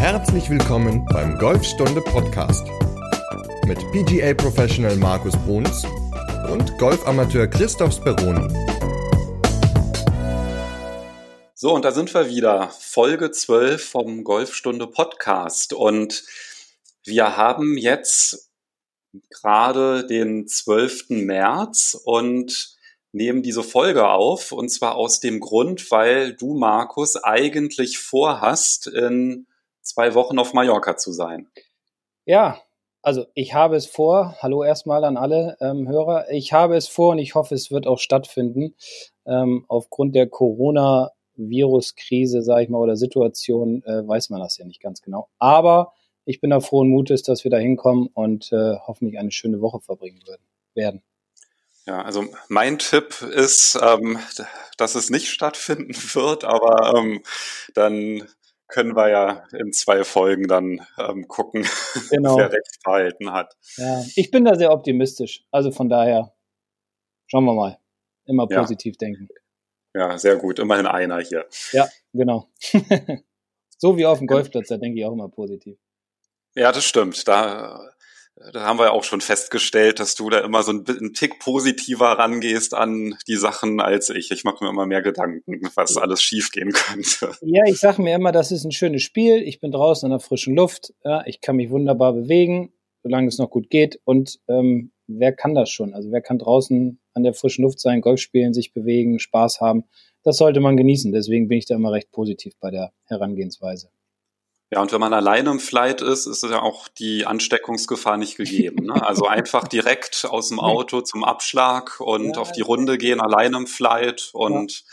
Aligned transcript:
Herzlich 0.00 0.48
willkommen 0.48 1.04
beim 1.12 1.36
Golfstunde 1.36 2.00
Podcast 2.00 2.66
mit 3.66 3.78
PGA 3.92 4.32
Professional 4.32 4.96
Markus 4.96 5.36
Bruns 5.44 5.84
und 6.50 6.78
Golfamateur 6.78 7.46
Christoph 7.46 7.92
Speroni. 7.92 8.48
So, 11.52 11.74
und 11.74 11.84
da 11.84 11.92
sind 11.92 12.14
wir 12.14 12.30
wieder. 12.30 12.70
Folge 12.70 13.30
12 13.30 13.84
vom 13.84 14.24
Golfstunde 14.24 14.86
Podcast. 14.86 15.74
Und 15.74 16.24
wir 17.04 17.36
haben 17.36 17.76
jetzt 17.76 18.50
gerade 19.28 20.06
den 20.06 20.48
12. 20.48 21.10
März 21.10 21.94
und 22.04 22.74
nehmen 23.12 23.42
diese 23.42 23.62
Folge 23.62 24.08
auf. 24.08 24.50
Und 24.50 24.70
zwar 24.70 24.94
aus 24.94 25.20
dem 25.20 25.40
Grund, 25.40 25.90
weil 25.90 26.32
du, 26.32 26.54
Markus, 26.54 27.22
eigentlich 27.22 27.98
vorhast, 27.98 28.86
in 28.86 29.46
zwei 29.90 30.14
Wochen 30.14 30.38
auf 30.38 30.54
Mallorca 30.54 30.96
zu 30.96 31.12
sein. 31.12 31.48
Ja, 32.24 32.58
also 33.02 33.26
ich 33.34 33.54
habe 33.54 33.76
es 33.76 33.86
vor. 33.86 34.36
Hallo 34.40 34.62
erstmal 34.62 35.04
an 35.04 35.16
alle 35.16 35.56
ähm, 35.60 35.88
Hörer. 35.88 36.30
Ich 36.30 36.52
habe 36.52 36.76
es 36.76 36.86
vor 36.88 37.12
und 37.12 37.18
ich 37.18 37.34
hoffe, 37.34 37.54
es 37.54 37.70
wird 37.70 37.86
auch 37.86 37.98
stattfinden. 37.98 38.74
Ähm, 39.26 39.64
aufgrund 39.68 40.14
der 40.14 40.28
Corona-Virus-Krise, 40.28 42.42
sage 42.42 42.64
ich 42.64 42.68
mal, 42.68 42.78
oder 42.78 42.96
Situation, 42.96 43.82
äh, 43.84 44.06
weiß 44.06 44.28
man 44.30 44.40
das 44.40 44.58
ja 44.58 44.66
nicht 44.66 44.82
ganz 44.82 45.00
genau. 45.02 45.28
Aber 45.38 45.92
ich 46.24 46.40
bin 46.40 46.50
da 46.50 46.60
frohen 46.60 46.88
Mutes, 46.88 47.22
dass 47.22 47.44
wir 47.44 47.50
da 47.50 47.58
hinkommen 47.58 48.08
und 48.12 48.52
äh, 48.52 48.76
hoffentlich 48.86 49.18
eine 49.18 49.32
schöne 49.32 49.60
Woche 49.60 49.80
verbringen 49.80 50.22
werden. 50.74 51.02
Ja, 51.86 52.02
also 52.02 52.26
mein 52.48 52.78
Tipp 52.78 53.22
ist, 53.22 53.78
ähm, 53.82 54.18
dass 54.76 54.94
es 54.94 55.10
nicht 55.10 55.28
stattfinden 55.28 55.94
wird, 56.14 56.44
aber 56.44 56.94
ähm, 56.96 57.22
dann 57.74 58.28
können 58.70 58.96
wir 58.96 59.08
ja 59.08 59.44
in 59.52 59.72
zwei 59.72 60.04
Folgen 60.04 60.48
dann 60.48 60.86
ähm, 60.98 61.28
gucken, 61.28 61.64
genau. 62.10 62.38
wer 62.38 62.52
recht 62.52 62.78
verhalten 62.82 63.32
hat. 63.32 63.56
Ja, 63.76 64.02
ich 64.16 64.30
bin 64.30 64.44
da 64.44 64.54
sehr 64.54 64.72
optimistisch. 64.72 65.44
Also 65.50 65.70
von 65.70 65.88
daher 65.88 66.32
schauen 67.26 67.44
wir 67.44 67.54
mal. 67.54 67.78
Immer 68.26 68.46
positiv 68.46 68.94
ja. 69.00 69.06
denken. 69.08 69.28
Ja, 69.94 70.16
sehr 70.16 70.36
gut. 70.36 70.58
Immerhin 70.58 70.86
einer 70.86 71.20
hier. 71.20 71.46
Ja, 71.72 71.88
genau. 72.12 72.48
so 73.78 73.96
wie 73.96 74.06
auf 74.06 74.18
dem 74.18 74.28
Golfplatz, 74.28 74.68
da 74.68 74.76
denke 74.76 75.00
ich 75.00 75.04
auch 75.04 75.12
immer 75.12 75.28
positiv. 75.28 75.76
Ja, 76.54 76.70
das 76.70 76.84
stimmt. 76.84 77.26
Da 77.26 77.90
da 78.52 78.62
haben 78.62 78.78
wir 78.78 78.86
ja 78.86 78.92
auch 78.92 79.04
schon 79.04 79.20
festgestellt, 79.20 80.00
dass 80.00 80.14
du 80.14 80.30
da 80.30 80.40
immer 80.40 80.62
so 80.62 80.72
ein, 80.72 81.12
Tick 81.14 81.38
positiver 81.40 82.12
rangehst 82.12 82.74
an 82.74 83.16
die 83.28 83.36
Sachen 83.36 83.80
als 83.80 84.08
ich. 84.08 84.30
Ich 84.30 84.44
mache 84.44 84.64
mir 84.64 84.70
immer 84.70 84.86
mehr 84.86 85.02
Gedanken, 85.02 85.60
was 85.74 85.96
alles 85.96 86.22
schiefgehen 86.22 86.72
könnte. 86.72 87.32
Ja, 87.42 87.64
ich 87.66 87.78
sage 87.78 88.00
mir 88.00 88.14
immer, 88.14 88.32
das 88.32 88.50
ist 88.50 88.64
ein 88.64 88.72
schönes 88.72 89.02
Spiel. 89.02 89.42
Ich 89.42 89.60
bin 89.60 89.72
draußen 89.72 90.06
in 90.06 90.10
der 90.10 90.20
frischen 90.20 90.54
Luft. 90.54 90.94
Ja, 91.04 91.22
ich 91.26 91.40
kann 91.40 91.56
mich 91.56 91.70
wunderbar 91.70 92.14
bewegen, 92.14 92.72
solange 93.02 93.28
es 93.28 93.38
noch 93.38 93.50
gut 93.50 93.68
geht. 93.68 94.00
Und 94.04 94.40
ähm, 94.48 94.92
wer 95.06 95.32
kann 95.32 95.54
das 95.54 95.70
schon? 95.70 95.92
Also 95.92 96.10
wer 96.10 96.22
kann 96.22 96.38
draußen 96.38 96.98
an 97.12 97.22
der 97.22 97.34
frischen 97.34 97.62
Luft 97.62 97.80
sein, 97.80 98.00
Golf 98.00 98.20
spielen, 98.20 98.54
sich 98.54 98.72
bewegen, 98.72 99.18
Spaß 99.18 99.60
haben? 99.60 99.84
Das 100.22 100.38
sollte 100.38 100.60
man 100.60 100.76
genießen. 100.76 101.12
Deswegen 101.12 101.48
bin 101.48 101.58
ich 101.58 101.66
da 101.66 101.74
immer 101.74 101.92
recht 101.92 102.10
positiv 102.10 102.54
bei 102.60 102.70
der 102.70 102.92
Herangehensweise. 103.04 103.90
Ja, 104.72 104.80
und 104.80 104.92
wenn 104.92 105.00
man 105.00 105.12
alleine 105.12 105.50
im 105.50 105.58
Flight 105.58 106.00
ist, 106.00 106.26
ist 106.26 106.44
ja 106.44 106.62
auch 106.62 106.86
die 106.86 107.26
Ansteckungsgefahr 107.26 108.16
nicht 108.16 108.36
gegeben. 108.36 108.86
Ne? 108.86 109.04
Also 109.04 109.24
einfach 109.26 109.66
direkt 109.66 110.26
aus 110.28 110.48
dem 110.48 110.60
Auto 110.60 111.00
zum 111.00 111.24
Abschlag 111.24 111.98
und 111.98 112.36
ja, 112.36 112.40
auf 112.40 112.52
die 112.52 112.60
Runde 112.60 112.96
gehen, 112.96 113.20
alleine 113.20 113.56
im 113.56 113.66
Flight. 113.66 114.30
Und 114.32 114.72
ja. 114.72 114.84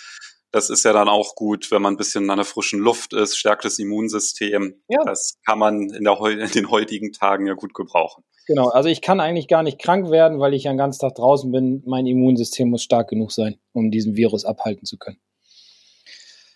das 0.52 0.72
ist 0.72 0.84
ja 0.84 0.94
dann 0.94 1.08
auch 1.08 1.36
gut, 1.36 1.70
wenn 1.70 1.84
man 1.84 1.94
ein 1.94 1.98
bisschen 1.98 2.28
an 2.32 2.38
der 2.38 2.46
frischen 2.46 2.80
Luft 2.80 3.14
ist, 3.14 3.38
stärkt 3.38 3.66
das 3.66 3.78
Immunsystem. 3.78 4.82
Ja. 4.88 5.04
Das 5.06 5.38
kann 5.46 5.60
man 5.60 5.90
in, 5.92 6.04
der, 6.04 6.20
in 6.26 6.52
den 6.52 6.72
heutigen 6.72 7.14
Tagen 7.14 7.46
ja 7.46 7.54
gut 7.54 7.76
gebrauchen. 7.76 8.24
Genau, 8.48 8.70
also 8.70 8.90
ich 8.90 9.02
kann 9.02 9.20
eigentlich 9.20 9.48
gar 9.48 9.62
nicht 9.62 9.78
krank 9.78 10.10
werden, 10.10 10.40
weil 10.40 10.56
ich 10.56 10.64
ja 10.64 10.72
den 10.72 10.78
ganzen 10.78 11.02
Tag 11.02 11.16
draußen 11.16 11.52
bin. 11.52 11.84
Mein 11.86 12.08
Immunsystem 12.08 12.70
muss 12.70 12.82
stark 12.82 13.10
genug 13.10 13.32
sein, 13.32 13.60
um 13.74 13.92
diesen 13.92 14.16
Virus 14.16 14.44
abhalten 14.44 14.86
zu 14.86 14.98
können. 14.98 15.20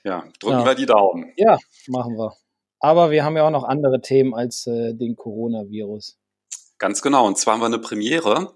Ja, 0.03 0.23
drücken 0.39 0.65
wir 0.65 0.73
die 0.73 0.87
Daumen. 0.87 1.31
Ja, 1.35 1.59
machen 1.87 2.17
wir. 2.17 2.33
Aber 2.81 3.11
wir 3.11 3.23
haben 3.23 3.37
ja 3.37 3.45
auch 3.45 3.51
noch 3.51 3.63
andere 3.63 4.01
Themen 4.01 4.33
als 4.33 4.65
äh, 4.65 4.93
den 4.93 5.15
Coronavirus. 5.15 6.17
Ganz 6.79 7.03
genau. 7.03 7.27
Und 7.27 7.37
zwar 7.37 7.53
haben 7.53 7.61
wir 7.61 7.67
eine 7.67 7.77
Premiere. 7.77 8.55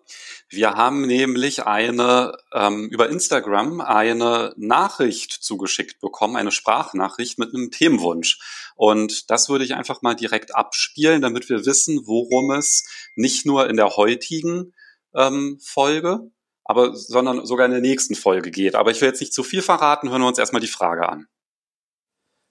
Wir 0.50 0.74
haben 0.74 1.06
nämlich 1.06 1.68
eine 1.68 2.34
ähm, 2.52 2.90
über 2.90 3.08
Instagram 3.08 3.81
eine 3.81 4.52
Nachricht 4.58 5.31
zugeschickt 5.31 6.02
bekommen, 6.02 6.35
eine 6.35 6.52
Sprachnachricht 6.52 7.38
mit 7.38 7.53
einem 7.53 7.69
Themenwunsch. 7.69 8.40
Und 8.75 9.30
das 9.30 9.47
würde 9.47 9.64
ich 9.64 9.75
einfach 9.75 10.02
mal 10.02 10.16
direkt 10.16 10.56
abspielen, 10.56 11.22
damit 11.22 11.50
wir 11.50 11.68
wissen, 11.68 12.08
worum 12.08 12.50
es 12.50 12.84
nicht 13.16 13.46
nur 13.46 13.69
in 13.69 13.78
der 13.78 13.96
heutigen 13.96 14.74
ähm, 15.14 15.59
Folge, 15.64 16.31
aber 16.64 16.96
sondern 16.96 17.46
sogar 17.46 17.68
in 17.68 17.74
der 17.74 17.81
nächsten 17.81 18.16
Folge 18.16 18.50
geht. 18.50 18.74
Aber 18.74 18.90
ich 18.90 19.02
will 19.02 19.09
jetzt 19.09 19.22
nicht 19.22 19.35
zu 19.35 19.44
viel 19.44 19.62
verraten. 19.62 20.09
Hören 20.09 20.22
wir 20.22 20.28
uns 20.28 20.40
erstmal 20.40 20.62
die 20.62 20.68
Frage 20.68 21.08
an. 21.08 21.28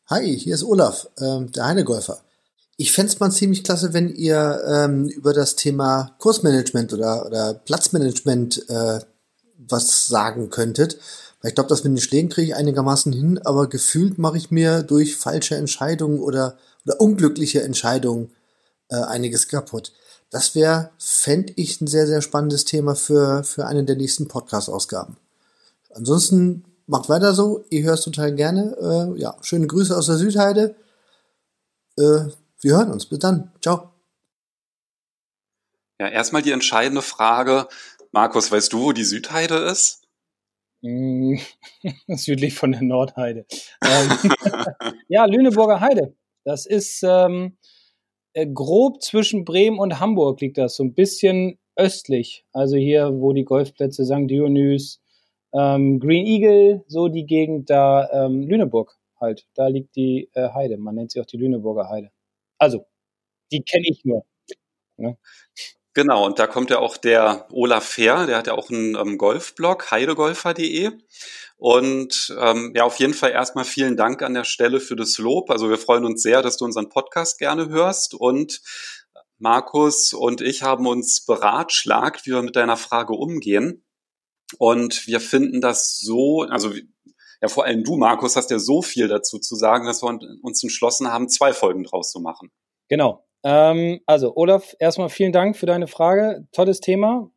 Hi, 0.08 0.38
hier 0.38 0.54
ist 0.54 0.64
Olaf, 0.64 1.08
ähm, 1.18 1.50
der 1.52 1.64
Heinegolfer. 1.64 2.20
Ich 2.76 2.92
fände 2.92 3.16
mal 3.20 3.30
ziemlich 3.30 3.64
klasse, 3.64 3.94
wenn 3.94 4.10
ihr 4.10 4.62
ähm, 4.68 5.08
über 5.08 5.32
das 5.32 5.56
Thema 5.56 6.14
Kursmanagement 6.18 6.92
oder, 6.92 7.24
oder 7.24 7.54
Platzmanagement 7.54 8.68
äh, 8.68 9.00
was 9.56 10.06
sagen 10.06 10.50
könntet. 10.50 10.98
Weil 11.40 11.48
ich 11.48 11.54
glaube, 11.54 11.70
das 11.70 11.84
mit 11.84 11.92
den 11.94 12.02
Schlägen 12.02 12.28
kriege 12.28 12.48
ich 12.48 12.54
einigermaßen 12.54 13.14
hin, 13.14 13.40
aber 13.46 13.66
gefühlt 13.66 14.18
mache 14.18 14.36
ich 14.36 14.50
mir 14.50 14.82
durch 14.82 15.16
falsche 15.16 15.56
Entscheidungen 15.56 16.20
oder, 16.20 16.58
oder 16.84 17.00
unglückliche 17.00 17.62
Entscheidungen 17.62 18.30
äh, 18.90 18.96
einiges 18.96 19.48
kaputt. 19.48 19.94
Das 20.28 20.54
wäre, 20.54 20.90
fände 20.98 21.54
ich, 21.56 21.80
ein 21.80 21.86
sehr, 21.86 22.06
sehr 22.06 22.20
spannendes 22.20 22.66
Thema 22.66 22.94
für, 22.94 23.42
für 23.42 23.64
eine 23.64 23.84
der 23.84 23.96
nächsten 23.96 24.28
Podcast-Ausgaben. 24.28 25.16
Ansonsten 25.94 26.64
macht 26.86 27.08
weiter 27.08 27.34
so. 27.34 27.64
Ich 27.70 27.84
höre 27.84 27.94
es 27.94 28.02
total 28.02 28.34
gerne. 28.34 28.76
Äh, 28.80 29.20
ja, 29.20 29.36
schöne 29.42 29.66
Grüße 29.66 29.96
aus 29.96 30.06
der 30.06 30.16
Südheide. 30.16 30.76
Äh, 31.96 32.30
wir 32.60 32.76
hören 32.76 32.90
uns. 32.90 33.06
Bis 33.06 33.18
dann. 33.18 33.52
Ciao. 33.60 33.90
Ja, 35.98 36.08
erstmal 36.08 36.42
die 36.42 36.52
entscheidende 36.52 37.02
Frage. 37.02 37.68
Markus, 38.12 38.50
weißt 38.50 38.72
du, 38.72 38.80
wo 38.80 38.92
die 38.92 39.04
Südheide 39.04 39.56
ist? 39.56 40.02
Mm, 40.82 41.36
südlich 42.08 42.54
von 42.54 42.72
der 42.72 42.82
Nordheide. 42.82 43.46
Ähm, 43.82 44.32
ja, 45.08 45.24
Lüneburger 45.24 45.80
Heide. 45.80 46.14
Das 46.44 46.66
ist 46.66 47.02
ähm, 47.02 47.56
äh, 48.34 48.46
grob 48.46 49.02
zwischen 49.02 49.44
Bremen 49.44 49.78
und 49.78 49.98
Hamburg 50.00 50.40
liegt 50.40 50.58
das, 50.58 50.76
so 50.76 50.84
ein 50.84 50.94
bisschen 50.94 51.58
östlich. 51.76 52.44
Also 52.52 52.76
hier, 52.76 53.10
wo 53.14 53.32
die 53.32 53.44
Golfplätze 53.44 54.04
St. 54.04 54.28
Dionys, 54.28 55.00
ähm, 55.54 56.00
Green 56.00 56.26
Eagle, 56.26 56.84
so 56.88 57.08
die 57.08 57.26
Gegend 57.26 57.70
da, 57.70 58.10
ähm, 58.12 58.42
Lüneburg 58.42 58.96
halt. 59.20 59.46
Da 59.54 59.68
liegt 59.68 59.96
die 59.96 60.30
äh, 60.34 60.50
Heide. 60.50 60.76
Man 60.76 60.96
nennt 60.96 61.12
sie 61.12 61.20
auch 61.20 61.26
die 61.26 61.38
Lüneburger 61.38 61.88
Heide. 61.88 62.10
Also, 62.58 62.86
die 63.52 63.62
kenne 63.62 63.84
ich 63.88 64.04
nur. 64.04 64.24
Ne? 64.96 65.16
Genau, 65.94 66.26
und 66.26 66.40
da 66.40 66.48
kommt 66.48 66.70
ja 66.70 66.80
auch 66.80 66.96
der 66.96 67.46
Olaf 67.52 67.84
Fair, 67.84 68.26
der 68.26 68.38
hat 68.38 68.48
ja 68.48 68.54
auch 68.54 68.68
einen 68.68 68.96
ähm, 68.96 69.16
Golfblog, 69.16 69.92
heidegolfer.de. 69.92 70.90
Und 71.56 72.36
ähm, 72.40 72.72
ja, 72.74 72.82
auf 72.82 72.98
jeden 72.98 73.14
Fall 73.14 73.30
erstmal 73.30 73.64
vielen 73.64 73.96
Dank 73.96 74.20
an 74.22 74.34
der 74.34 74.42
Stelle 74.42 74.80
für 74.80 74.96
das 74.96 75.18
Lob. 75.18 75.50
Also 75.50 75.70
wir 75.70 75.78
freuen 75.78 76.04
uns 76.04 76.20
sehr, 76.22 76.42
dass 76.42 76.56
du 76.56 76.64
unseren 76.64 76.88
Podcast 76.88 77.38
gerne 77.38 77.68
hörst. 77.68 78.14
Und 78.14 78.60
Markus 79.38 80.12
und 80.12 80.40
ich 80.40 80.64
haben 80.64 80.88
uns 80.88 81.24
beratschlagt, 81.24 82.26
wie 82.26 82.32
wir 82.32 82.42
mit 82.42 82.56
deiner 82.56 82.76
Frage 82.76 83.12
umgehen. 83.12 83.84
Und 84.58 85.06
wir 85.06 85.20
finden 85.20 85.60
das 85.60 85.98
so, 85.98 86.42
also 86.42 86.72
ja, 87.40 87.48
vor 87.48 87.64
allem 87.64 87.84
du, 87.84 87.96
Markus, 87.96 88.36
hast 88.36 88.50
ja 88.50 88.58
so 88.58 88.80
viel 88.80 89.08
dazu 89.08 89.38
zu 89.38 89.54
sagen, 89.54 89.86
dass 89.86 90.02
wir 90.02 90.18
uns 90.42 90.62
entschlossen 90.62 91.12
haben, 91.12 91.28
zwei 91.28 91.52
Folgen 91.52 91.84
draus 91.84 92.10
zu 92.10 92.20
machen. 92.20 92.50
Genau. 92.88 93.24
Ähm, 93.44 94.00
also, 94.06 94.34
Olaf, 94.36 94.74
erstmal 94.78 95.10
vielen 95.10 95.32
Dank 95.32 95.56
für 95.56 95.66
deine 95.66 95.86
Frage. 95.86 96.46
Tolles 96.52 96.80
Thema. 96.80 97.30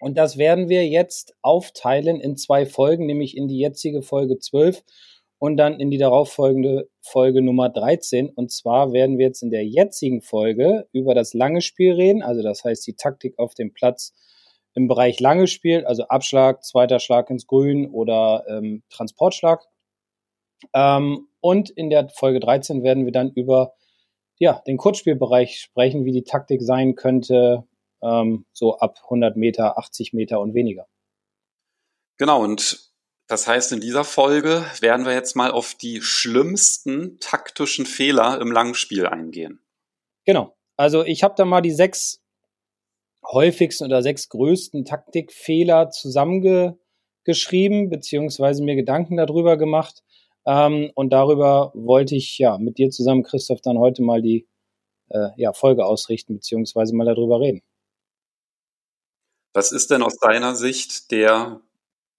Und 0.00 0.16
das 0.16 0.38
werden 0.38 0.68
wir 0.68 0.88
jetzt 0.88 1.34
aufteilen 1.42 2.20
in 2.20 2.36
zwei 2.36 2.66
Folgen, 2.66 3.06
nämlich 3.06 3.36
in 3.36 3.46
die 3.46 3.58
jetzige 3.58 4.02
Folge 4.02 4.38
12 4.38 4.82
und 5.38 5.56
dann 5.56 5.78
in 5.78 5.90
die 5.90 5.98
darauffolgende 5.98 6.88
Folge 7.00 7.42
Nummer 7.42 7.68
13. 7.68 8.30
Und 8.30 8.50
zwar 8.50 8.92
werden 8.92 9.18
wir 9.18 9.26
jetzt 9.26 9.42
in 9.42 9.50
der 9.50 9.64
jetzigen 9.64 10.22
Folge 10.22 10.88
über 10.92 11.14
das 11.14 11.34
lange 11.34 11.60
Spiel 11.60 11.92
reden, 11.92 12.22
also 12.22 12.42
das 12.42 12.64
heißt 12.64 12.86
die 12.86 12.94
Taktik 12.94 13.38
auf 13.38 13.54
dem 13.54 13.72
Platz 13.72 14.14
im 14.80 14.88
Bereich 14.88 15.20
lange 15.20 15.46
Spiel, 15.46 15.84
also 15.84 16.04
Abschlag, 16.08 16.64
zweiter 16.64 17.00
Schlag 17.00 17.28
ins 17.28 17.46
Grün 17.46 17.90
oder 17.90 18.44
ähm, 18.48 18.82
Transportschlag. 18.88 19.66
Ähm, 20.72 21.28
und 21.40 21.68
in 21.68 21.90
der 21.90 22.08
Folge 22.08 22.40
13 22.40 22.82
werden 22.82 23.04
wir 23.04 23.12
dann 23.12 23.30
über 23.30 23.74
ja, 24.38 24.62
den 24.66 24.78
Kurzspielbereich 24.78 25.60
sprechen, 25.60 26.06
wie 26.06 26.12
die 26.12 26.24
Taktik 26.24 26.62
sein 26.62 26.94
könnte, 26.94 27.68
ähm, 28.02 28.46
so 28.52 28.78
ab 28.78 28.98
100 29.04 29.36
Meter, 29.36 29.76
80 29.78 30.14
Meter 30.14 30.40
und 30.40 30.54
weniger. 30.54 30.86
Genau, 32.16 32.42
und 32.42 32.90
Das 33.28 33.46
heißt, 33.46 33.72
in 33.72 33.80
dieser 33.80 34.04
Folge 34.04 34.64
werden 34.80 35.06
wir 35.06 35.12
jetzt 35.12 35.36
mal 35.36 35.50
auf 35.50 35.74
die 35.74 36.00
schlimmsten 36.00 37.20
taktischen 37.20 37.86
Fehler 37.86 38.40
im 38.40 38.50
Langspiel 38.50 39.06
eingehen. 39.06 39.60
Genau. 40.24 40.56
Also 40.76 41.04
ich 41.04 41.22
habe 41.22 41.34
da 41.36 41.44
mal 41.44 41.60
die 41.60 41.70
sechs 41.70 42.24
häufigsten 43.30 43.84
oder 43.84 44.02
sechs 44.02 44.28
größten 44.28 44.84
Taktikfehler 44.84 45.90
zusammengeschrieben, 45.90 47.90
beziehungsweise 47.90 48.62
mir 48.62 48.76
Gedanken 48.76 49.16
darüber 49.16 49.56
gemacht. 49.56 50.02
Ähm, 50.46 50.90
und 50.94 51.12
darüber 51.12 51.72
wollte 51.74 52.16
ich 52.16 52.38
ja 52.38 52.58
mit 52.58 52.78
dir 52.78 52.90
zusammen, 52.90 53.22
Christoph, 53.22 53.60
dann 53.60 53.78
heute 53.78 54.02
mal 54.02 54.22
die 54.22 54.48
äh, 55.10 55.28
ja, 55.36 55.52
Folge 55.52 55.84
ausrichten, 55.84 56.34
beziehungsweise 56.34 56.94
mal 56.94 57.04
darüber 57.04 57.40
reden. 57.40 57.62
Was 59.52 59.72
ist 59.72 59.90
denn 59.90 60.02
aus 60.02 60.16
deiner 60.18 60.54
Sicht 60.54 61.10
der 61.10 61.60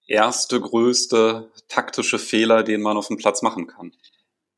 erste 0.06 0.60
größte 0.60 1.50
taktische 1.68 2.18
Fehler, 2.18 2.62
den 2.62 2.82
man 2.82 2.96
auf 2.96 3.08
dem 3.08 3.16
Platz 3.16 3.42
machen 3.42 3.66
kann? 3.66 3.92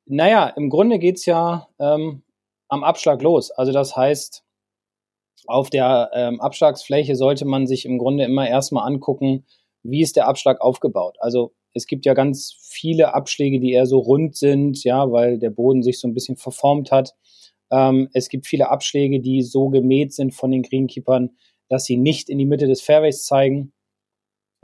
Naja, 0.07 0.49
im 0.49 0.69
Grunde 0.69 0.99
geht's 0.99 1.25
ja 1.25 1.69
ähm, 1.79 2.23
am 2.69 2.85
Abschlag 2.85 3.23
los. 3.23 3.51
Also 3.51 3.73
das 3.73 3.97
heißt, 3.97 4.45
auf 5.47 5.71
der 5.71 6.11
ähm, 6.15 6.41
Abschlagsfläche 6.41 7.17
sollte 7.17 7.45
man 7.45 7.67
sich 7.67 7.85
im 7.85 7.99
Grunde 7.99 8.25
immer 8.25 8.49
erstmal 8.49 8.87
angucken, 8.87 9.45
wie 9.83 10.01
ist 10.01 10.17
der 10.17 10.29
Abschlag 10.29 10.61
aufgebaut. 10.61 11.17
Also 11.21 11.53
es 11.75 11.87
gibt 11.87 12.07
ja 12.07 12.15
ganz 12.15 12.57
viele 12.61 13.15
Abschläge, 13.15 13.61
die 13.61 13.73
eher 13.73 13.87
so 13.87 13.99
rund 13.99 14.37
sind, 14.37 14.83
ja, 14.85 15.11
weil 15.11 15.39
der 15.39 15.51
Boden 15.51 15.83
sich 15.83 15.99
so 16.01 16.09
ein 16.09 16.15
bisschen 16.15 16.37
verformt 16.37 16.91
hat. 16.91 17.15
Ähm, 17.71 18.09
es 18.13 18.29
gibt 18.29 18.47
viele 18.47 18.71
Abschläge, 18.71 19.21
die 19.21 19.43
so 19.43 19.69
gemäht 19.69 20.13
sind 20.13 20.35
von 20.35 20.51
den 20.51 20.63
Greenkeepern, 20.63 21.31
dass 21.69 21.85
sie 21.85 21.97
nicht 21.97 22.29
in 22.29 22.39
die 22.39 22.47
Mitte 22.47 22.67
des 22.67 22.81
Fairways 22.81 23.25
zeigen 23.25 23.73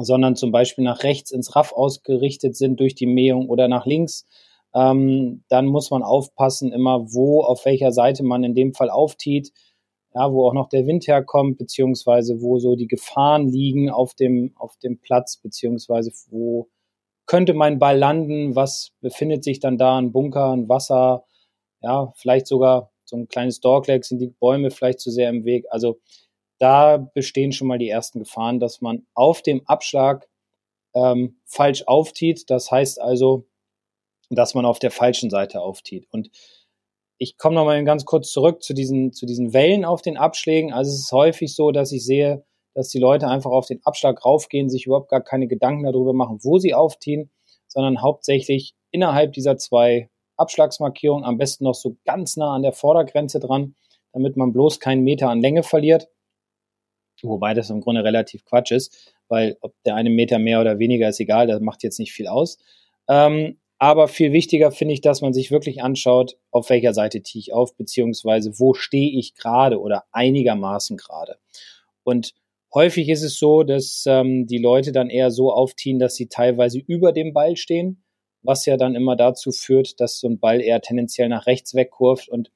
sondern 0.05 0.37
zum 0.37 0.51
Beispiel 0.51 0.85
nach 0.85 1.03
rechts 1.03 1.31
ins 1.31 1.55
Raff 1.55 1.73
ausgerichtet 1.73 2.57
sind 2.57 2.81
durch 2.81 2.95
die 2.95 3.07
Mähung 3.07 3.49
oder 3.49 3.69
nach 3.69 3.87
links, 3.87 4.27
ähm, 4.75 5.45
dann 5.49 5.67
muss 5.67 5.91
man 5.91 6.03
aufpassen, 6.03 6.73
immer 6.73 7.13
wo, 7.13 7.43
auf 7.43 7.65
welcher 7.65 7.93
Seite 7.93 8.23
man 8.23 8.45
in 8.45 8.55
dem 8.55 8.73
Fall 8.73 8.91
auftiet, 8.91 9.53
ja, 10.15 10.33
wo 10.33 10.47
auch 10.47 10.55
noch 10.55 10.69
der 10.69 10.87
Wind 10.87 11.07
herkommt, 11.07 11.59
beziehungsweise 11.59 12.41
wo 12.41 12.59
so 12.59 12.77
die 12.77 12.89
Gefahren 12.89 13.49
liegen 13.49 13.91
auf 13.91 14.15
dem, 14.15 14.53
auf 14.57 14.77
dem 14.79 14.99
Platz, 15.01 15.37
beziehungsweise 15.37 16.13
wo 16.31 16.69
könnte 17.27 17.55
mein 17.55 17.79
Ball 17.79 17.97
landen, 17.97 18.57
was 18.57 18.93
befindet 19.01 19.45
sich 19.45 19.61
dann 19.61 19.79
da, 19.79 19.99
ein 19.99 20.11
Bunker, 20.11 20.51
ein 20.53 20.69
Wasser, 20.69 21.25
ja, 21.81 22.13
vielleicht 22.17 22.49
sogar 22.49 22.91
so 23.05 23.17
ein 23.17 23.29
kleines 23.29 23.61
Dogleg, 23.61 24.05
sind 24.05 24.19
die 24.19 24.29
Bäume 24.29 24.71
vielleicht 24.71 25.01
zu 25.01 25.11
sehr 25.11 25.31
im 25.31 25.45
Weg. 25.45 25.67
Also 25.71 26.01
da 26.59 26.97
bestehen 26.97 27.53
schon 27.53 27.69
mal 27.69 27.79
die 27.79 27.89
ersten 27.89 28.19
Gefahren, 28.19 28.61
dass 28.61 28.81
man 28.81 29.07
auf 29.15 29.43
dem 29.43 29.63
Abschlag 29.67 30.29
ähm, 30.95 31.41
falsch 31.45 31.85
auftiet. 31.87 32.51
Das 32.51 32.71
heißt 32.71 33.01
also, 33.01 33.47
dass 34.29 34.55
man 34.55 34.67
auf 34.67 34.79
der 34.79 34.91
falschen 34.91 35.31
Seite 35.31 35.61
auftiet. 35.61 36.07
Und 36.11 36.31
ich 37.23 37.37
komme 37.37 37.55
noch 37.55 37.67
mal 37.67 37.85
ganz 37.85 38.07
kurz 38.07 38.33
zurück 38.33 38.63
zu 38.63 38.73
diesen, 38.73 39.13
zu 39.13 39.27
diesen 39.27 39.53
Wellen 39.53 39.85
auf 39.85 40.01
den 40.01 40.17
Abschlägen. 40.17 40.73
Also 40.73 40.91
es 40.91 41.01
ist 41.01 41.13
häufig 41.13 41.55
so, 41.55 41.71
dass 41.71 41.93
ich 41.93 42.03
sehe, 42.03 42.45
dass 42.73 42.89
die 42.89 42.99
Leute 42.99 43.29
einfach 43.29 43.51
auf 43.51 43.67
den 43.67 43.85
Abschlag 43.85 44.25
raufgehen, 44.25 44.71
sich 44.71 44.87
überhaupt 44.87 45.11
gar 45.11 45.21
keine 45.21 45.47
Gedanken 45.47 45.85
darüber 45.85 46.15
machen, 46.15 46.39
wo 46.43 46.59
sie 46.59 46.73
aufziehen, 46.73 47.31
sondern 47.69 48.01
hauptsächlich 48.01 48.75
innerhalb 48.91 49.35
dieser 49.35 49.59
zwei 49.59 50.09
Abschlagsmarkierungen, 50.39 51.27
am 51.27 51.37
besten 51.37 51.65
noch 51.65 51.75
so 51.75 51.99
ganz 52.07 52.39
nah 52.39 52.55
an 52.55 52.63
der 52.63 52.73
Vordergrenze 52.73 53.39
dran, 53.39 53.75
damit 54.13 54.39
man 54.39 54.55
bloß 54.55 54.81
keinen 54.81 55.05
Meter 55.05 55.29
an 55.29 55.43
Länge 55.43 55.63
verliert. 55.63 56.09
Wobei 57.23 57.53
das 57.53 57.69
im 57.69 57.83
Grunde 57.83 58.03
relativ 58.03 58.47
Quatsch 58.47 58.73
ist, 58.73 59.15
weil 59.29 59.59
ob 59.61 59.75
der 59.85 59.95
eine 59.95 60.09
Meter 60.09 60.39
mehr 60.39 60.59
oder 60.63 60.79
weniger 60.79 61.11
ist 61.11 61.21
egal, 61.21 61.49
das 61.49 61.61
macht 61.61 61.83
jetzt 61.83 61.99
nicht 61.99 62.13
viel 62.13 62.29
aus. 62.29 62.57
Ähm, 63.11 63.60
aber 63.81 64.09
viel 64.09 64.33
wichtiger 64.33 64.73
finde 64.73 64.93
ich, 64.93 65.01
dass 65.01 65.23
man 65.23 65.33
sich 65.33 65.51
wirklich 65.51 65.83
anschaut, 65.83 66.37
auf 66.51 66.69
welcher 66.69 66.93
Seite 66.93 67.23
tiehe 67.23 67.41
ich 67.41 67.55
auf, 67.55 67.75
beziehungsweise 67.75 68.59
wo 68.59 68.75
stehe 68.75 69.19
ich 69.19 69.35
gerade 69.35 69.81
oder 69.81 70.05
einigermaßen 70.13 70.99
gerade. 70.99 71.39
Und 72.05 72.35
häufig 72.75 73.09
ist 73.09 73.23
es 73.23 73.39
so, 73.39 73.63
dass 73.63 74.05
ähm, 74.07 74.47
die 74.47 74.59
Leute 74.59 74.93
dann 74.93 75.09
eher 75.09 75.31
so 75.31 75.51
aufziehen, 75.51 75.99
dass 75.99 76.15
sie 76.15 76.27
teilweise 76.27 76.79
über 76.79 77.13
dem 77.13 77.33
Ball 77.33 77.57
stehen, 77.57 78.05
was 78.43 78.67
ja 78.67 78.77
dann 78.77 78.95
immer 78.95 79.17
dazu 79.17 79.51
führt, 79.51 79.99
dass 79.99 80.21
so 80.21 80.29
ein 80.29 80.39
Ball 80.39 80.61
eher 80.61 80.83
tendenziell 80.83 81.31
nach 81.31 81.47
rechts 81.47 81.75
wegkurft. 81.75 82.29
Und 82.29 82.53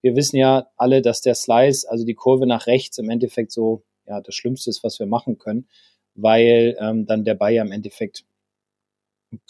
wir 0.00 0.16
wissen 0.16 0.36
ja 0.36 0.70
alle, 0.78 1.02
dass 1.02 1.20
der 1.20 1.34
Slice, 1.34 1.86
also 1.86 2.06
die 2.06 2.14
Kurve 2.14 2.46
nach 2.46 2.66
rechts, 2.66 2.96
im 2.96 3.10
Endeffekt 3.10 3.52
so 3.52 3.82
ja 4.06 4.22
das 4.22 4.34
Schlimmste 4.34 4.70
ist, 4.70 4.82
was 4.82 4.98
wir 4.98 5.06
machen 5.06 5.36
können, 5.36 5.68
weil 6.14 6.78
ähm, 6.80 7.04
dann 7.04 7.24
der 7.24 7.34
Ball 7.34 7.52
ja 7.52 7.62
im 7.62 7.72
Endeffekt 7.72 8.24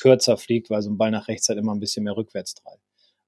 kürzer 0.01 0.37
fliegt, 0.37 0.71
weil 0.71 0.83
so 0.83 0.91
ein 0.91 0.99
Ball 0.99 1.11
nach 1.11 1.29
rechts 1.29 1.49
halt 1.49 1.59
immer 1.59 1.75
ein 1.75 1.81
bisschen 1.81 2.05
mehr 2.05 2.17
rückwärts 2.17 2.55
treibt. 2.55 2.83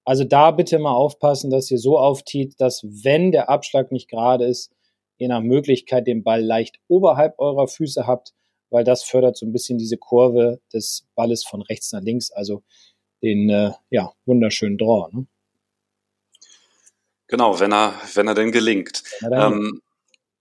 Also 0.04 0.24
da 0.24 0.50
bitte 0.50 0.78
mal 0.78 0.92
aufpassen, 0.92 1.50
dass 1.50 1.70
ihr 1.70 1.78
so 1.78 1.98
auftiet, 1.98 2.60
dass 2.60 2.84
wenn 2.84 3.32
der 3.32 3.48
Abschlag 3.48 3.90
nicht 3.90 4.08
gerade 4.08 4.44
ist, 4.44 4.70
ihr 5.18 5.28
nach 5.28 5.40
Möglichkeit 5.40 6.06
den 6.06 6.22
Ball 6.22 6.42
leicht 6.42 6.78
oberhalb 6.88 7.38
eurer 7.38 7.68
Füße 7.68 8.06
habt, 8.06 8.34
weil 8.70 8.84
das 8.84 9.02
fördert 9.02 9.36
so 9.36 9.46
ein 9.46 9.52
bisschen 9.52 9.78
diese 9.78 9.96
Kurve 9.96 10.60
des 10.72 11.06
Balles 11.14 11.44
von 11.44 11.62
rechts 11.62 11.92
nach 11.92 12.02
links, 12.02 12.30
also 12.30 12.62
den 13.22 13.48
äh, 13.48 13.72
ja 13.90 14.12
wunderschönen 14.26 14.76
Draw. 14.76 15.08
Ne? 15.12 15.26
Genau, 17.28 17.58
wenn 17.60 17.72
er 17.72 17.94
wenn 18.14 18.28
er 18.28 18.34
denn 18.34 18.52
gelingt. 18.52 19.02
Ähm, 19.22 19.80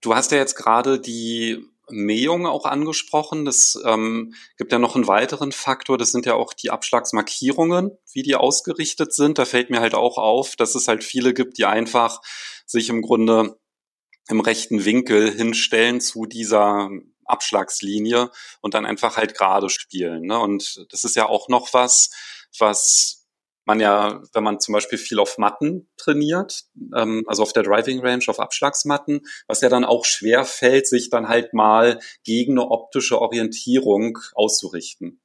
Du 0.03 0.13
hast 0.13 0.31
ja 0.33 0.37
jetzt 0.37 0.55
gerade 0.55 0.99
die 0.99 1.65
Mähung 1.89 2.47
auch 2.47 2.65
angesprochen. 2.65 3.45
Das 3.45 3.77
ähm, 3.85 4.33
gibt 4.57 4.71
ja 4.71 4.79
noch 4.79 4.95
einen 4.95 5.07
weiteren 5.07 5.51
Faktor. 5.51 5.97
Das 5.97 6.11
sind 6.11 6.25
ja 6.25 6.35
auch 6.35 6.53
die 6.53 6.71
Abschlagsmarkierungen, 6.71 7.91
wie 8.11 8.23
die 8.23 8.35
ausgerichtet 8.35 9.13
sind. 9.13 9.37
Da 9.37 9.45
fällt 9.45 9.69
mir 9.69 9.79
halt 9.79 9.95
auch 9.95 10.17
auf, 10.17 10.55
dass 10.55 10.75
es 10.75 10.87
halt 10.87 11.03
viele 11.03 11.33
gibt, 11.33 11.57
die 11.57 11.65
einfach 11.65 12.21
sich 12.65 12.89
im 12.89 13.01
Grunde 13.01 13.57
im 14.29 14.39
rechten 14.39 14.85
Winkel 14.85 15.31
hinstellen 15.31 15.99
zu 15.99 16.25
dieser 16.25 16.89
Abschlagslinie 17.25 18.31
und 18.61 18.73
dann 18.73 18.85
einfach 18.85 19.17
halt 19.17 19.35
gerade 19.35 19.69
spielen. 19.69 20.23
Ne? 20.23 20.39
Und 20.39 20.85
das 20.91 21.03
ist 21.03 21.15
ja 21.15 21.27
auch 21.27 21.49
noch 21.49 21.73
was, 21.73 22.09
was 22.57 23.22
man 23.65 23.79
ja, 23.79 24.21
wenn 24.33 24.43
man 24.43 24.59
zum 24.59 24.73
Beispiel 24.73 24.97
viel 24.97 25.19
auf 25.19 25.37
Matten 25.37 25.87
trainiert, 25.97 26.65
ähm, 26.95 27.23
also 27.27 27.43
auf 27.43 27.53
der 27.53 27.63
Driving 27.63 27.99
Range, 27.99 28.23
auf 28.27 28.39
Abschlagsmatten, 28.39 29.21
was 29.47 29.61
ja 29.61 29.69
dann 29.69 29.85
auch 29.85 30.05
schwer 30.05 30.45
fällt, 30.45 30.87
sich 30.87 31.09
dann 31.09 31.29
halt 31.29 31.53
mal 31.53 31.99
gegen 32.23 32.53
eine 32.53 32.69
optische 32.69 33.21
Orientierung 33.21 34.19
auszurichten. 34.33 35.21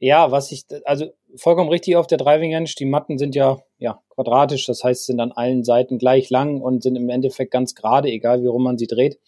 Ja, 0.00 0.30
was 0.30 0.52
ich, 0.52 0.64
also 0.84 1.06
vollkommen 1.36 1.70
richtig 1.70 1.96
auf 1.96 2.06
der 2.06 2.18
Driving 2.18 2.54
Range, 2.54 2.68
die 2.78 2.84
Matten 2.84 3.16
sind 3.16 3.34
ja, 3.34 3.62
ja 3.78 4.02
quadratisch, 4.10 4.66
das 4.66 4.84
heißt, 4.84 5.06
sind 5.06 5.20
an 5.20 5.32
allen 5.32 5.64
Seiten 5.64 5.98
gleich 5.98 6.28
lang 6.30 6.60
und 6.60 6.82
sind 6.82 6.96
im 6.96 7.08
Endeffekt 7.08 7.50
ganz 7.50 7.74
gerade, 7.74 8.08
egal 8.08 8.42
wie 8.42 8.48
rum 8.48 8.64
man 8.64 8.76
sie 8.76 8.86
dreht. 8.86 9.18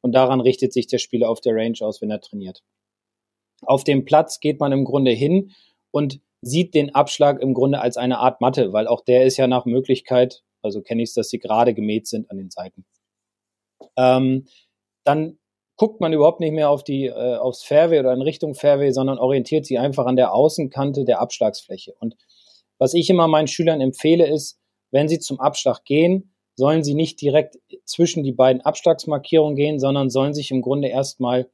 Und 0.00 0.12
daran 0.12 0.40
richtet 0.40 0.72
sich 0.72 0.86
der 0.86 0.98
Spieler 0.98 1.28
auf 1.28 1.40
der 1.40 1.54
Range 1.54 1.76
aus, 1.80 2.00
wenn 2.00 2.10
er 2.10 2.20
trainiert. 2.20 2.62
Auf 3.60 3.84
dem 3.84 4.04
Platz 4.04 4.40
geht 4.40 4.58
man 4.58 4.72
im 4.72 4.84
Grunde 4.84 5.12
hin 5.12 5.52
und 5.90 6.20
sieht 6.42 6.74
den 6.74 6.94
Abschlag 6.94 7.40
im 7.40 7.54
Grunde 7.54 7.80
als 7.80 7.96
eine 7.96 8.18
Art 8.18 8.40
Matte, 8.40 8.72
weil 8.72 8.86
auch 8.86 9.00
der 9.00 9.24
ist 9.24 9.36
ja 9.36 9.46
nach 9.46 9.64
Möglichkeit, 9.64 10.42
also 10.60 10.82
kenne 10.82 11.02
ich 11.02 11.10
es, 11.10 11.14
dass 11.14 11.30
sie 11.30 11.38
gerade 11.38 11.72
gemäht 11.72 12.06
sind 12.06 12.30
an 12.30 12.36
den 12.36 12.50
Seiten. 12.50 12.84
Ähm, 13.96 14.46
dann 15.04 15.38
guckt 15.76 16.00
man 16.00 16.12
überhaupt 16.12 16.40
nicht 16.40 16.52
mehr 16.52 16.70
auf 16.70 16.84
die, 16.84 17.06
äh, 17.06 17.36
aufs 17.36 17.62
Fairway 17.62 18.00
oder 18.00 18.12
in 18.12 18.22
Richtung 18.22 18.54
Fairway, 18.54 18.92
sondern 18.92 19.18
orientiert 19.18 19.66
sich 19.66 19.78
einfach 19.78 20.06
an 20.06 20.16
der 20.16 20.34
Außenkante 20.34 21.04
der 21.04 21.20
Abschlagsfläche. 21.20 21.94
Und 21.98 22.16
was 22.78 22.94
ich 22.94 23.08
immer 23.10 23.28
meinen 23.28 23.48
Schülern 23.48 23.80
empfehle, 23.80 24.26
ist, 24.26 24.58
wenn 24.90 25.08
sie 25.08 25.18
zum 25.18 25.40
Abschlag 25.40 25.84
gehen, 25.84 26.34
sollen 26.54 26.84
sie 26.84 26.94
nicht 26.94 27.20
direkt 27.20 27.58
zwischen 27.84 28.22
die 28.22 28.32
beiden 28.32 28.60
Abschlagsmarkierungen 28.62 29.56
gehen, 29.56 29.80
sondern 29.80 30.10
sollen 30.10 30.34
sich 30.34 30.50
im 30.50 30.60
Grunde 30.60 30.88
erstmal 30.88 31.50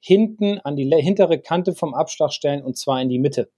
hinten 0.00 0.58
an 0.60 0.76
die 0.76 0.88
hintere 0.88 1.40
Kante 1.40 1.74
vom 1.74 1.94
Abschlag 1.94 2.32
stellen 2.32 2.62
und 2.62 2.78
zwar 2.78 3.00
in 3.02 3.08
die 3.08 3.18
Mitte. 3.18 3.50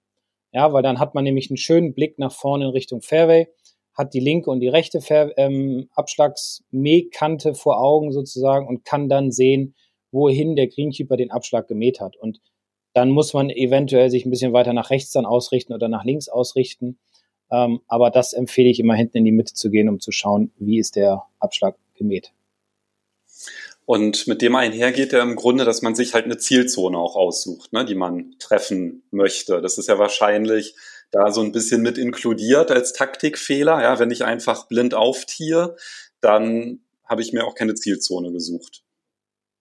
Ja, 0.52 0.73
weil 0.73 0.83
dann 0.83 0.99
hat 0.99 1.14
man 1.14 1.25
nämlich 1.25 1.50
einen 1.50 1.59
schönen 1.59 1.95
Blick 1.95 2.19
nach 2.19 2.33
vorne 2.33 2.67
in 2.67 2.71
Richtung 2.71 3.02
Fairway, 3.02 3.49
hat 3.95 4.14
die 4.14 4.21
linke 4.21 4.50
und 4.50 4.61
die 4.61 4.69
rechte 4.69 5.00
Fair 5.00 5.33
ähm, 5.37 5.88
Abschlagsmähkante 5.95 7.55
vor 7.55 7.81
Augen 7.81 8.12
sozusagen 8.12 8.67
und 8.67 8.85
kann 8.85 9.09
dann 9.09 9.31
sehen, 9.31 9.75
wohin 10.12 10.57
der 10.57 10.69
Greenkeeper 10.69 11.17
den 11.17 11.31
Abschlag 11.31 11.69
gemäht 11.69 12.00
hat. 12.00 12.17
Und 12.17 12.40
dann 12.95 13.11
muss 13.11 13.35
man 13.35 13.50
eventuell 13.50 14.09
sich 14.11 14.25
ein 14.25 14.31
bisschen 14.31 14.52
weiter 14.52 14.73
nach 14.73 14.90
rechts 14.90 15.11
dann 15.11 15.26
ausrichten 15.26 15.75
oder 15.75 15.88
nach 15.88 16.05
links 16.05 16.28
ausrichten. 16.28 16.99
Ähm, 17.50 17.81
aber 17.88 18.11
das 18.11 18.33
empfehle 18.33 18.71
ich 18.71 18.81
immer 18.81 18.95
hinten 18.95 19.19
in 19.19 19.25
die 19.25 19.33
Mitte 19.33 19.55
zu 19.55 19.71
gehen, 19.71 19.88
um 19.88 20.00
zu 20.00 20.12
schauen, 20.12 20.52
wie 20.59 20.78
ist 20.78 20.97
der 20.97 21.25
Abschlag 21.38 21.76
gemäht. 21.95 22.33
Und 23.88 24.26
mit 24.26 24.42
dem 24.42 24.54
einhergeht 24.54 25.14
ja 25.14 25.23
im 25.23 25.35
Grunde, 25.35 25.64
dass 25.64 25.80
man 25.80 25.95
sich 25.95 26.12
halt 26.12 26.26
eine 26.26 26.37
Zielzone 26.37 26.99
auch 26.99 27.16
aussucht, 27.16 27.73
ne, 27.73 27.87
die 27.87 27.95
man 27.95 28.35
treffen 28.38 29.02
möchte. 29.11 29.62
Das 29.62 29.78
ist 29.78 29.88
ja 29.88 29.99
wahrscheinlich 29.99 30.75
da 31.11 31.33
so 31.33 31.40
ein 31.40 31.52
bisschen 31.52 31.80
mit 31.80 31.97
inkludiert 31.97 32.71
als 32.71 32.92
Taktikfehler. 32.92 33.80
Ja, 33.80 33.99
wenn 33.99 34.11
ich 34.11 34.26
einfach 34.26 34.68
blind 34.68 34.92
auftiere, 34.92 35.75
dann 36.21 36.80
habe 37.02 37.23
ich 37.23 37.33
mir 37.33 37.47
auch 37.47 37.54
keine 37.54 37.76
Zielzone 37.76 38.30
gesucht. 38.30 38.83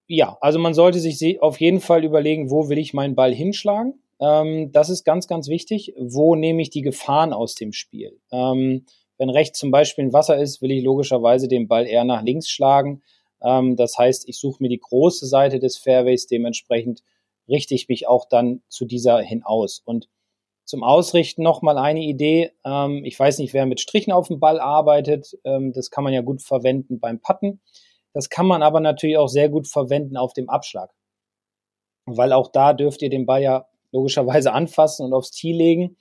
Ja, 0.07 0.37
also 0.41 0.59
man 0.59 0.73
sollte 0.73 0.99
sich 0.99 1.41
auf 1.41 1.61
jeden 1.61 1.79
Fall 1.79 2.03
überlegen, 2.03 2.51
wo 2.51 2.67
will 2.67 2.79
ich 2.79 2.93
meinen 2.93 3.15
Ball 3.15 3.33
hinschlagen. 3.33 3.93
Ähm, 4.19 4.73
das 4.73 4.89
ist 4.89 5.05
ganz, 5.05 5.29
ganz 5.29 5.47
wichtig. 5.47 5.93
Wo 5.97 6.35
nehme 6.35 6.61
ich 6.61 6.69
die 6.69 6.81
Gefahren 6.81 7.31
aus 7.31 7.55
dem 7.55 7.71
Spiel? 7.71 8.19
Ähm, 8.33 8.87
wenn 9.17 9.29
rechts 9.29 9.57
zum 9.57 9.71
Beispiel 9.71 10.03
ein 10.03 10.13
Wasser 10.13 10.37
ist, 10.37 10.61
will 10.61 10.71
ich 10.71 10.83
logischerweise 10.83 11.47
den 11.47 11.69
Ball 11.69 11.87
eher 11.87 12.03
nach 12.03 12.23
links 12.23 12.49
schlagen. 12.49 13.01
Ähm, 13.41 13.75
das 13.75 13.97
heißt, 13.97 14.27
ich 14.27 14.37
suche 14.37 14.61
mir 14.61 14.69
die 14.69 14.79
große 14.79 15.25
Seite 15.25 15.59
des 15.59 15.77
Fairways, 15.77 16.27
dementsprechend 16.27 17.03
richte 17.47 17.75
ich 17.75 17.87
mich 17.87 18.07
auch 18.07 18.25
dann 18.25 18.61
zu 18.67 18.85
dieser 18.85 19.19
hin 19.19 19.43
aus. 19.43 19.81
Und 19.85 20.09
zum 20.67 20.83
Ausrichten 20.83 21.43
nochmal 21.43 21.77
eine 21.77 22.01
Idee. 22.01 22.51
Ähm, 22.65 23.03
ich 23.05 23.17
weiß 23.17 23.39
nicht, 23.39 23.53
wer 23.53 23.65
mit 23.65 23.79
Strichen 23.79 24.11
auf 24.11 24.27
dem 24.27 24.39
Ball 24.39 24.59
arbeitet. 24.59 25.37
Ähm, 25.45 25.71
das 25.71 25.89
kann 25.89 26.03
man 26.03 26.13
ja 26.13 26.21
gut 26.21 26.41
verwenden 26.41 26.99
beim 26.99 27.21
Putten. 27.21 27.61
Das 28.13 28.29
kann 28.29 28.45
man 28.45 28.61
aber 28.61 28.81
natürlich 28.81 29.17
auch 29.17 29.29
sehr 29.29 29.47
gut 29.47 29.67
verwenden 29.67 30.17
auf 30.17 30.33
dem 30.33 30.49
Abschlag. 30.49 30.91
Weil 32.05 32.33
auch 32.33 32.51
da 32.51 32.73
dürft 32.73 33.01
ihr 33.01 33.09
den 33.09 33.25
Ball 33.25 33.41
ja 33.41 33.67
logischerweise 33.91 34.51
anfassen 34.53 35.05
und 35.05 35.13
aufs 35.13 35.31
Tee 35.31 35.53
legen 35.53 35.97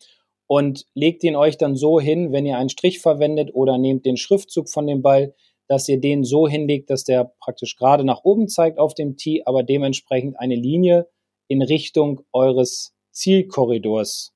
und 0.49 0.87
legt 0.95 1.23
ihn 1.25 1.37
euch 1.37 1.59
dann 1.59 1.76
so 1.76 2.00
hin, 2.00 2.33
wenn 2.33 2.47
ihr 2.47 2.59
einen 2.59 2.69
Strich 2.69 3.00
verwendet 3.00 3.50
oder 3.55 3.78
nehmt 3.78 4.05
den 4.05 4.16
Schriftzug 4.16 4.69
von 4.69 4.87
dem 4.87 5.02
Ball, 5.02 5.35
dass 5.68 5.88
ihr 5.88 6.00
den 6.00 6.25
so 6.25 6.46
hinlegt, 6.46 6.90
dass 6.90 7.04
der 7.04 7.32
praktisch 7.40 7.76
gerade 7.76 8.04
nach 8.04 8.25
oben 8.25 8.49
zeigt 8.49 8.78
auf 8.78 8.94
dem 8.94 9.16
Tee, 9.16 9.42
aber 9.44 9.62
dementsprechend 9.62 10.38
eine 10.38 10.54
Linie 10.54 11.08
in 11.49 11.62
Richtung 11.62 12.23
eures 12.32 12.94
Zielkorridors 13.12 14.35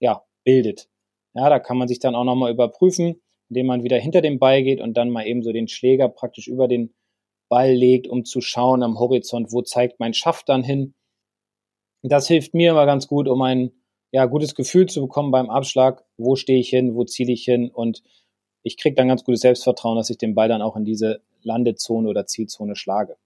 ja, 0.00 0.24
bildet. 0.44 0.88
Ja, 1.34 1.48
da 1.48 1.58
kann 1.58 1.78
man 1.78 1.88
sich 1.88 1.98
dann 1.98 2.14
auch 2.14 2.24
nochmal 2.24 2.52
überprüfen, 2.52 3.20
indem 3.48 3.66
man 3.66 3.82
wieder 3.82 3.98
hinter 3.98 4.20
dem 4.20 4.38
Ball 4.38 4.62
geht 4.62 4.80
und 4.80 4.96
dann 4.96 5.10
mal 5.10 5.26
eben 5.26 5.42
so 5.42 5.52
den 5.52 5.68
Schläger 5.68 6.08
praktisch 6.08 6.48
über 6.48 6.68
den 6.68 6.94
Ball 7.48 7.72
legt, 7.72 8.06
um 8.06 8.24
zu 8.24 8.40
schauen 8.40 8.82
am 8.82 8.98
Horizont, 8.98 9.52
wo 9.52 9.62
zeigt 9.62 10.00
mein 10.00 10.14
Schaft 10.14 10.48
dann 10.48 10.62
hin. 10.62 10.94
Das 12.02 12.28
hilft 12.28 12.54
mir 12.54 12.70
immer 12.70 12.86
ganz 12.86 13.08
gut, 13.08 13.28
um 13.28 13.42
ein 13.42 13.72
ja, 14.12 14.26
gutes 14.26 14.54
Gefühl 14.54 14.86
zu 14.86 15.02
bekommen 15.02 15.30
beim 15.30 15.50
Abschlag, 15.50 16.04
wo 16.16 16.36
stehe 16.36 16.60
ich 16.60 16.68
hin, 16.68 16.94
wo 16.94 17.04
ziele 17.04 17.32
ich 17.32 17.44
hin 17.44 17.70
und 17.70 18.02
ich 18.68 18.76
kriege 18.76 18.94
dann 18.94 19.08
ganz 19.08 19.24
gutes 19.24 19.40
Selbstvertrauen, 19.40 19.96
dass 19.96 20.10
ich 20.10 20.18
den 20.18 20.34
Ball 20.34 20.48
dann 20.48 20.62
auch 20.62 20.76
in 20.76 20.84
diese 20.84 21.20
Landezone 21.42 22.08
oder 22.08 22.26
Zielzone 22.26 22.76
schlage. 22.76 23.16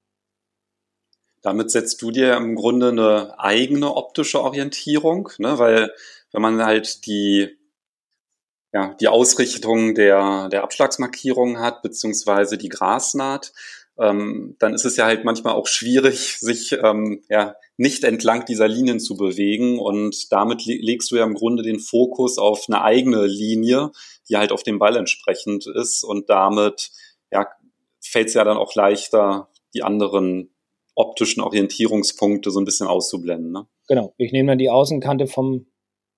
Damit 1.42 1.70
setzt 1.70 2.00
du 2.00 2.12
dir 2.12 2.37
im 2.37 2.54
Grunde 2.54 2.90
eine 2.90 3.38
eigene 3.38 3.94
optische 3.94 4.40
Orientierung, 4.40 5.28
ne? 5.38 5.58
weil 5.58 5.92
wenn 6.30 6.40
man 6.40 6.64
halt 6.64 7.04
die 7.06 7.58
ja, 8.72 8.94
die 9.00 9.08
Ausrichtung 9.08 9.94
der, 9.94 10.49
der 10.49 10.62
Abschlagsmarkierung 10.62 11.58
hat, 11.61 11.82
beziehungsweise 11.82 12.56
die 12.56 12.70
Grasnaht, 12.70 13.52
ähm, 13.99 14.56
dann 14.58 14.72
ist 14.72 14.87
es 14.87 14.96
ja 14.96 15.04
halt 15.04 15.25
manchmal 15.25 15.54
auch 15.54 15.66
schwierig, 15.66 16.38
sich 16.40 16.72
ähm, 16.82 17.22
ja 17.28 17.54
nicht 17.76 18.04
entlang 18.04 18.46
dieser 18.46 18.68
Linien 18.68 18.99
zu 18.99 19.16
bewegen. 19.16 19.78
Und 19.78 20.32
damit 20.32 20.64
legst 20.64 21.11
du 21.11 21.16
ja 21.16 21.25
im 21.25 21.34
Grunde 21.34 21.62
den 21.62 21.80
Fokus 21.80 22.38
auf 22.38 22.64
eine 22.68 22.82
eigene 22.82 23.26
Linie, 23.26 23.90
die 24.32 24.38
halt 24.38 24.50
auf 24.50 24.62
dem 24.62 24.78
Ball 24.78 24.96
entsprechend 24.96 25.66
ist. 25.66 26.02
Und 26.02 26.30
damit 26.30 26.90
ja, 27.30 27.46
fällt 28.00 28.28
es 28.28 28.34
ja 28.34 28.44
dann 28.44 28.56
auch 28.56 28.74
leichter, 28.74 29.48
die 29.74 29.82
anderen 29.82 30.50
optischen 30.94 31.42
Orientierungspunkte 31.42 32.50
so 32.50 32.60
ein 32.60 32.64
bisschen 32.64 32.86
auszublenden. 32.86 33.52
Ne? 33.52 33.66
Genau, 33.88 34.14
ich 34.18 34.32
nehme 34.32 34.52
dann 34.52 34.58
die 34.58 34.70
Außenkante 34.70 35.26
vom 35.26 35.66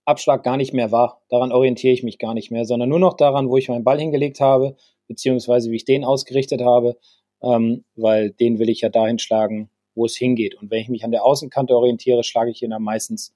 Abschlag 0.04 0.42
gar 0.42 0.56
nicht 0.56 0.72
mehr 0.72 0.92
wahr. 0.92 1.22
Daran 1.28 1.52
orientiere 1.52 1.92
ich 1.92 2.02
mich 2.02 2.18
gar 2.18 2.34
nicht 2.34 2.50
mehr, 2.50 2.64
sondern 2.64 2.88
nur 2.88 2.98
noch 2.98 3.14
daran, 3.14 3.48
wo 3.48 3.56
ich 3.56 3.68
meinen 3.68 3.84
Ball 3.84 3.98
hingelegt 3.98 4.40
habe, 4.40 4.76
beziehungsweise 5.06 5.70
wie 5.70 5.76
ich 5.76 5.84
den 5.84 6.04
ausgerichtet 6.04 6.62
habe 6.62 6.96
ähm, 7.44 7.84
weil 7.94 8.30
den 8.30 8.58
will 8.58 8.68
ich 8.68 8.80
ja 8.80 8.88
dahin 8.88 9.18
schlagen, 9.18 9.70
wo 9.94 10.06
es 10.06 10.16
hingeht. 10.16 10.54
Und 10.54 10.70
wenn 10.70 10.80
ich 10.80 10.88
mich 10.88 11.04
an 11.04 11.10
der 11.10 11.24
Außenkante 11.24 11.76
orientiere, 11.76 12.24
schlage 12.24 12.50
ich 12.50 12.62
ihn 12.62 12.70
dann 12.70 12.82
meistens 12.82 13.34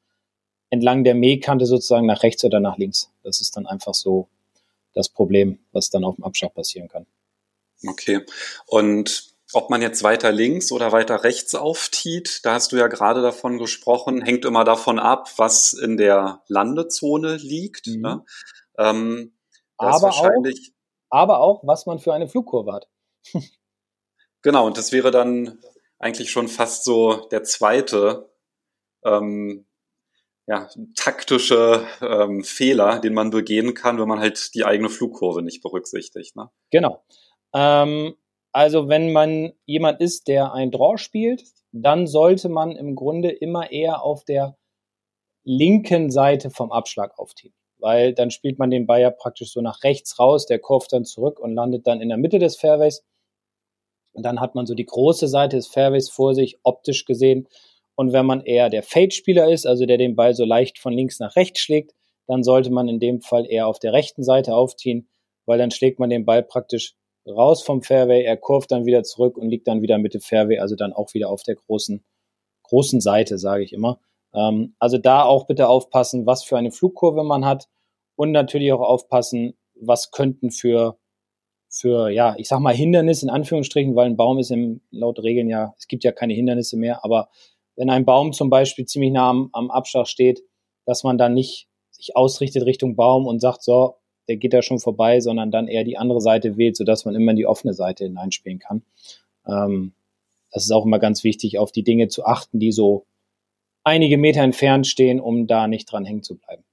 entlang 0.70 1.04
der 1.04 1.14
Mähkante 1.14 1.66
sozusagen 1.66 2.06
nach 2.06 2.22
rechts 2.22 2.44
oder 2.44 2.60
nach 2.60 2.78
links. 2.78 3.12
Das 3.22 3.40
ist 3.40 3.56
dann 3.56 3.66
einfach 3.66 3.94
so 3.94 4.28
das 4.98 5.08
Problem, 5.08 5.60
was 5.72 5.90
dann 5.90 6.04
auf 6.04 6.16
dem 6.16 6.24
Abschlag 6.24 6.54
passieren 6.54 6.88
kann. 6.88 7.06
Okay. 7.86 8.26
Und 8.66 9.34
ob 9.52 9.70
man 9.70 9.80
jetzt 9.80 10.02
weiter 10.02 10.32
links 10.32 10.72
oder 10.72 10.92
weiter 10.92 11.24
rechts 11.24 11.54
auftiet, 11.54 12.44
da 12.44 12.54
hast 12.54 12.72
du 12.72 12.76
ja 12.76 12.88
gerade 12.88 13.22
davon 13.22 13.58
gesprochen, 13.58 14.20
hängt 14.22 14.44
immer 14.44 14.64
davon 14.64 14.98
ab, 14.98 15.30
was 15.36 15.72
in 15.72 15.96
der 15.96 16.42
Landezone 16.48 17.36
liegt. 17.36 17.86
Mhm. 17.86 18.00
Ne? 18.00 18.24
Ähm, 18.76 19.38
aber, 19.76 20.08
auch, 20.08 20.30
aber 21.10 21.40
auch, 21.40 21.62
was 21.64 21.86
man 21.86 22.00
für 22.00 22.12
eine 22.12 22.28
Flugkurve 22.28 22.72
hat. 22.72 22.88
Genau, 24.42 24.68
und 24.68 24.78
das 24.78 24.92
wäre 24.92 25.10
dann 25.10 25.58
eigentlich 25.98 26.30
schon 26.30 26.46
fast 26.46 26.84
so 26.84 27.26
der 27.32 27.42
zweite 27.42 28.30
ähm, 29.02 29.66
ja, 30.48 30.66
taktische 30.96 31.86
ähm, 32.00 32.42
Fehler, 32.42 33.00
den 33.00 33.12
man 33.12 33.30
begehen 33.30 33.74
kann, 33.74 34.00
wenn 34.00 34.08
man 34.08 34.18
halt 34.18 34.54
die 34.54 34.64
eigene 34.64 34.88
Flugkurve 34.88 35.42
nicht 35.42 35.62
berücksichtigt. 35.62 36.36
Ne? 36.36 36.48
Genau. 36.70 37.04
Ähm, 37.54 38.14
also 38.52 38.88
wenn 38.88 39.12
man 39.12 39.52
jemand 39.66 40.00
ist, 40.00 40.26
der 40.26 40.54
ein 40.54 40.70
Draw 40.70 40.96
spielt, 40.96 41.44
dann 41.72 42.06
sollte 42.06 42.48
man 42.48 42.72
im 42.72 42.94
Grunde 42.94 43.28
immer 43.28 43.70
eher 43.70 44.02
auf 44.02 44.24
der 44.24 44.56
linken 45.44 46.10
Seite 46.10 46.48
vom 46.48 46.72
Abschlag 46.72 47.18
aufziehen. 47.18 47.52
Weil 47.78 48.14
dann 48.14 48.30
spielt 48.30 48.58
man 48.58 48.70
den 48.70 48.86
Ball 48.86 49.12
praktisch 49.12 49.52
so 49.52 49.60
nach 49.60 49.84
rechts 49.84 50.18
raus, 50.18 50.46
der 50.46 50.58
kurft 50.58 50.94
dann 50.94 51.04
zurück 51.04 51.38
und 51.38 51.54
landet 51.54 51.86
dann 51.86 52.00
in 52.00 52.08
der 52.08 52.18
Mitte 52.18 52.38
des 52.38 52.56
Fairways. 52.56 53.04
Und 54.12 54.22
dann 54.22 54.40
hat 54.40 54.54
man 54.54 54.66
so 54.66 54.74
die 54.74 54.86
große 54.86 55.28
Seite 55.28 55.56
des 55.56 55.68
Fairways 55.68 56.08
vor 56.08 56.34
sich, 56.34 56.58
optisch 56.62 57.04
gesehen. 57.04 57.46
Und 57.98 58.12
wenn 58.12 58.26
man 58.26 58.42
eher 58.42 58.70
der 58.70 58.84
Fade-Spieler 58.84 59.50
ist, 59.50 59.66
also 59.66 59.84
der 59.84 59.98
den 59.98 60.14
Ball 60.14 60.32
so 60.32 60.44
leicht 60.44 60.78
von 60.78 60.92
links 60.92 61.18
nach 61.18 61.34
rechts 61.34 61.58
schlägt, 61.58 61.96
dann 62.28 62.44
sollte 62.44 62.70
man 62.70 62.86
in 62.86 63.00
dem 63.00 63.20
Fall 63.22 63.44
eher 63.44 63.66
auf 63.66 63.80
der 63.80 63.92
rechten 63.92 64.22
Seite 64.22 64.54
aufziehen, 64.54 65.08
weil 65.46 65.58
dann 65.58 65.72
schlägt 65.72 65.98
man 65.98 66.08
den 66.08 66.24
Ball 66.24 66.44
praktisch 66.44 66.94
raus 67.26 67.60
vom 67.64 67.82
Fairway, 67.82 68.22
er 68.22 68.36
kurft 68.36 68.70
dann 68.70 68.86
wieder 68.86 69.02
zurück 69.02 69.36
und 69.36 69.48
liegt 69.48 69.66
dann 69.66 69.82
wieder 69.82 69.98
Mitte 69.98 70.20
Fairway, 70.20 70.60
also 70.60 70.76
dann 70.76 70.92
auch 70.92 71.12
wieder 71.12 71.28
auf 71.28 71.42
der 71.42 71.56
großen, 71.56 72.04
großen 72.62 73.00
Seite, 73.00 73.36
sage 73.36 73.64
ich 73.64 73.72
immer. 73.72 73.98
Ähm, 74.32 74.76
also 74.78 74.96
da 74.96 75.24
auch 75.24 75.48
bitte 75.48 75.68
aufpassen, 75.68 76.24
was 76.24 76.44
für 76.44 76.56
eine 76.56 76.70
Flugkurve 76.70 77.24
man 77.24 77.44
hat 77.44 77.68
und 78.14 78.30
natürlich 78.30 78.72
auch 78.72 78.80
aufpassen, 78.80 79.58
was 79.74 80.12
könnten 80.12 80.52
für 80.52 80.96
für, 81.68 82.10
ja, 82.10 82.34
ich 82.38 82.48
sag 82.48 82.60
mal 82.60 82.74
Hindernis 82.74 83.24
in 83.24 83.28
Anführungsstrichen, 83.28 83.96
weil 83.96 84.06
ein 84.06 84.16
Baum 84.16 84.38
ist 84.38 84.50
im, 84.50 84.82
laut 84.90 85.22
Regeln 85.22 85.50
ja, 85.50 85.74
es 85.76 85.88
gibt 85.88 86.04
ja 86.04 86.12
keine 86.12 86.32
Hindernisse 86.32 86.76
mehr, 86.78 87.04
aber 87.04 87.28
wenn 87.78 87.90
ein 87.90 88.04
Baum 88.04 88.32
zum 88.32 88.50
Beispiel 88.50 88.84
ziemlich 88.86 89.12
nah 89.12 89.30
am, 89.30 89.50
am 89.52 89.70
Abschlag 89.70 90.08
steht, 90.08 90.42
dass 90.84 91.04
man 91.04 91.16
dann 91.16 91.32
nicht 91.32 91.68
sich 91.90 92.16
ausrichtet 92.16 92.66
Richtung 92.66 92.96
Baum 92.96 93.26
und 93.26 93.40
sagt, 93.40 93.62
so, 93.62 93.94
der 94.26 94.36
geht 94.36 94.52
da 94.52 94.62
schon 94.62 94.80
vorbei, 94.80 95.20
sondern 95.20 95.50
dann 95.50 95.68
eher 95.68 95.84
die 95.84 95.96
andere 95.96 96.20
Seite 96.20 96.56
wählt, 96.56 96.76
sodass 96.76 97.04
man 97.04 97.14
immer 97.14 97.30
in 97.30 97.36
die 97.36 97.46
offene 97.46 97.74
Seite 97.74 98.04
hineinspielen 98.04 98.58
kann. 98.58 98.82
Ähm, 99.46 99.92
das 100.50 100.64
ist 100.64 100.72
auch 100.72 100.84
immer 100.84 100.98
ganz 100.98 101.24
wichtig, 101.24 101.58
auf 101.58 101.70
die 101.70 101.84
Dinge 101.84 102.08
zu 102.08 102.24
achten, 102.24 102.58
die 102.58 102.72
so 102.72 103.06
einige 103.84 104.18
Meter 104.18 104.42
entfernt 104.42 104.86
stehen, 104.86 105.20
um 105.20 105.46
da 105.46 105.68
nicht 105.68 105.90
dran 105.90 106.04
hängen 106.04 106.22
zu 106.22 106.36
bleiben. 106.36 106.64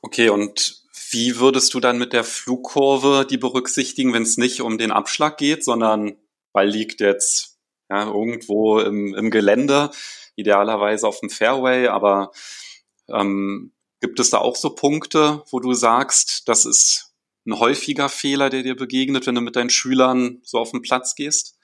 Okay, 0.00 0.30
und 0.30 0.80
wie 1.10 1.38
würdest 1.38 1.74
du 1.74 1.80
dann 1.80 1.98
mit 1.98 2.12
der 2.12 2.24
Flugkurve 2.24 3.26
die 3.28 3.36
berücksichtigen, 3.36 4.12
wenn 4.12 4.22
es 4.22 4.38
nicht 4.38 4.60
um 4.60 4.78
den 4.78 4.92
Abschlag 4.92 5.38
geht, 5.38 5.64
sondern 5.64 6.16
Ball 6.52 6.68
liegt 6.68 7.00
jetzt 7.00 7.49
ja, 7.90 8.06
irgendwo 8.06 8.78
im, 8.78 9.14
im 9.14 9.30
Gelände, 9.30 9.90
idealerweise 10.36 11.06
auf 11.06 11.20
dem 11.20 11.30
Fairway, 11.30 11.88
aber 11.88 12.30
ähm, 13.08 13.72
gibt 14.00 14.20
es 14.20 14.30
da 14.30 14.38
auch 14.38 14.56
so 14.56 14.74
Punkte, 14.74 15.42
wo 15.50 15.60
du 15.60 15.74
sagst, 15.74 16.48
das 16.48 16.64
ist 16.64 17.14
ein 17.46 17.58
häufiger 17.58 18.08
Fehler, 18.08 18.50
der 18.50 18.62
dir 18.62 18.76
begegnet, 18.76 19.26
wenn 19.26 19.34
du 19.34 19.40
mit 19.40 19.56
deinen 19.56 19.70
Schülern 19.70 20.40
so 20.42 20.58
auf 20.58 20.70
den 20.70 20.82
Platz 20.82 21.14
gehst? 21.14 21.58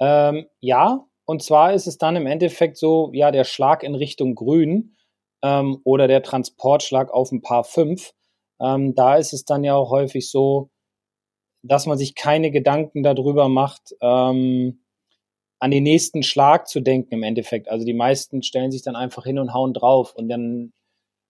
Ähm, 0.00 0.46
ja, 0.60 1.04
und 1.24 1.42
zwar 1.42 1.74
ist 1.74 1.86
es 1.86 1.98
dann 1.98 2.16
im 2.16 2.26
Endeffekt 2.26 2.78
so, 2.78 3.10
ja, 3.12 3.30
der 3.30 3.44
Schlag 3.44 3.82
in 3.82 3.94
Richtung 3.94 4.34
Grün 4.34 4.96
ähm, 5.42 5.80
oder 5.84 6.08
der 6.08 6.22
Transportschlag 6.22 7.10
auf 7.10 7.32
ein 7.32 7.42
Paar 7.42 7.64
5. 7.64 8.12
Ähm, 8.60 8.94
da 8.94 9.16
ist 9.16 9.32
es 9.32 9.44
dann 9.44 9.64
ja 9.64 9.74
auch 9.74 9.90
häufig 9.90 10.30
so, 10.30 10.70
dass 11.62 11.86
man 11.86 11.98
sich 11.98 12.14
keine 12.14 12.50
Gedanken 12.50 13.02
darüber 13.02 13.48
macht, 13.48 13.94
ähm, 14.00 14.84
an 15.58 15.70
den 15.70 15.82
nächsten 15.82 16.22
Schlag 16.22 16.68
zu 16.68 16.80
denken 16.80 17.14
im 17.14 17.22
Endeffekt. 17.22 17.68
Also 17.68 17.84
die 17.84 17.94
meisten 17.94 18.42
stellen 18.42 18.70
sich 18.70 18.82
dann 18.82 18.96
einfach 18.96 19.24
hin 19.24 19.38
und 19.38 19.52
hauen 19.52 19.74
drauf 19.74 20.14
und 20.14 20.28
dann, 20.28 20.72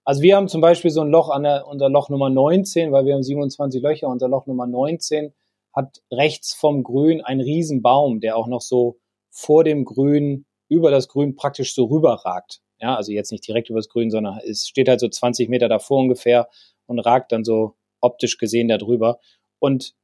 also 0.05 0.23
wir 0.23 0.37
haben 0.37 0.49
zum 0.49 0.61
Beispiel 0.61 0.91
so 0.91 1.01
ein 1.01 1.09
Loch 1.09 1.31
an 1.31 1.43
der, 1.43 1.67
unser 1.67 1.89
Loch 1.89 2.09
Nummer 2.09 2.31
19, 2.31 2.93
weil 2.93 3.05
wir 3.05 3.15
haben 3.15 3.23
27 3.23 3.83
Löcher, 3.83 4.09
unser 4.09 4.29
Loch 4.29 4.47
Nummer 4.47 4.67
19 4.67 5.33
hat 5.75 6.03
rechts 6.11 6.55
vom 6.55 6.83
Grün 6.83 7.21
einen 7.21 7.41
riesen 7.41 7.83
Baum, 7.83 8.21
der 8.21 8.37
auch 8.37 8.49
noch 8.49 8.61
so 8.61 8.99
vor 9.31 9.65
dem 9.65 9.85
Grün, 9.85 10.45
über 10.69 10.91
das 10.91 11.09
Grün 11.09 11.37
praktisch 11.37 11.75
so 11.75 11.87
rüberragt. 11.87 12.61
Ja, 12.81 12.95
also 12.97 13.13
jetzt 13.13 13.33
nicht 13.33 13.47
direkt 13.47 13.71
über 13.71 13.79
das 13.79 13.89
Grün, 13.89 14.11
sondern 14.11 14.39
es 14.47 14.67
steht 14.69 14.89
halt 14.89 15.01
so 15.01 15.09
20 15.09 15.49
Meter 15.49 15.69
davor 15.69 15.99
ungefähr 15.99 16.49
und 16.87 16.99
ragt 17.01 17.33
dann 17.33 17.45
so 17.45 17.75
optisch 18.01 18.39
gesehen 18.39 18.69
da 18.69 18.79
drüber. 18.79 19.19
Und 19.59 19.95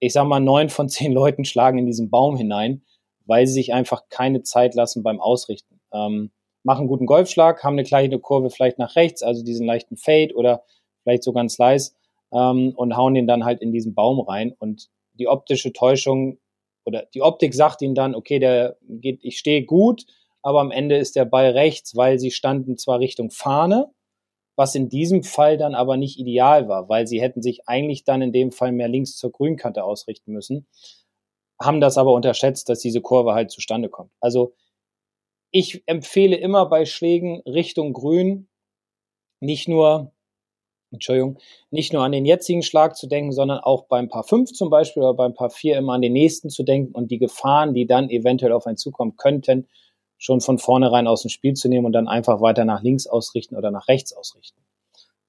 ich 0.00 0.12
sag 0.12 0.26
mal, 0.26 0.40
neun 0.40 0.68
von 0.68 0.88
zehn 0.88 1.12
Leuten 1.12 1.44
schlagen 1.44 1.78
in 1.78 1.86
diesen 1.86 2.10
Baum 2.10 2.36
hinein, 2.36 2.82
weil 3.24 3.46
sie 3.46 3.54
sich 3.54 3.72
einfach 3.72 4.02
keine 4.08 4.42
Zeit 4.42 4.74
lassen 4.74 5.02
beim 5.02 5.20
Ausrichten. 5.20 5.80
Ähm, 5.92 6.30
machen 6.62 6.80
einen 6.80 6.88
guten 6.88 7.06
Golfschlag, 7.06 7.62
haben 7.62 7.74
eine 7.74 7.84
kleine 7.84 8.18
Kurve 8.18 8.50
vielleicht 8.50 8.78
nach 8.78 8.96
rechts, 8.96 9.22
also 9.22 9.42
diesen 9.44 9.66
leichten 9.66 9.96
Fade 9.96 10.34
oder 10.34 10.64
vielleicht 11.02 11.22
sogar 11.22 11.40
einen 11.40 11.50
Slice 11.50 11.94
ähm, 12.32 12.72
und 12.76 12.96
hauen 12.96 13.14
den 13.14 13.26
dann 13.26 13.44
halt 13.44 13.60
in 13.60 13.72
diesen 13.72 13.94
Baum 13.94 14.20
rein. 14.20 14.54
Und 14.58 14.88
die 15.12 15.28
optische 15.28 15.72
Täuschung 15.72 16.38
oder 16.84 17.06
die 17.14 17.22
Optik 17.22 17.54
sagt 17.54 17.82
ihnen 17.82 17.94
dann, 17.94 18.14
okay, 18.14 18.38
der 18.38 18.76
geht, 18.88 19.20
ich 19.22 19.38
stehe 19.38 19.64
gut, 19.64 20.04
aber 20.42 20.60
am 20.60 20.70
Ende 20.70 20.96
ist 20.96 21.16
der 21.16 21.24
Ball 21.24 21.50
rechts, 21.50 21.96
weil 21.96 22.18
sie 22.18 22.30
standen 22.30 22.76
zwar 22.76 22.98
Richtung 22.98 23.30
Fahne, 23.30 23.90
was 24.56 24.74
in 24.74 24.88
diesem 24.88 25.22
Fall 25.22 25.56
dann 25.56 25.74
aber 25.74 25.96
nicht 25.96 26.18
ideal 26.18 26.68
war, 26.68 26.88
weil 26.88 27.06
sie 27.06 27.20
hätten 27.20 27.42
sich 27.42 27.66
eigentlich 27.66 28.04
dann 28.04 28.22
in 28.22 28.32
dem 28.32 28.52
Fall 28.52 28.72
mehr 28.72 28.88
links 28.88 29.16
zur 29.16 29.32
Grünkante 29.32 29.84
ausrichten 29.84 30.32
müssen, 30.32 30.66
haben 31.60 31.80
das 31.80 31.98
aber 31.98 32.12
unterschätzt, 32.12 32.68
dass 32.68 32.80
diese 32.80 33.00
Kurve 33.00 33.34
halt 33.34 33.50
zustande 33.50 33.88
kommt. 33.88 34.10
Also 34.20 34.54
ich 35.50 35.82
empfehle 35.86 36.36
immer 36.36 36.66
bei 36.66 36.84
Schlägen 36.84 37.40
Richtung 37.46 37.92
Grün 37.92 38.48
nicht 39.40 39.68
nur, 39.68 40.12
Entschuldigung, 40.90 41.38
nicht 41.70 41.92
nur 41.92 42.02
an 42.02 42.12
den 42.12 42.24
jetzigen 42.24 42.62
Schlag 42.62 42.96
zu 42.96 43.06
denken, 43.06 43.32
sondern 43.32 43.60
auch 43.60 43.84
beim 43.84 44.08
Paar 44.08 44.24
5 44.24 44.52
zum 44.52 44.70
Beispiel 44.70 45.02
oder 45.02 45.14
beim 45.14 45.34
Paar 45.34 45.50
4 45.50 45.76
immer 45.76 45.92
an 45.92 46.02
den 46.02 46.12
nächsten 46.12 46.50
zu 46.50 46.62
denken 46.62 46.92
und 46.92 47.10
die 47.10 47.18
Gefahren, 47.18 47.74
die 47.74 47.86
dann 47.86 48.10
eventuell 48.10 48.52
auf 48.52 48.66
einen 48.66 48.76
zukommen 48.76 49.16
könnten, 49.16 49.68
schon 50.18 50.40
von 50.40 50.58
vornherein 50.58 51.06
aus 51.06 51.22
dem 51.22 51.28
Spiel 51.28 51.54
zu 51.54 51.68
nehmen 51.68 51.86
und 51.86 51.92
dann 51.92 52.08
einfach 52.08 52.40
weiter 52.40 52.64
nach 52.64 52.82
links 52.82 53.06
ausrichten 53.06 53.56
oder 53.56 53.70
nach 53.70 53.88
rechts 53.88 54.12
ausrichten. 54.12 54.60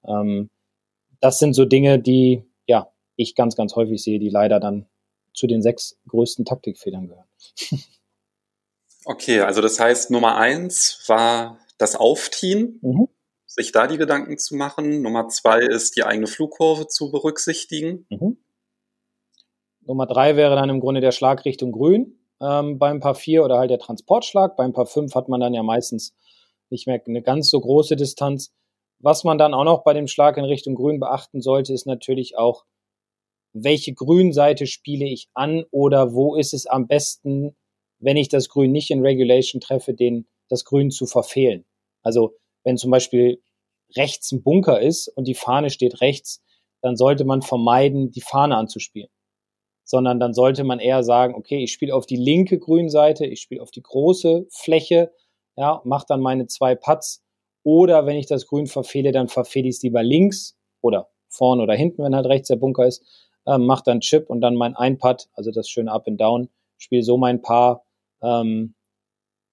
Ähm, 0.04 0.50
das 1.20 1.38
sind 1.38 1.54
so 1.54 1.64
Dinge, 1.64 1.98
die 1.98 2.42
ja 2.66 2.90
ich 3.16 3.34
ganz, 3.34 3.56
ganz 3.56 3.76
häufig 3.76 4.02
sehe, 4.02 4.18
die 4.18 4.28
leider 4.28 4.60
dann 4.60 4.86
zu 5.36 5.46
den 5.46 5.62
sechs 5.62 5.96
größten 6.08 6.44
Taktikfehlern 6.44 7.08
gehören. 7.08 7.28
Okay, 9.08 9.38
also 9.38 9.60
das 9.60 9.78
heißt, 9.78 10.10
Nummer 10.10 10.36
eins 10.36 11.04
war 11.06 11.60
das 11.78 11.94
Aufziehen, 11.94 12.80
mhm. 12.82 13.08
sich 13.46 13.70
da 13.70 13.86
die 13.86 13.98
Gedanken 13.98 14.36
zu 14.36 14.56
machen. 14.56 15.00
Nummer 15.00 15.28
zwei 15.28 15.60
ist, 15.60 15.94
die 15.94 16.02
eigene 16.02 16.26
Flugkurve 16.26 16.88
zu 16.88 17.12
berücksichtigen. 17.12 18.04
Mhm. 18.10 18.38
Nummer 19.82 20.06
drei 20.06 20.34
wäre 20.34 20.56
dann 20.56 20.70
im 20.70 20.80
Grunde 20.80 21.00
der 21.00 21.12
Schlag 21.12 21.44
Richtung 21.44 21.70
Grün 21.70 22.18
ähm, 22.40 22.80
beim 22.80 22.98
Paar 22.98 23.14
4 23.14 23.44
oder 23.44 23.58
halt 23.58 23.70
der 23.70 23.78
Transportschlag. 23.78 24.56
Beim 24.56 24.72
Paar 24.72 24.86
5 24.86 25.14
hat 25.14 25.28
man 25.28 25.40
dann 25.40 25.54
ja 25.54 25.62
meistens 25.62 26.12
nicht 26.70 26.88
mehr 26.88 27.00
eine 27.06 27.22
ganz 27.22 27.48
so 27.48 27.60
große 27.60 27.94
Distanz. 27.94 28.52
Was 28.98 29.22
man 29.22 29.38
dann 29.38 29.54
auch 29.54 29.64
noch 29.64 29.84
bei 29.84 29.92
dem 29.92 30.08
Schlag 30.08 30.36
in 30.36 30.44
Richtung 30.44 30.74
Grün 30.74 30.98
beachten 30.98 31.40
sollte, 31.40 31.72
ist 31.72 31.86
natürlich 31.86 32.36
auch, 32.36 32.64
welche 33.64 33.94
Grünseite 33.94 34.66
spiele 34.66 35.06
ich 35.06 35.28
an 35.34 35.64
oder 35.70 36.12
wo 36.12 36.36
ist 36.36 36.54
es 36.54 36.66
am 36.66 36.86
besten, 36.86 37.56
wenn 37.98 38.16
ich 38.16 38.28
das 38.28 38.48
Grün 38.48 38.72
nicht 38.72 38.90
in 38.90 39.00
Regulation 39.00 39.60
treffe, 39.60 39.94
den, 39.94 40.26
das 40.48 40.64
Grün 40.64 40.90
zu 40.90 41.06
verfehlen. 41.06 41.64
Also 42.02 42.34
wenn 42.64 42.76
zum 42.76 42.90
Beispiel 42.90 43.40
rechts 43.96 44.32
ein 44.32 44.42
Bunker 44.42 44.80
ist 44.80 45.08
und 45.08 45.26
die 45.26 45.34
Fahne 45.34 45.70
steht 45.70 46.00
rechts, 46.00 46.42
dann 46.82 46.96
sollte 46.96 47.24
man 47.24 47.42
vermeiden, 47.42 48.10
die 48.10 48.20
Fahne 48.20 48.56
anzuspielen 48.56 49.08
sondern 49.86 50.18
dann 50.18 50.34
sollte 50.34 50.64
man 50.64 50.80
eher 50.80 51.04
sagen, 51.04 51.34
okay, 51.34 51.62
ich 51.62 51.72
spiele 51.72 51.94
auf 51.94 52.06
die 52.06 52.16
linke 52.16 52.58
Grünseite, 52.58 53.24
ich 53.24 53.40
spiele 53.40 53.62
auf 53.62 53.70
die 53.70 53.82
große 53.82 54.46
Fläche, 54.50 55.12
ja, 55.56 55.80
mache 55.84 56.06
dann 56.08 56.20
meine 56.20 56.48
zwei 56.48 56.74
Putts. 56.74 57.24
Oder 57.62 58.04
wenn 58.04 58.16
ich 58.16 58.26
das 58.26 58.46
Grün 58.48 58.66
verfehle, 58.66 59.12
dann 59.12 59.28
verfehle 59.28 59.68
ich 59.68 59.76
es 59.76 59.82
lieber 59.82 60.02
links 60.02 60.58
oder 60.80 61.08
vorne 61.28 61.62
oder 61.62 61.74
hinten, 61.74 62.02
wenn 62.02 62.16
halt 62.16 62.26
rechts 62.26 62.48
der 62.48 62.56
Bunker 62.56 62.84
ist, 62.84 63.25
ähm, 63.46 63.66
mache 63.66 63.84
dann 63.84 64.00
Chip 64.00 64.28
und 64.28 64.40
dann 64.40 64.54
mein 64.54 64.76
Ein-Putt, 64.76 65.28
also 65.34 65.50
das 65.50 65.68
schöne 65.68 65.92
Up 65.92 66.06
and 66.08 66.20
Down, 66.20 66.48
spiele 66.78 67.02
so 67.02 67.16
mein 67.16 67.42
Paar. 67.42 67.84
Ähm, 68.22 68.74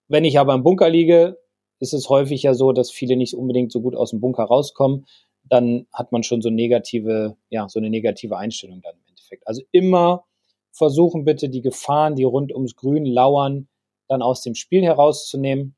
wenn 0.08 0.26
ich 0.26 0.40
aber 0.40 0.54
im 0.54 0.64
Bunker 0.64 0.90
liege, 0.90 1.40
ist 1.80 1.94
es 1.94 2.10
häufig 2.10 2.44
ja 2.44 2.54
so, 2.54 2.72
dass 2.72 2.92
viele 2.92 3.16
nicht 3.16 3.34
unbedingt 3.34 3.72
so 3.72 3.82
gut 3.82 3.96
aus 3.96 4.12
dem 4.12 4.22
Bunker 4.22 4.44
rauskommen. 4.44 5.06
Dann 5.44 5.88
hat 5.94 6.12
man 6.12 6.24
schon 6.24 6.42
so 6.42 6.50
negative, 6.50 7.36
ja, 7.50 7.68
so 7.68 7.80
eine 7.80 7.90
negative 7.90 8.38
Einstellung 8.38 8.82
dann 8.82 8.96
Endeffekt. 9.34 9.48
Also 9.48 9.62
immer 9.72 10.26
versuchen 10.72 11.26
bitte 11.26 11.50
die 11.50 11.62
Gefahren, 11.62 12.15
die 12.15 12.24
rund 12.24 12.54
ums 12.54 12.76
Grün 12.76 13.06
lauern, 13.06 13.67
dann 14.08 14.22
aus 14.22 14.41
dem 14.41 14.56
Spiel 14.56 14.84
herauszunehmen 14.84 15.76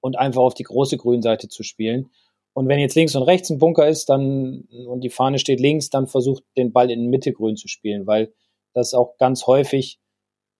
und 0.00 0.18
einfach 0.18 0.40
auf 0.40 0.54
die 0.54 0.64
große 0.64 0.96
Grünseite 0.96 1.48
zu 1.48 1.62
spielen. 1.62 2.10
Und 2.60 2.68
wenn 2.68 2.78
jetzt 2.78 2.94
links 2.94 3.16
und 3.16 3.22
rechts 3.22 3.48
ein 3.48 3.58
Bunker 3.58 3.88
ist, 3.88 4.10
dann 4.10 4.68
und 4.86 5.02
die 5.02 5.08
Fahne 5.08 5.38
steht 5.38 5.60
links, 5.60 5.88
dann 5.88 6.06
versucht 6.06 6.44
den 6.56 6.72
Ball 6.72 6.90
in 6.90 7.08
Mitte 7.08 7.32
grün 7.32 7.56
zu 7.56 7.68
spielen, 7.68 8.06
weil 8.06 8.32
das 8.74 8.92
auch 8.92 9.16
ganz 9.16 9.46
häufig 9.46 9.98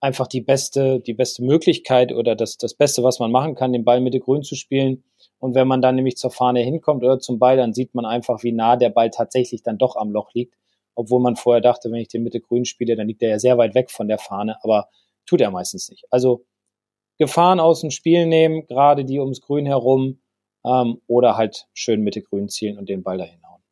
einfach 0.00 0.26
die 0.26 0.40
beste, 0.40 1.00
die 1.00 1.12
beste 1.12 1.44
Möglichkeit 1.44 2.12
oder 2.12 2.34
das, 2.34 2.56
das 2.56 2.72
Beste, 2.72 3.02
was 3.02 3.18
man 3.18 3.30
machen 3.30 3.54
kann, 3.54 3.74
den 3.74 3.84
Ball 3.84 4.00
Mitte 4.00 4.18
grün 4.18 4.42
zu 4.42 4.54
spielen. 4.54 5.04
Und 5.38 5.54
wenn 5.54 5.68
man 5.68 5.82
dann 5.82 5.96
nämlich 5.96 6.16
zur 6.16 6.30
Fahne 6.30 6.60
hinkommt 6.60 7.04
oder 7.04 7.18
zum 7.18 7.38
Ball, 7.38 7.58
dann 7.58 7.74
sieht 7.74 7.94
man 7.94 8.06
einfach, 8.06 8.42
wie 8.42 8.52
nah 8.52 8.76
der 8.76 8.90
Ball 8.90 9.10
tatsächlich 9.10 9.62
dann 9.62 9.76
doch 9.76 9.96
am 9.96 10.10
Loch 10.10 10.32
liegt 10.32 10.54
obwohl 11.00 11.20
man 11.20 11.36
vorher 11.36 11.60
dachte, 11.60 11.90
wenn 11.90 12.00
ich 12.00 12.08
den 12.08 12.22
Mitte 12.22 12.40
grün 12.40 12.64
spiele, 12.64 12.96
dann 12.96 13.06
liegt 13.06 13.22
er 13.22 13.30
ja 13.30 13.38
sehr 13.38 13.58
weit 13.58 13.74
weg 13.74 13.90
von 13.90 14.08
der 14.08 14.18
Fahne, 14.18 14.62
aber 14.62 14.88
tut 15.26 15.40
er 15.40 15.50
meistens 15.50 15.88
nicht. 15.88 16.04
Also 16.10 16.44
Gefahren 17.18 17.60
aus 17.60 17.80
dem 17.80 17.90
Spiel 17.90 18.26
nehmen, 18.26 18.66
gerade 18.66 19.04
die 19.04 19.18
ums 19.18 19.40
Grün 19.40 19.66
herum, 19.66 20.20
ähm, 20.64 21.00
oder 21.06 21.36
halt 21.36 21.66
schön 21.72 22.02
Mitte 22.02 22.22
grün 22.22 22.48
zielen 22.48 22.78
und 22.78 22.88
den 22.88 23.02
Ball 23.02 23.18
dahin 23.18 23.42
hauen. 23.42 23.62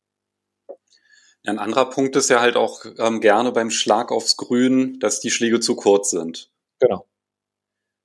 Ein 1.47 1.59
anderer 1.59 1.89
Punkt 1.89 2.15
ist 2.17 2.29
ja 2.29 2.41
halt 2.41 2.57
auch 2.57 2.85
ähm, 2.99 3.21
gerne 3.21 3.53
beim 3.53 3.71
Schlag 3.71 4.13
aufs 4.13 4.37
Grün, 4.37 4.99
dass 5.01 5.21
die 5.21 5.31
Schläge 5.31 5.61
zu 5.61 5.77
kurz 5.77 6.11
sind. 6.11 6.51
Genau. 6.79 7.07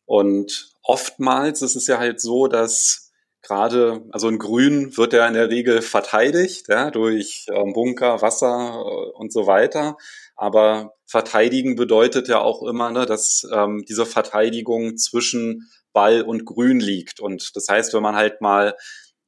Und 0.05 0.73
oftmals 0.81 1.61
ist 1.61 1.75
es 1.75 1.87
ja 1.87 1.97
halt 1.97 2.21
so, 2.21 2.47
dass 2.47 3.02
gerade, 3.43 4.03
also 4.11 4.29
in 4.29 4.39
Grün 4.39 4.97
wird 4.97 5.13
er 5.13 5.27
in 5.27 5.33
der 5.33 5.49
Regel 5.49 5.81
verteidigt, 5.81 6.69
ja, 6.69 6.89
durch 6.89 7.45
ähm, 7.49 7.73
Bunker, 7.73 8.21
Wasser 8.21 8.83
äh, 8.85 9.11
und 9.17 9.31
so 9.31 9.45
weiter. 9.45 9.97
Aber 10.35 10.95
verteidigen 11.05 11.75
bedeutet 11.75 12.27
ja 12.27 12.39
auch 12.39 12.63
immer, 12.63 12.89
ne, 12.89 13.05
dass 13.05 13.45
ähm, 13.53 13.85
diese 13.87 14.05
Verteidigung 14.05 14.97
zwischen 14.97 15.69
Ball 15.91 16.23
und 16.23 16.45
Grün 16.45 16.79
liegt. 16.79 17.19
Und 17.19 17.55
das 17.55 17.67
heißt, 17.69 17.93
wenn 17.93 18.01
man 18.01 18.15
halt 18.15 18.41
mal 18.41 18.75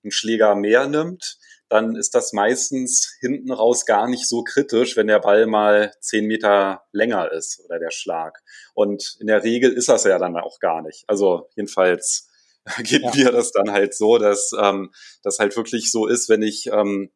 einen 0.03 0.11
Schläger 0.11 0.55
mehr 0.55 0.87
nimmt, 0.87 1.37
dann 1.67 1.95
ist 1.95 2.15
das 2.15 2.31
meistens 2.31 3.17
hinten 3.19 3.51
raus 3.51 3.85
gar 3.85 4.07
nicht 4.07 4.27
so 4.27 4.43
kritisch, 4.43 4.95
wenn 4.95 5.07
der 5.07 5.19
Ball 5.19 5.45
mal 5.47 5.91
zehn 5.99 6.25
Meter 6.25 6.83
länger 6.91 7.31
ist 7.31 7.61
oder 7.65 7.79
der 7.79 7.91
Schlag. 7.91 8.41
Und 8.73 9.17
in 9.19 9.27
der 9.27 9.43
Regel 9.43 9.73
ist 9.73 9.89
das 9.89 10.03
ja 10.05 10.17
dann 10.19 10.37
auch 10.37 10.59
gar 10.59 10.81
nicht. 10.81 11.03
Also 11.07 11.49
jedenfalls 11.55 12.29
geht 12.83 13.03
ja. 13.03 13.11
mir 13.15 13.31
das 13.31 13.51
dann 13.51 13.71
halt 13.71 13.95
so, 13.95 14.17
dass 14.17 14.51
ähm, 14.59 14.91
das 15.23 15.39
halt 15.39 15.55
wirklich 15.55 15.91
so 15.91 16.07
ist, 16.07 16.29
wenn 16.29 16.41
ich 16.41 16.67
ähm, 16.71 17.11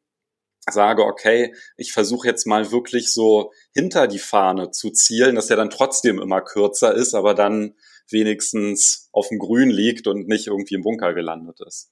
sage, 0.70 1.04
okay, 1.04 1.54
ich 1.78 1.92
versuche 1.92 2.28
jetzt 2.28 2.46
mal 2.46 2.72
wirklich 2.72 3.14
so 3.14 3.52
hinter 3.74 4.08
die 4.08 4.20
Fahne 4.20 4.72
zu 4.72 4.92
zielen, 4.92 5.36
dass 5.36 5.50
er 5.50 5.58
dann 5.58 5.70
trotzdem 5.70 6.20
immer 6.20 6.42
kürzer 6.42 6.94
ist, 6.94 7.16
aber 7.16 7.34
dann 7.34 7.76
wenigstens 8.10 9.10
auf 9.12 9.30
dem 9.30 9.40
Grün 9.40 9.70
liegt 9.70 10.08
und 10.08 10.28
nicht 10.28 10.48
irgendwie 10.48 10.76
im 10.76 10.84
Bunker 10.84 11.14
gelandet 11.14 11.60
ist. 11.66 11.92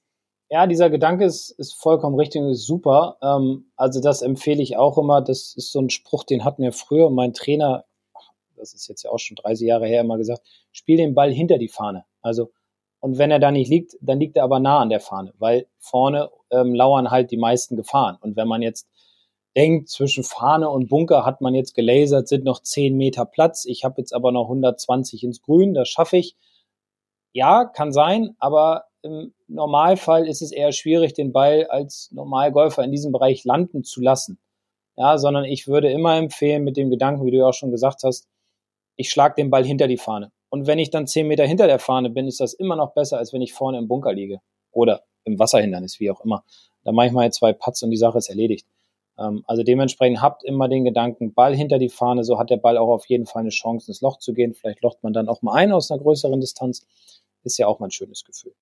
Ja, 0.50 0.66
dieser 0.66 0.88
Gedanke 0.88 1.26
ist, 1.26 1.50
ist 1.58 1.74
vollkommen 1.74 2.18
richtig 2.18 2.40
und 2.40 2.50
ist 2.50 2.66
super. 2.66 3.18
Ähm, 3.22 3.70
also 3.76 4.00
das 4.00 4.22
empfehle 4.22 4.62
ich 4.62 4.76
auch 4.76 4.96
immer. 4.96 5.20
Das 5.20 5.54
ist 5.56 5.72
so 5.72 5.80
ein 5.80 5.90
Spruch, 5.90 6.24
den 6.24 6.44
hat 6.44 6.58
mir 6.58 6.72
früher 6.72 7.10
mein 7.10 7.34
Trainer, 7.34 7.84
das 8.56 8.72
ist 8.72 8.88
jetzt 8.88 9.02
ja 9.02 9.10
auch 9.10 9.18
schon 9.18 9.36
30 9.36 9.66
Jahre 9.66 9.86
her, 9.86 10.00
immer 10.00 10.16
gesagt, 10.16 10.42
spiel 10.72 10.96
den 10.96 11.14
Ball 11.14 11.32
hinter 11.32 11.58
die 11.58 11.68
Fahne. 11.68 12.04
Also 12.22 12.50
und 13.00 13.18
wenn 13.18 13.30
er 13.30 13.38
da 13.38 13.50
nicht 13.50 13.68
liegt, 13.68 13.96
dann 14.00 14.18
liegt 14.18 14.36
er 14.36 14.44
aber 14.44 14.60
nah 14.60 14.80
an 14.80 14.90
der 14.90 15.00
Fahne, 15.00 15.32
weil 15.38 15.66
vorne 15.78 16.30
ähm, 16.50 16.74
lauern 16.74 17.10
halt 17.10 17.30
die 17.30 17.36
meisten 17.36 17.76
Gefahren. 17.76 18.18
Und 18.20 18.36
wenn 18.36 18.48
man 18.48 18.62
jetzt 18.62 18.88
denkt, 19.56 19.88
zwischen 19.88 20.24
Fahne 20.24 20.68
und 20.68 20.88
Bunker 20.88 21.24
hat 21.24 21.40
man 21.40 21.54
jetzt 21.54 21.74
gelasert, 21.74 22.28
sind 22.28 22.44
noch 22.44 22.60
10 22.60 22.96
Meter 22.96 23.24
Platz. 23.24 23.64
Ich 23.64 23.84
habe 23.84 23.96
jetzt 23.98 24.12
aber 24.12 24.32
noch 24.32 24.44
120 24.44 25.24
ins 25.24 25.42
Grün, 25.42 25.74
das 25.74 25.88
schaffe 25.88 26.16
ich. 26.16 26.36
Ja, 27.32 27.64
kann 27.64 27.92
sein, 27.92 28.34
aber 28.38 28.84
im 29.02 29.32
Normalfall 29.46 30.26
ist 30.26 30.42
es 30.42 30.50
eher 30.50 30.72
schwierig, 30.72 31.14
den 31.14 31.32
Ball 31.32 31.66
als 31.66 32.10
Normalgolfer 32.12 32.82
in 32.82 32.90
diesem 32.90 33.12
Bereich 33.12 33.44
landen 33.44 33.84
zu 33.84 34.00
lassen. 34.00 34.38
Ja, 34.96 35.18
sondern 35.18 35.44
ich 35.44 35.68
würde 35.68 35.90
immer 35.92 36.16
empfehlen, 36.16 36.64
mit 36.64 36.76
dem 36.76 36.90
Gedanken, 36.90 37.24
wie 37.24 37.30
du 37.30 37.38
ja 37.38 37.46
auch 37.46 37.54
schon 37.54 37.70
gesagt 37.70 38.02
hast, 38.02 38.26
ich 38.96 39.10
schlage 39.10 39.36
den 39.36 39.50
Ball 39.50 39.64
hinter 39.64 39.86
die 39.86 39.96
Fahne. 39.96 40.32
Und 40.50 40.66
wenn 40.66 40.78
ich 40.78 40.90
dann 40.90 41.06
zehn 41.06 41.26
Meter 41.26 41.46
hinter 41.46 41.66
der 41.66 41.78
Fahne 41.78 42.10
bin, 42.10 42.26
ist 42.26 42.40
das 42.40 42.54
immer 42.54 42.76
noch 42.76 42.94
besser, 42.94 43.18
als 43.18 43.32
wenn 43.32 43.42
ich 43.42 43.52
vorne 43.52 43.78
im 43.78 43.88
Bunker 43.88 44.12
liege. 44.12 44.40
Oder 44.72 45.02
im 45.24 45.38
Wasserhindernis, 45.38 46.00
wie 46.00 46.10
auch 46.10 46.24
immer. 46.24 46.44
Da 46.84 46.92
mache 46.92 47.06
ich 47.06 47.12
mal 47.12 47.30
zwei 47.32 47.52
Putts 47.52 47.82
und 47.82 47.90
die 47.90 47.96
Sache 47.96 48.18
ist 48.18 48.28
erledigt. 48.28 48.66
Ähm, 49.18 49.44
also 49.46 49.62
dementsprechend 49.62 50.22
habt 50.22 50.44
immer 50.44 50.68
den 50.68 50.84
Gedanken, 50.84 51.34
Ball 51.34 51.54
hinter 51.54 51.78
die 51.78 51.88
Fahne, 51.88 52.24
so 52.24 52.38
hat 52.38 52.50
der 52.50 52.56
Ball 52.56 52.78
auch 52.78 52.88
auf 52.88 53.06
jeden 53.06 53.26
Fall 53.26 53.40
eine 53.40 53.50
Chance, 53.50 53.90
ins 53.90 54.00
Loch 54.00 54.18
zu 54.18 54.32
gehen. 54.32 54.54
Vielleicht 54.54 54.82
locht 54.82 55.02
man 55.02 55.12
dann 55.12 55.28
auch 55.28 55.42
mal 55.42 55.54
ein 55.54 55.72
aus 55.72 55.90
einer 55.90 56.00
größeren 56.00 56.40
Distanz. 56.40 56.86
Ist 57.44 57.58
ja 57.58 57.66
auch 57.66 57.78
mal 57.78 57.86
ein 57.86 57.92
schönes 57.92 58.24
Gefühl. 58.24 58.54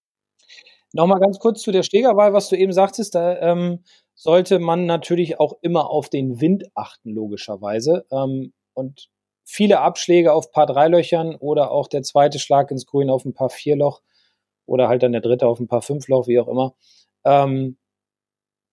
Nochmal 0.92 1.20
ganz 1.20 1.38
kurz 1.38 1.62
zu 1.62 1.72
der 1.72 1.82
Schlägerwahl, 1.82 2.32
was 2.32 2.48
du 2.48 2.56
eben 2.56 2.72
sagtest, 2.72 3.14
da 3.14 3.38
ähm, 3.38 3.80
sollte 4.14 4.58
man 4.58 4.86
natürlich 4.86 5.40
auch 5.40 5.54
immer 5.60 5.90
auf 5.90 6.08
den 6.08 6.40
Wind 6.40 6.64
achten, 6.74 7.10
logischerweise. 7.10 8.06
Ähm, 8.10 8.52
und 8.72 9.08
viele 9.46 9.80
Abschläge 9.80 10.34
auf 10.34 10.50
Paar 10.50 10.66
3 10.66 10.88
Löchern 10.88 11.36
oder 11.36 11.70
auch 11.70 11.88
der 11.88 12.02
zweite 12.02 12.38
Schlag 12.38 12.70
ins 12.70 12.84
Grün 12.84 13.08
auf 13.08 13.24
ein 13.24 13.32
Paar 13.32 13.48
4 13.48 13.76
Loch 13.76 14.02
oder 14.66 14.88
halt 14.88 15.02
dann 15.02 15.12
der 15.12 15.20
dritte 15.20 15.46
auf 15.46 15.60
ein 15.60 15.68
paar 15.68 15.82
Fünfloch, 15.82 16.26
wie 16.26 16.40
auch 16.40 16.48
immer. 16.48 16.74
Ähm, 17.24 17.78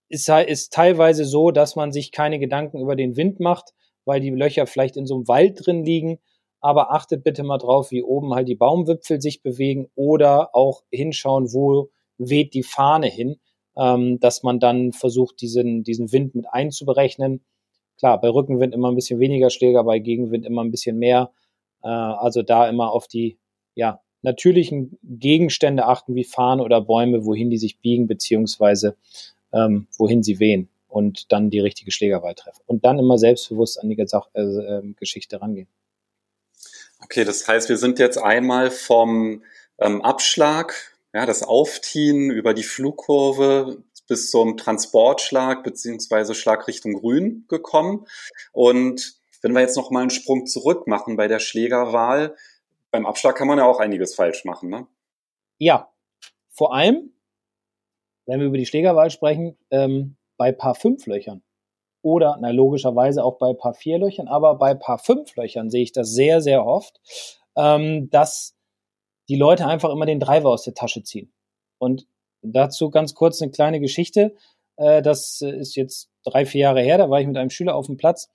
ist, 0.10 0.28
ist 0.28 0.74
teilweise 0.74 1.26
so, 1.26 1.52
dass 1.52 1.76
man 1.76 1.92
sich 1.92 2.12
keine 2.12 2.40
Gedanken 2.40 2.80
über 2.80 2.96
den 2.96 3.16
Wind 3.16 3.40
macht, 3.40 3.74
weil 4.06 4.20
die 4.20 4.32
Löcher 4.32 4.68
vielleicht 4.68 4.98
in 4.98 5.06
so 5.06 5.16
einem 5.16 5.28
Wald 5.28 5.66
drin 5.66 5.84
liegen. 5.84 6.20
Aber 6.60 6.92
achtet 6.92 7.24
bitte 7.24 7.44
mal 7.44 7.58
drauf, 7.58 7.92
wie 7.92 8.04
oben 8.04 8.34
halt 8.34 8.48
die 8.48 8.56
Baumwipfel 8.56 9.22
sich 9.22 9.42
bewegen 9.42 9.90
oder 9.96 10.56
auch 10.56 10.84
hinschauen, 10.92 11.54
wo 11.54 11.90
weht 12.18 12.54
die 12.54 12.64
Fahne 12.64 13.08
hin, 13.08 13.40
ähm, 13.78 14.20
dass 14.20 14.44
man 14.44 14.60
dann 14.60 14.92
versucht, 14.94 15.42
diesen, 15.42 15.84
diesen 15.84 16.12
Wind 16.12 16.36
mit 16.36 16.46
einzuberechnen. 16.50 17.44
Klar, 17.98 18.20
bei 18.20 18.30
Rückenwind 18.30 18.74
immer 18.74 18.92
ein 18.92 18.96
bisschen 18.96 19.20
weniger 19.20 19.50
Schläger, 19.50 19.84
bei 19.84 20.00
Gegenwind 20.00 20.46
immer 20.46 20.64
ein 20.64 20.72
bisschen 20.72 20.98
mehr. 20.98 21.32
Äh, 21.84 21.88
also 21.88 22.42
da 22.42 22.68
immer 22.68 22.92
auf 22.92 23.08
die 23.08 23.38
ja, 23.76 24.02
natürlichen 24.22 24.98
Gegenstände 25.04 25.86
achten, 25.86 26.16
wie 26.16 26.24
Fahnen 26.24 26.62
oder 26.62 26.82
Bäume, 26.82 27.26
wohin 27.26 27.50
die 27.50 27.58
sich 27.58 27.80
biegen, 27.80 28.08
beziehungsweise 28.08 28.96
ähm, 29.52 29.88
wohin 29.98 30.24
sie 30.24 30.40
wehen 30.40 30.70
und 30.88 31.32
dann 31.32 31.50
die 31.50 31.60
richtige 31.60 31.92
Schlägerwahl 31.92 32.36
treffen. 32.36 32.62
Und 32.66 32.86
dann 32.86 33.00
immer 33.00 33.18
selbstbewusst 33.18 33.80
an 33.80 33.90
die 33.90 33.96
Gesach 33.96 34.30
äh, 34.34 34.42
äh, 34.42 34.94
Geschichte 35.00 35.42
rangehen. 35.42 35.68
Okay, 37.04 37.26
das 37.26 37.48
heißt, 37.48 37.68
wir 37.70 37.78
sind 37.78 38.00
jetzt 38.00 38.18
einmal 38.18 38.72
vom 38.72 39.44
ähm, 39.80 40.02
Abschlag, 40.02 40.74
ja, 41.14 41.26
das 41.26 41.44
Aufziehen 41.44 42.32
über 42.32 42.54
die 42.54 42.64
Flugkurve 42.64 43.84
bis 44.08 44.30
zum 44.30 44.58
Transportschlag 44.58 45.64
beziehungsweise 45.64 46.36
Schlag 46.36 46.68
Richtung 46.68 46.94
Grün 46.94 47.46
gekommen. 47.48 48.06
Und 48.52 49.16
wenn 49.42 49.54
wir 49.54 49.62
jetzt 49.62 49.78
noch 49.78 49.92
mal 49.92 50.02
einen 50.02 50.10
Sprung 50.10 50.46
zurück 50.46 50.88
machen 50.88 51.16
bei 51.16 51.28
der 51.28 51.40
Schlägerwahl, 51.40 52.36
beim 52.92 53.06
Abschlag 53.06 53.36
kann 53.36 53.48
man 53.48 53.58
ja 53.58 53.66
auch 53.66 53.80
einiges 53.80 54.16
falsch 54.16 54.46
machen, 54.46 54.70
ne? 54.70 54.88
Ja, 55.58 55.92
vor 56.50 56.74
allem, 56.74 57.14
wenn 58.26 58.40
wir 58.40 58.48
über 58.48 58.58
die 58.58 58.66
Schlägerwahl 58.66 59.10
sprechen, 59.10 59.58
ähm, 59.72 60.16
bei 60.38 60.52
Paar 60.52 60.76
5 60.76 61.06
Löchern. 61.08 61.44
Oder, 62.02 62.38
na, 62.42 62.52
logischerweise 62.52 63.24
auch 63.24 63.38
bei 63.38 63.54
Paar 63.54 63.74
4 63.74 63.98
Löchern, 63.98 64.28
aber 64.28 64.56
bei 64.56 64.74
Paar 64.76 65.00
5 65.00 65.36
Löchern 65.36 65.70
sehe 65.70 65.84
ich 65.84 65.92
das 65.92 66.12
sehr, 66.12 66.42
sehr 66.42 66.66
oft, 66.66 67.00
ähm, 67.56 68.10
dass 68.10 68.56
die 69.30 69.38
Leute 69.38 69.66
einfach 69.66 69.90
immer 69.90 70.06
den 70.06 70.20
Driver 70.20 70.50
aus 70.50 70.64
der 70.64 70.74
Tasche 70.74 71.04
ziehen. 71.04 71.34
Und 71.78 72.08
dazu 72.44 72.90
ganz 72.90 73.14
kurz 73.14 73.42
eine 73.42 73.52
kleine 73.52 73.80
Geschichte. 73.80 74.36
Äh, 74.78 75.02
das 75.02 75.42
ist 75.42 75.76
jetzt 75.76 76.10
drei, 76.24 76.46
vier 76.46 76.62
Jahre 76.62 76.82
her, 76.82 76.98
da 76.98 77.10
war 77.10 77.20
ich 77.20 77.28
mit 77.28 77.38
einem 77.38 77.50
Schüler 77.50 77.76
auf 77.76 77.88
dem 77.88 77.98
Platz 77.98 78.30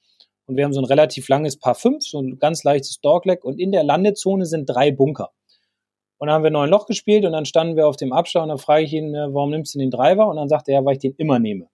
und 0.46 0.56
wir 0.56 0.64
haben 0.64 0.72
so 0.72 0.80
ein 0.80 0.86
relativ 0.86 1.28
langes 1.28 1.58
Paar 1.58 1.74
5, 1.74 2.04
so 2.06 2.20
ein 2.20 2.38
ganz 2.38 2.64
leichtes 2.64 3.00
Dogleg 3.00 3.44
und 3.44 3.58
in 3.58 3.70
der 3.70 3.84
Landezone 3.84 4.46
sind 4.46 4.66
drei 4.66 4.90
Bunker. 4.90 5.30
Und 6.18 6.26
dann 6.26 6.34
haben 6.34 6.44
wir 6.44 6.50
neun 6.50 6.70
Loch 6.70 6.86
gespielt 6.86 7.24
und 7.24 7.32
dann 7.32 7.44
standen 7.44 7.76
wir 7.76 7.86
auf 7.86 7.96
dem 7.96 8.12
Abschlag 8.12 8.42
und 8.42 8.48
dann 8.48 8.58
frage 8.58 8.84
ich 8.84 8.92
ihn, 8.92 9.14
äh, 9.14 9.32
warum 9.32 9.50
nimmst 9.50 9.74
du 9.74 9.78
den 9.78 9.90
Driver? 9.90 10.28
Und 10.28 10.36
dann 10.36 10.48
sagt 10.48 10.68
er, 10.68 10.84
weil 10.84 10.94
ich 10.94 10.98
den 10.98 11.14
immer 11.16 11.38
nehme. 11.38 11.68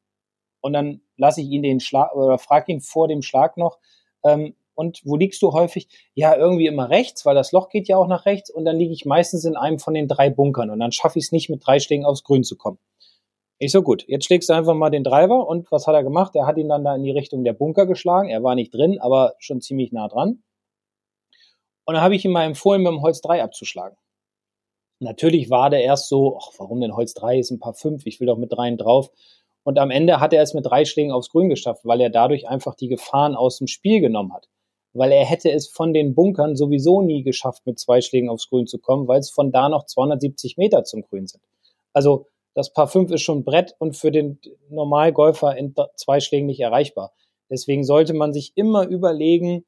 Und 0.61 0.73
dann 0.73 1.01
lasse 1.17 1.41
ich 1.41 1.49
ihn 1.49 1.63
den 1.63 1.81
Schlag 1.81 2.15
oder 2.15 2.39
frage 2.39 2.73
ihn 2.73 2.81
vor 2.81 3.09
dem 3.09 3.23
Schlag 3.23 3.57
noch, 3.57 3.79
ähm, 4.25 4.55
und 4.75 5.01
wo 5.05 5.17
liegst 5.17 5.43
du 5.43 5.53
häufig? 5.53 5.89
Ja, 6.15 6.37
irgendwie 6.37 6.67
immer 6.67 6.91
rechts, 6.91 7.25
weil 7.25 7.35
das 7.35 7.53
Loch 7.53 7.69
geht 7.69 7.89
ja 7.89 7.97
auch 7.97 8.07
nach 8.07 8.27
rechts 8.27 8.51
und 8.51 8.65
dann 8.65 8.77
liege 8.77 8.93
ich 8.93 9.05
meistens 9.05 9.45
in 9.45 9.57
einem 9.57 9.79
von 9.79 9.95
den 9.95 10.09
drei 10.09 10.31
Bunkern 10.31 10.71
und 10.71 10.81
dann 10.81 10.93
schaffe 10.93 11.19
ich 11.19 11.27
es 11.27 11.33
nicht, 11.33 11.51
mit 11.51 11.67
drei 11.67 11.79
Schlägen 11.79 12.05
aufs 12.05 12.25
Grün 12.25 12.45
zu 12.45 12.57
kommen. 12.57 12.79
Ich 13.59 13.71
so, 13.73 13.83
gut, 13.83 14.05
jetzt 14.09 14.27
schlägst 14.27 14.49
du 14.49 14.53
einfach 14.53 14.75
mal 14.75 14.91
den 14.91 15.05
Driver 15.05 15.47
und 15.47 15.71
was 15.71 15.87
hat 15.87 15.95
er 15.95 16.03
gemacht? 16.03 16.35
Er 16.35 16.47
hat 16.47 16.59
ihn 16.59 16.69
dann 16.69 16.85
da 16.85 16.95
in 16.95 17.03
die 17.03 17.13
Richtung 17.13 17.45
der 17.45 17.53
Bunker 17.53 17.87
geschlagen. 17.87 18.29
Er 18.29 18.43
war 18.43 18.55
nicht 18.55 18.75
drin, 18.75 18.99
aber 19.01 19.35
schon 19.39 19.61
ziemlich 19.61 19.93
nah 19.93 20.09
dran. 20.09 20.43
Und 21.85 21.95
dann 21.95 22.03
habe 22.03 22.17
ich 22.17 22.25
ihm 22.25 22.33
mal 22.33 22.45
empfohlen, 22.45 22.83
mit 22.83 22.91
dem 22.91 23.03
Holz 23.03 23.21
3 23.21 23.43
abzuschlagen. 23.43 23.97
Natürlich 25.01 25.51
war 25.51 25.71
der 25.71 25.85
erst 25.85 26.09
so, 26.09 26.39
ach, 26.41 26.53
warum 26.59 26.81
denn 26.81 26.97
Holz 26.97 27.15
3 27.15 27.39
ist 27.39 27.51
ein 27.51 27.61
paar 27.61 27.75
5, 27.75 28.07
ich 28.07 28.21
will 28.21 28.27
doch 28.27 28.39
mit 28.39 28.53
dreien 28.53 28.79
drauf. 28.79 29.11
Und 29.63 29.79
am 29.79 29.91
Ende 29.91 30.21
hat 30.21 30.33
er 30.33 30.43
es 30.43 30.55
mit 30.55 30.67
drei 30.67 30.85
Schlägen 30.85 31.13
aufs 31.13 31.31
Grün 31.31 31.49
geschafft, 31.49 31.85
weil 31.85 32.01
er 32.01 32.11
dadurch 32.11 32.49
einfach 32.49 32.75
die 32.75 32.89
Gefahren 32.89 33.35
aus 33.35 33.59
dem 33.59 33.67
Spiel 33.67 34.01
genommen 34.01 34.33
hat. 34.33 34.49
Weil 34.95 35.13
er 35.13 35.25
hätte 35.25 35.51
es 35.51 35.69
von 35.69 35.93
den 35.93 36.15
Bunkern 36.15 36.57
sowieso 36.57 37.03
nie 37.03 37.23
geschafft, 37.23 37.67
mit 37.67 37.79
zwei 37.79 38.01
Schlägen 38.01 38.31
aufs 38.31 38.49
Grün 38.49 38.67
zu 38.67 38.79
kommen, 38.79 39.09
weil 39.09 39.21
es 39.21 39.31
von 39.31 39.53
da 39.53 39.69
noch 39.69 39.85
270 39.87 40.57
Meter 40.57 40.85
zum 40.85 41.03
Grün 41.03 41.27
sind. 41.27 41.43
Also 41.93 42.27
das 42.55 42.73
Paar 42.73 42.87
5 42.87 43.11
ist 43.11 43.23
schon 43.23 43.45
Brett 43.45 43.75
und 43.79 43.97
für 43.97 44.13
den 44.13 44.39
Normalgolfer 44.71 45.57
in 45.57 45.75
zwei 45.97 46.21
Schlägen 46.21 46.47
nicht 46.47 46.61
erreichbar. 46.61 47.13
Deswegen 47.51 47.85
sollte 47.85 48.15
man 48.15 48.33
sich 48.33 48.53
immer 48.55 48.87
überlegen, 48.87 49.65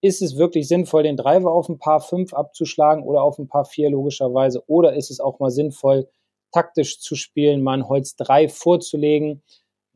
ist 0.00 0.22
es 0.22 0.36
wirklich 0.36 0.68
sinnvoll, 0.68 1.02
den 1.02 1.16
Driver 1.16 1.52
auf 1.52 1.68
ein 1.68 1.78
Paar 1.78 2.00
5 2.00 2.32
abzuschlagen 2.32 3.02
oder 3.02 3.22
auf 3.22 3.38
ein 3.38 3.48
Paar 3.48 3.64
4 3.64 3.90
logischerweise? 3.90 4.62
Oder 4.68 4.94
ist 4.94 5.10
es 5.10 5.18
auch 5.18 5.40
mal 5.40 5.50
sinnvoll, 5.50 6.08
taktisch 6.52 7.00
zu 7.00 7.16
spielen, 7.16 7.62
mal 7.62 7.78
ein 7.78 7.88
Holz 7.88 8.14
3 8.16 8.48
vorzulegen, 8.48 9.42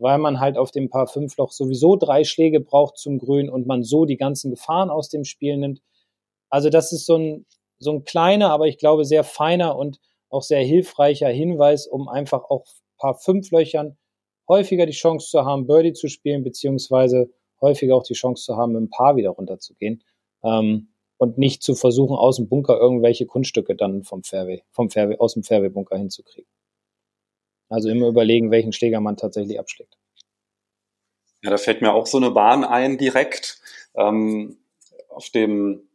weil 0.03 0.19
man 0.19 0.41
halt 0.41 0.59
auf 0.59 0.71
dem 0.71 0.91
Paar 0.91 1.07
5 1.07 1.37
Loch 1.37 1.53
sowieso 1.53 1.97
drei 1.97 2.25
Schläge 2.25 2.61
braucht 2.61 2.99
zum 2.99 3.19
Grün 3.19 3.49
und 3.49 3.67
man 3.67 3.83
so 3.83 4.05
die 4.05 4.17
ganzen 4.17 4.51
Gefahren 4.51 4.91
aus 4.91 5.09
dem 5.09 5.25
Spiel 5.25 5.57
nimmt. 5.57 5.81
Also 6.51 6.69
das 6.69 6.93
ist 6.93 7.07
so 7.07 7.17
ein, 7.17 7.47
so 7.79 7.93
ein 7.93 8.05
kleiner, 8.05 8.51
aber 8.51 8.67
ich 8.67 8.79
glaube 8.79 9.05
sehr 9.05 9.25
feiner 9.25 9.77
und 9.77 9.99
auch 10.29 10.43
sehr 10.43 10.63
hilfreicher 10.63 11.29
Hinweis, 11.29 11.87
um 11.87 12.09
einfach 12.09 12.45
auch 12.45 12.65
paar 12.99 13.15
Fünflöchern 13.15 13.97
häufiger 14.49 14.87
die 14.87 14.93
Chance 14.93 15.29
zu 15.29 15.45
haben, 15.45 15.67
Birdie 15.67 15.93
zu 15.93 16.09
spielen, 16.09 16.45
beziehungsweise 16.45 17.31
häufiger 17.61 17.97
auch 17.97 18.05
die 18.05 18.15
Chance 18.15 18.45
zu 18.45 18.57
haben, 18.57 18.73
mit 18.73 18.83
ein 18.83 18.91
Paar 18.91 19.17
wieder 19.17 19.31
runterzugehen. 19.31 20.03
Ähm, 20.43 20.89
und 21.17 21.39
nicht 21.39 21.63
zu 21.63 21.77
versuchen, 21.77 22.17
aus 22.17 22.37
dem 22.37 22.49
Bunker 22.49 22.77
irgendwelche 22.79 23.27
Kunststücke 23.27 23.77
dann 23.77 24.03
vom 24.03 24.25
Fairway, 24.25 24.65
vom 24.73 24.91
Fairway, 24.91 25.19
aus 25.19 25.35
dem 25.35 25.45
Fairway-Bunker 25.45 25.97
hinzukriegen. 25.97 26.51
Also 27.73 27.89
immer 27.89 28.09
überlegen, 28.09 28.51
welchen 28.51 28.73
Schläger 28.73 29.01
man 29.01 29.17
tatsächlich 29.17 29.59
abschlägt. 29.59 29.97
Ja, 31.43 31.51
da 31.51 31.57
fällt 31.57 31.83
mir 31.83 31.93
auch 31.93 32.07
so 32.07 32.19
eine 32.19 32.31
Bahn 32.31 32.65
ein 32.65 32.99
direkt. 32.99 33.61
Ähm, 33.97 34.59
auf 35.09 35.31
dem 35.31 35.89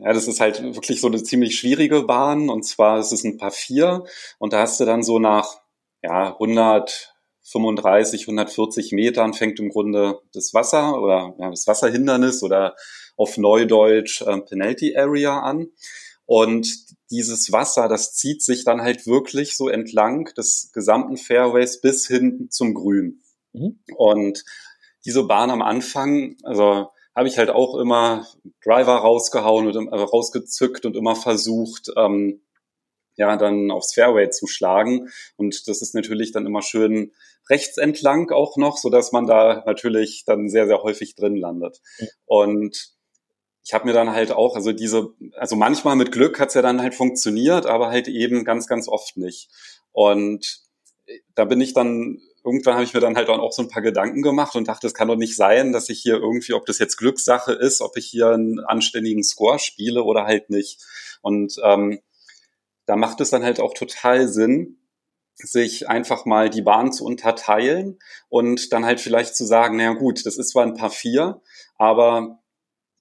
ja, 0.00 0.12
das 0.12 0.26
ist 0.26 0.40
halt 0.40 0.62
wirklich 0.62 1.00
so 1.00 1.08
eine 1.08 1.22
ziemlich 1.22 1.58
schwierige 1.58 2.02
Bahn 2.04 2.48
und 2.48 2.64
zwar 2.64 2.98
ist 2.98 3.12
es 3.12 3.24
ein 3.24 3.36
Paar 3.36 3.50
vier 3.50 4.04
und 4.38 4.52
da 4.52 4.60
hast 4.60 4.80
du 4.80 4.84
dann 4.84 5.02
so 5.02 5.18
nach 5.18 5.60
ja, 6.02 6.32
135, 6.32 8.22
140 8.22 8.92
Metern 8.92 9.34
fängt 9.34 9.60
im 9.60 9.68
Grunde 9.68 10.20
das 10.32 10.54
Wasser 10.54 11.00
oder 11.00 11.34
ja, 11.38 11.50
das 11.50 11.66
Wasserhindernis 11.66 12.42
oder 12.42 12.74
auf 13.16 13.36
Neudeutsch 13.36 14.22
äh, 14.22 14.40
Penalty 14.40 14.96
Area 14.96 15.40
an 15.40 15.68
und 16.26 16.68
dieses 17.10 17.52
Wasser, 17.52 17.88
das 17.88 18.14
zieht 18.14 18.42
sich 18.42 18.64
dann 18.64 18.80
halt 18.80 19.06
wirklich 19.06 19.56
so 19.56 19.68
entlang 19.68 20.32
des 20.36 20.70
gesamten 20.72 21.16
Fairways 21.16 21.80
bis 21.80 22.06
hin 22.06 22.48
zum 22.50 22.74
Grün. 22.74 23.22
Mhm. 23.52 23.80
Und 23.96 24.44
diese 25.04 25.24
Bahn 25.24 25.50
am 25.50 25.62
Anfang, 25.62 26.36
also 26.42 26.88
habe 27.14 27.28
ich 27.28 27.38
halt 27.38 27.50
auch 27.50 27.76
immer 27.76 28.26
Driver 28.64 28.96
rausgehauen 28.96 29.66
und 29.66 29.88
äh, 29.88 29.94
rausgezückt 29.94 30.86
und 30.86 30.96
immer 30.96 31.14
versucht, 31.14 31.90
ähm, 31.96 32.40
ja, 33.16 33.36
dann 33.36 33.70
aufs 33.70 33.92
Fairway 33.92 34.30
zu 34.30 34.46
schlagen. 34.46 35.10
Und 35.36 35.68
das 35.68 35.82
ist 35.82 35.94
natürlich 35.94 36.32
dann 36.32 36.46
immer 36.46 36.62
schön 36.62 37.12
rechts 37.50 37.76
entlang 37.76 38.30
auch 38.30 38.56
noch, 38.56 38.78
so 38.78 38.88
dass 38.88 39.12
man 39.12 39.26
da 39.26 39.62
natürlich 39.66 40.24
dann 40.24 40.48
sehr, 40.48 40.66
sehr 40.66 40.82
häufig 40.82 41.14
drin 41.14 41.36
landet. 41.36 41.80
Und 42.24 42.94
ich 43.64 43.74
habe 43.74 43.86
mir 43.86 43.92
dann 43.92 44.12
halt 44.12 44.32
auch, 44.32 44.56
also 44.56 44.72
diese, 44.72 45.14
also 45.36 45.56
manchmal 45.56 45.96
mit 45.96 46.12
Glück 46.12 46.40
hat's 46.40 46.54
ja 46.54 46.62
dann 46.62 46.82
halt 46.82 46.94
funktioniert, 46.94 47.66
aber 47.66 47.88
halt 47.88 48.08
eben 48.08 48.44
ganz, 48.44 48.66
ganz 48.66 48.88
oft 48.88 49.16
nicht. 49.16 49.48
Und 49.92 50.62
da 51.34 51.44
bin 51.44 51.60
ich 51.60 51.74
dann 51.74 52.20
irgendwann 52.44 52.74
habe 52.74 52.84
ich 52.84 52.94
mir 52.94 53.00
dann 53.00 53.16
halt 53.16 53.28
auch 53.28 53.52
so 53.52 53.62
ein 53.62 53.68
paar 53.68 53.82
Gedanken 53.82 54.22
gemacht 54.22 54.56
und 54.56 54.68
dachte, 54.68 54.86
es 54.86 54.94
kann 54.94 55.08
doch 55.08 55.16
nicht 55.16 55.36
sein, 55.36 55.72
dass 55.72 55.88
ich 55.88 56.00
hier 56.00 56.14
irgendwie, 56.14 56.54
ob 56.54 56.66
das 56.66 56.78
jetzt 56.78 56.96
Glückssache 56.96 57.52
ist, 57.52 57.80
ob 57.80 57.96
ich 57.96 58.06
hier 58.06 58.30
einen 58.30 58.60
anständigen 58.60 59.22
Score 59.22 59.58
spiele 59.58 60.02
oder 60.02 60.24
halt 60.24 60.50
nicht. 60.50 60.80
Und 61.20 61.56
ähm, 61.62 62.00
da 62.86 62.96
macht 62.96 63.20
es 63.20 63.30
dann 63.30 63.44
halt 63.44 63.60
auch 63.60 63.74
total 63.74 64.28
Sinn, 64.28 64.78
sich 65.34 65.88
einfach 65.88 66.24
mal 66.24 66.50
die 66.50 66.62
Bahn 66.62 66.92
zu 66.92 67.04
unterteilen 67.04 67.98
und 68.28 68.72
dann 68.72 68.84
halt 68.84 69.00
vielleicht 69.00 69.34
zu 69.36 69.44
sagen, 69.44 69.76
naja 69.76 69.92
gut, 69.92 70.26
das 70.26 70.36
ist 70.36 70.50
zwar 70.50 70.64
ein 70.64 70.74
paar 70.74 70.90
vier, 70.90 71.40
aber 71.76 72.41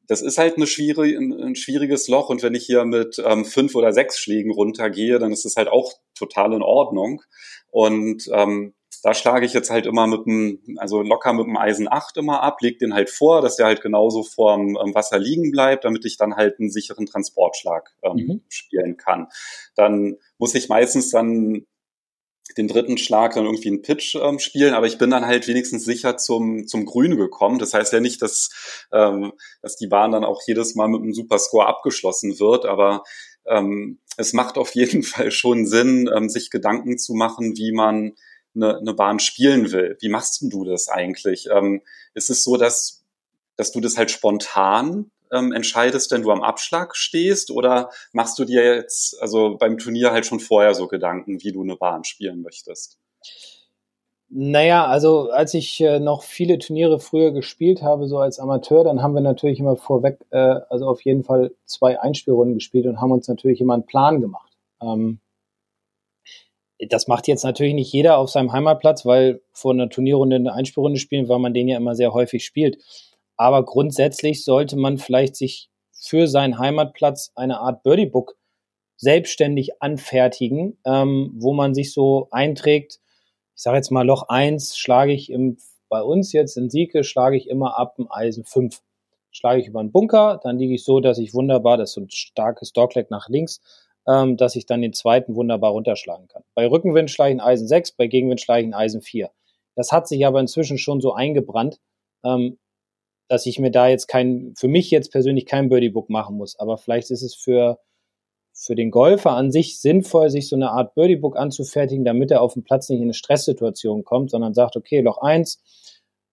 das 0.07 0.21
ist 0.21 0.37
halt 0.37 0.57
eine 0.57 0.67
schwierige, 0.67 1.17
ein, 1.17 1.55
schwieriges 1.55 2.07
Loch 2.07 2.29
und 2.29 2.43
wenn 2.43 2.55
ich 2.55 2.65
hier 2.65 2.85
mit 2.85 3.21
ähm, 3.25 3.45
fünf 3.45 3.75
oder 3.75 3.93
sechs 3.93 4.19
Schlägen 4.19 4.51
runtergehe, 4.51 5.19
dann 5.19 5.31
ist 5.31 5.45
es 5.45 5.55
halt 5.55 5.67
auch 5.67 5.93
total 6.15 6.53
in 6.53 6.61
Ordnung. 6.61 7.21
Und 7.69 8.29
ähm, 8.33 8.73
da 9.03 9.13
schlage 9.13 9.45
ich 9.45 9.53
jetzt 9.53 9.71
halt 9.71 9.85
immer 9.85 10.05
mit 10.05 10.25
dem, 10.25 10.61
also 10.77 11.01
locker 11.01 11.33
mit 11.33 11.45
dem 11.45 11.57
Eisen 11.57 11.87
8 11.91 12.17
immer 12.17 12.43
ab, 12.43 12.61
leg 12.61 12.77
den 12.77 12.93
halt 12.93 13.09
vor, 13.09 13.41
dass 13.41 13.55
der 13.55 13.65
halt 13.65 13.81
genauso 13.81 14.23
vorm 14.23 14.77
ähm, 14.83 14.93
Wasser 14.93 15.17
liegen 15.17 15.51
bleibt, 15.51 15.85
damit 15.85 16.05
ich 16.05 16.17
dann 16.17 16.35
halt 16.35 16.59
einen 16.59 16.69
sicheren 16.69 17.05
Transportschlag 17.05 17.89
ähm, 18.03 18.15
mhm. 18.15 18.41
spielen 18.49 18.97
kann. 18.97 19.27
Dann 19.75 20.17
muss 20.37 20.53
ich 20.55 20.69
meistens 20.69 21.09
dann 21.09 21.65
den 22.53 22.67
dritten 22.67 22.97
Schlag 22.97 23.33
dann 23.33 23.45
irgendwie 23.45 23.69
einen 23.69 23.81
Pitch 23.81 24.15
ähm, 24.15 24.39
spielen, 24.39 24.73
aber 24.73 24.87
ich 24.87 24.97
bin 24.97 25.09
dann 25.09 25.25
halt 25.25 25.47
wenigstens 25.47 25.85
sicher 25.85 26.17
zum, 26.17 26.67
zum 26.67 26.85
Grün 26.85 27.17
gekommen. 27.17 27.59
Das 27.59 27.73
heißt 27.73 27.93
ja 27.93 27.99
nicht, 27.99 28.21
dass, 28.21 28.49
ähm, 28.91 29.33
dass 29.61 29.75
die 29.75 29.87
Bahn 29.87 30.11
dann 30.11 30.23
auch 30.23 30.41
jedes 30.45 30.75
Mal 30.75 30.87
mit 30.87 31.01
einem 31.01 31.13
Superscore 31.13 31.67
abgeschlossen 31.67 32.39
wird, 32.39 32.65
aber 32.65 33.03
ähm, 33.45 33.99
es 34.17 34.33
macht 34.33 34.57
auf 34.57 34.75
jeden 34.75 35.03
Fall 35.03 35.31
schon 35.31 35.65
Sinn, 35.65 36.09
ähm, 36.15 36.29
sich 36.29 36.49
Gedanken 36.49 36.97
zu 36.97 37.13
machen, 37.13 37.57
wie 37.57 37.71
man 37.71 38.13
eine, 38.55 38.77
eine 38.77 38.93
Bahn 38.93 39.19
spielen 39.19 39.71
will. 39.71 39.97
Wie 40.01 40.09
machst 40.09 40.41
du 40.41 40.65
das 40.65 40.89
eigentlich? 40.89 41.47
Ähm, 41.51 41.81
ist 42.13 42.29
es 42.29 42.43
so, 42.43 42.57
dass, 42.57 43.03
dass 43.55 43.71
du 43.71 43.79
das 43.79 43.97
halt 43.97 44.11
spontan 44.11 45.11
ähm, 45.31 45.51
entscheidest, 45.51 46.11
wenn 46.11 46.21
du 46.21 46.31
am 46.31 46.43
Abschlag 46.43 46.95
stehst? 46.95 47.51
Oder 47.51 47.89
machst 48.13 48.37
du 48.39 48.45
dir 48.45 48.75
jetzt, 48.75 49.21
also 49.21 49.57
beim 49.57 49.77
Turnier 49.77 50.11
halt 50.11 50.25
schon 50.25 50.39
vorher 50.39 50.73
so 50.73 50.87
Gedanken, 50.87 51.41
wie 51.43 51.51
du 51.51 51.61
eine 51.63 51.75
Bahn 51.75 52.03
spielen 52.03 52.41
möchtest? 52.41 52.97
Naja, 54.33 54.85
also 54.85 55.29
als 55.29 55.53
ich 55.53 55.81
äh, 55.81 55.99
noch 55.99 56.23
viele 56.23 56.57
Turniere 56.57 56.99
früher 57.01 57.31
gespielt 57.31 57.81
habe, 57.81 58.07
so 58.07 58.17
als 58.17 58.39
Amateur, 58.39 58.85
dann 58.85 59.03
haben 59.03 59.13
wir 59.13 59.19
natürlich 59.19 59.59
immer 59.59 59.75
vorweg, 59.75 60.19
äh, 60.29 60.61
also 60.69 60.87
auf 60.87 61.01
jeden 61.01 61.25
Fall 61.25 61.51
zwei 61.65 61.99
Einspielrunden 61.99 62.55
gespielt 62.55 62.85
und 62.85 63.01
haben 63.01 63.11
uns 63.11 63.27
natürlich 63.27 63.59
immer 63.59 63.73
einen 63.73 63.85
Plan 63.85 64.21
gemacht. 64.21 64.53
Ähm, 64.81 65.19
das 66.87 67.09
macht 67.09 67.27
jetzt 67.27 67.43
natürlich 67.43 67.73
nicht 67.73 67.91
jeder 67.91 68.17
auf 68.17 68.29
seinem 68.29 68.53
Heimatplatz, 68.53 69.05
weil 69.05 69.41
vor 69.51 69.73
einer 69.73 69.89
Turnierrunde 69.89 70.37
eine 70.37 70.53
Einspielrunde 70.53 70.99
spielen, 70.99 71.27
weil 71.27 71.39
man 71.39 71.53
den 71.53 71.67
ja 71.67 71.75
immer 71.75 71.95
sehr 71.95 72.13
häufig 72.13 72.45
spielt. 72.45 72.77
Aber 73.41 73.65
grundsätzlich 73.65 74.45
sollte 74.45 74.77
man 74.77 74.99
vielleicht 74.99 75.35
sich 75.35 75.71
für 75.91 76.27
seinen 76.27 76.59
Heimatplatz 76.59 77.31
eine 77.33 77.59
Art 77.59 77.81
Birdie 77.81 78.05
Book 78.05 78.37
selbstständig 78.97 79.81
anfertigen, 79.81 80.77
ähm, 80.85 81.31
wo 81.39 81.51
man 81.51 81.73
sich 81.73 81.91
so 81.91 82.27
einträgt, 82.29 82.99
ich 83.55 83.63
sage 83.63 83.77
jetzt 83.77 83.89
mal 83.89 84.05
Loch 84.05 84.29
1 84.29 84.77
schlage 84.77 85.11
ich 85.11 85.31
im, 85.31 85.57
bei 85.89 86.03
uns 86.03 86.33
jetzt 86.33 86.55
in 86.55 86.69
Sieke, 86.69 87.03
schlage 87.03 87.35
ich 87.35 87.49
immer 87.49 87.79
ab 87.79 87.95
dem 87.95 88.11
Eisen 88.11 88.45
5. 88.45 88.79
Schlage 89.31 89.59
ich 89.59 89.67
über 89.67 89.79
einen 89.79 89.91
Bunker, 89.91 90.39
dann 90.43 90.59
liege 90.59 90.75
ich 90.75 90.83
so, 90.83 90.99
dass 90.99 91.17
ich 91.17 91.33
wunderbar, 91.33 91.77
das 91.77 91.89
ist 91.89 91.93
so 91.95 92.01
ein 92.01 92.11
starkes 92.11 92.73
Dogleg 92.73 93.09
nach 93.09 93.27
links, 93.27 93.59
ähm, 94.07 94.37
dass 94.37 94.55
ich 94.55 94.67
dann 94.67 94.83
den 94.83 94.93
zweiten 94.93 95.33
wunderbar 95.33 95.71
runterschlagen 95.71 96.27
kann. 96.27 96.43
Bei 96.53 96.69
Rückenwind 96.69 97.09
schlage 97.09 97.31
ich 97.31 97.37
ein 97.37 97.41
Eisen 97.41 97.67
6, 97.67 97.93
bei 97.93 98.05
Gegenwind 98.05 98.39
schlage 98.39 98.61
ich 98.61 98.67
ein 98.67 98.75
Eisen 98.75 99.01
4. 99.01 99.31
Das 99.73 99.91
hat 99.91 100.07
sich 100.07 100.27
aber 100.27 100.39
inzwischen 100.39 100.77
schon 100.77 101.01
so 101.01 101.13
eingebrannt, 101.13 101.79
ähm, 102.23 102.59
dass 103.31 103.45
ich 103.45 103.59
mir 103.59 103.71
da 103.71 103.87
jetzt 103.87 104.07
kein, 104.07 104.53
für 104.57 104.67
mich 104.67 104.91
jetzt 104.91 105.09
persönlich 105.09 105.45
kein 105.45 105.69
Birdie 105.69 105.89
Book 105.89 106.09
machen 106.09 106.35
muss. 106.35 106.59
Aber 106.59 106.77
vielleicht 106.77 107.11
ist 107.11 107.21
es 107.21 107.33
für 107.33 107.79
für 108.53 108.75
den 108.75 108.91
Golfer 108.91 109.31
an 109.31 109.49
sich 109.49 109.79
sinnvoll, 109.79 110.29
sich 110.29 110.49
so 110.49 110.57
eine 110.57 110.71
Art 110.71 110.93
Birdie-Book 110.93 111.37
anzufertigen, 111.37 112.03
damit 112.03 112.31
er 112.31 112.41
auf 112.41 112.53
dem 112.53 112.63
Platz 112.63 112.89
nicht 112.89 112.99
in 112.99 113.05
eine 113.05 113.13
Stresssituation 113.13 114.03
kommt, 114.03 114.31
sondern 114.31 114.53
sagt, 114.53 114.75
okay, 114.75 114.99
Loch 114.99 115.19
1, 115.19 115.63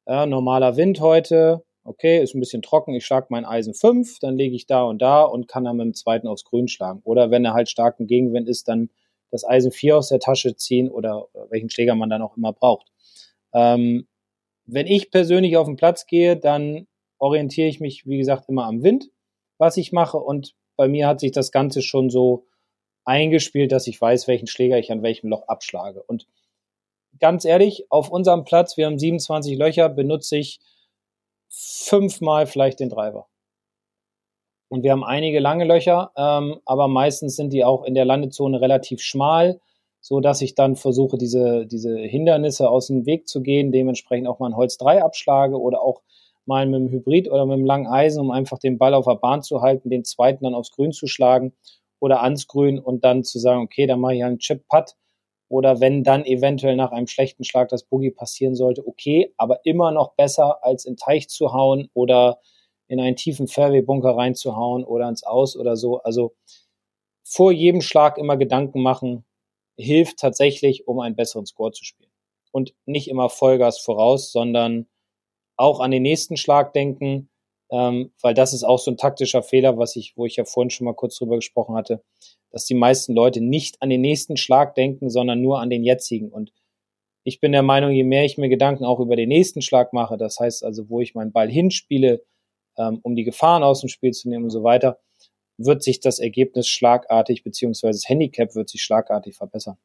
ja, 0.06 0.26
normaler 0.26 0.76
Wind 0.76 1.00
heute, 1.00 1.64
okay, 1.84 2.20
ist 2.20 2.34
ein 2.34 2.40
bisschen 2.40 2.62
trocken, 2.62 2.94
ich 2.94 3.06
schlage 3.06 3.28
mein 3.30 3.44
Eisen 3.44 3.72
5, 3.72 4.18
dann 4.18 4.36
lege 4.36 4.56
ich 4.56 4.66
da 4.66 4.82
und 4.82 5.00
da 5.00 5.22
und 5.22 5.46
kann 5.46 5.64
dann 5.64 5.76
mit 5.76 5.84
dem 5.84 5.94
zweiten 5.94 6.26
aufs 6.26 6.44
Grün 6.44 6.66
schlagen. 6.66 7.00
Oder 7.04 7.30
wenn 7.30 7.44
er 7.44 7.54
halt 7.54 7.68
starken 7.68 8.08
Gegenwind 8.08 8.48
ist, 8.48 8.66
dann 8.66 8.90
das 9.30 9.46
Eisen 9.46 9.70
4 9.70 9.98
aus 9.98 10.08
der 10.08 10.18
Tasche 10.18 10.56
ziehen 10.56 10.90
oder 10.90 11.28
welchen 11.50 11.70
Schläger 11.70 11.94
man 11.94 12.10
dann 12.10 12.22
auch 12.22 12.36
immer 12.36 12.52
braucht. 12.52 12.88
Ähm, 13.52 14.07
wenn 14.68 14.86
ich 14.86 15.10
persönlich 15.10 15.56
auf 15.56 15.66
den 15.66 15.76
Platz 15.76 16.06
gehe, 16.06 16.36
dann 16.36 16.86
orientiere 17.18 17.68
ich 17.68 17.80
mich, 17.80 18.06
wie 18.06 18.18
gesagt, 18.18 18.48
immer 18.48 18.66
am 18.66 18.82
Wind, 18.82 19.10
was 19.56 19.76
ich 19.76 19.92
mache 19.92 20.18
und 20.18 20.54
bei 20.76 20.86
mir 20.86 21.08
hat 21.08 21.20
sich 21.20 21.32
das 21.32 21.50
Ganze 21.50 21.82
schon 21.82 22.10
so 22.10 22.46
eingespielt, 23.04 23.72
dass 23.72 23.86
ich 23.86 24.00
weiß, 24.00 24.28
welchen 24.28 24.46
Schläger 24.46 24.78
ich 24.78 24.92
an 24.92 25.02
welchem 25.02 25.28
Loch 25.28 25.48
abschlage. 25.48 26.02
Und 26.02 26.28
ganz 27.18 27.44
ehrlich, 27.44 27.86
auf 27.90 28.10
unserem 28.10 28.44
Platz, 28.44 28.76
wir 28.76 28.86
haben 28.86 28.98
27 28.98 29.58
Löcher, 29.58 29.88
benutze 29.88 30.36
ich 30.36 30.60
fünfmal 31.48 32.46
vielleicht 32.46 32.78
den 32.78 32.90
Driver. 32.90 33.26
Und 34.68 34.82
wir 34.82 34.92
haben 34.92 35.02
einige 35.02 35.40
lange 35.40 35.64
Löcher, 35.64 36.12
ähm, 36.14 36.60
aber 36.66 36.88
meistens 36.88 37.36
sind 37.36 37.54
die 37.54 37.64
auch 37.64 37.84
in 37.84 37.94
der 37.94 38.04
Landezone 38.04 38.60
relativ 38.60 39.00
schmal, 39.00 39.60
so 40.00 40.20
dass 40.20 40.40
ich 40.42 40.54
dann 40.54 40.76
versuche, 40.76 41.18
diese, 41.18 41.66
diese 41.66 41.96
Hindernisse 41.98 42.68
aus 42.68 42.86
dem 42.86 43.06
Weg 43.06 43.28
zu 43.28 43.42
gehen, 43.42 43.72
dementsprechend 43.72 44.28
auch 44.28 44.38
mal 44.38 44.50
ein 44.50 44.56
Holz 44.56 44.78
3 44.78 45.02
abschlage 45.02 45.60
oder 45.60 45.82
auch 45.82 46.02
mal 46.46 46.66
mit 46.66 46.80
dem 46.80 46.88
Hybrid 46.88 47.30
oder 47.30 47.44
mit 47.46 47.58
dem 47.58 47.66
langen 47.66 47.86
Eisen, 47.86 48.20
um 48.20 48.30
einfach 48.30 48.58
den 48.58 48.78
Ball 48.78 48.94
auf 48.94 49.04
der 49.04 49.16
Bahn 49.16 49.42
zu 49.42 49.60
halten, 49.60 49.90
den 49.90 50.04
zweiten 50.04 50.44
dann 50.44 50.54
aufs 50.54 50.72
Grün 50.72 50.92
zu 50.92 51.06
schlagen 51.06 51.52
oder 52.00 52.22
ans 52.22 52.46
Grün 52.46 52.78
und 52.78 53.04
dann 53.04 53.22
zu 53.24 53.38
sagen, 53.38 53.62
okay, 53.62 53.86
dann 53.86 54.00
mache 54.00 54.14
ich 54.14 54.24
einen 54.24 54.38
Chip-Putt 54.38 54.94
oder 55.48 55.80
wenn 55.80 56.04
dann 56.04 56.24
eventuell 56.24 56.76
nach 56.76 56.92
einem 56.92 57.06
schlechten 57.06 57.44
Schlag 57.44 57.68
das 57.68 57.84
Boogie 57.84 58.10
passieren 58.10 58.54
sollte, 58.54 58.86
okay, 58.86 59.32
aber 59.36 59.60
immer 59.64 59.90
noch 59.90 60.14
besser 60.14 60.64
als 60.64 60.84
in 60.84 60.96
Teich 60.96 61.28
zu 61.28 61.52
hauen 61.52 61.90
oder 61.94 62.38
in 62.86 63.00
einen 63.00 63.16
tiefen 63.16 63.48
Fairway-Bunker 63.48 64.16
reinzuhauen 64.16 64.84
oder 64.84 65.08
ins 65.08 65.24
Aus 65.24 65.56
oder 65.56 65.76
so. 65.76 65.98
Also 66.02 66.34
vor 67.24 67.52
jedem 67.52 67.82
Schlag 67.82 68.16
immer 68.16 68.36
Gedanken 68.36 68.82
machen, 68.82 69.24
hilft 69.78 70.18
tatsächlich, 70.18 70.86
um 70.88 71.00
einen 71.00 71.16
besseren 71.16 71.46
Score 71.46 71.72
zu 71.72 71.84
spielen. 71.84 72.10
Und 72.50 72.74
nicht 72.86 73.08
immer 73.08 73.28
Vollgas 73.30 73.78
voraus, 73.78 74.32
sondern 74.32 74.86
auch 75.56 75.80
an 75.80 75.90
den 75.90 76.02
nächsten 76.02 76.36
Schlag 76.36 76.72
denken, 76.72 77.28
ähm, 77.70 78.12
weil 78.22 78.34
das 78.34 78.52
ist 78.52 78.64
auch 78.64 78.78
so 78.78 78.90
ein 78.90 78.96
taktischer 78.96 79.42
Fehler, 79.42 79.76
was 79.78 79.96
ich, 79.96 80.16
wo 80.16 80.24
ich 80.24 80.36
ja 80.36 80.44
vorhin 80.44 80.70
schon 80.70 80.86
mal 80.86 80.94
kurz 80.94 81.16
drüber 81.16 81.36
gesprochen 81.36 81.76
hatte, 81.76 82.02
dass 82.50 82.64
die 82.64 82.74
meisten 82.74 83.14
Leute 83.14 83.40
nicht 83.40 83.82
an 83.82 83.90
den 83.90 84.00
nächsten 84.00 84.36
Schlag 84.36 84.74
denken, 84.74 85.10
sondern 85.10 85.42
nur 85.42 85.60
an 85.60 85.68
den 85.68 85.84
jetzigen. 85.84 86.30
Und 86.30 86.52
ich 87.24 87.40
bin 87.40 87.52
der 87.52 87.62
Meinung, 87.62 87.90
je 87.90 88.04
mehr 88.04 88.24
ich 88.24 88.38
mir 88.38 88.48
Gedanken 88.48 88.84
auch 88.84 89.00
über 89.00 89.16
den 89.16 89.28
nächsten 89.28 89.60
Schlag 89.60 89.92
mache, 89.92 90.16
das 90.16 90.40
heißt 90.40 90.64
also, 90.64 90.88
wo 90.88 91.00
ich 91.00 91.14
meinen 91.14 91.32
Ball 91.32 91.50
hinspiele, 91.50 92.24
ähm, 92.78 93.00
um 93.02 93.14
die 93.14 93.24
Gefahren 93.24 93.62
aus 93.62 93.80
dem 93.80 93.88
Spiel 93.88 94.12
zu 94.12 94.28
nehmen 94.30 94.44
und 94.44 94.50
so 94.50 94.62
weiter, 94.62 94.98
wird 95.58 95.82
sich 95.82 96.00
das 96.00 96.18
Ergebnis 96.18 96.68
schlagartig, 96.68 97.44
beziehungsweise 97.44 97.98
das 97.98 98.08
Handicap 98.08 98.54
wird 98.54 98.68
sich 98.70 98.82
schlagartig 98.82 99.36
verbessern 99.36 99.76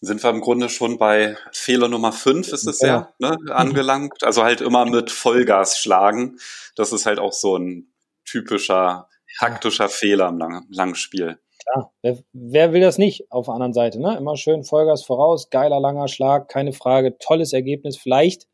sind 0.00 0.22
wir 0.22 0.30
im 0.30 0.40
Grunde 0.40 0.68
schon 0.68 0.96
bei 0.98 1.36
Fehler 1.52 1.88
Nummer 1.88 2.12
5 2.12 2.52
ist 2.52 2.66
es 2.66 2.80
ja, 2.80 2.88
ja 2.88 3.14
ne, 3.18 3.36
angelangt. 3.52 4.24
Also 4.24 4.42
halt 4.42 4.60
immer 4.62 4.86
mit 4.86 5.10
Vollgas 5.10 5.78
schlagen. 5.78 6.38
Das 6.74 6.92
ist 6.92 7.06
halt 7.06 7.18
auch 7.18 7.32
so 7.32 7.56
ein 7.56 7.92
typischer 8.24 9.08
taktischer 9.38 9.88
Fehler 9.88 10.28
im 10.28 10.38
Lang 10.38 10.66
Langspiel. 10.70 11.38
Klar, 11.62 11.92
wer, 12.02 12.18
wer, 12.32 12.72
will 12.72 12.80
das 12.80 12.96
nicht 12.96 13.30
auf 13.30 13.46
der 13.46 13.54
anderen 13.54 13.74
Seite? 13.74 14.00
Ne? 14.00 14.16
Immer 14.16 14.36
schön 14.36 14.64
Vollgas 14.64 15.04
voraus, 15.04 15.50
geiler 15.50 15.78
langer 15.78 16.08
Schlag, 16.08 16.48
keine 16.48 16.72
Frage, 16.72 17.18
tolles 17.18 17.52
Ergebnis, 17.52 17.98
vielleicht, 17.98 18.48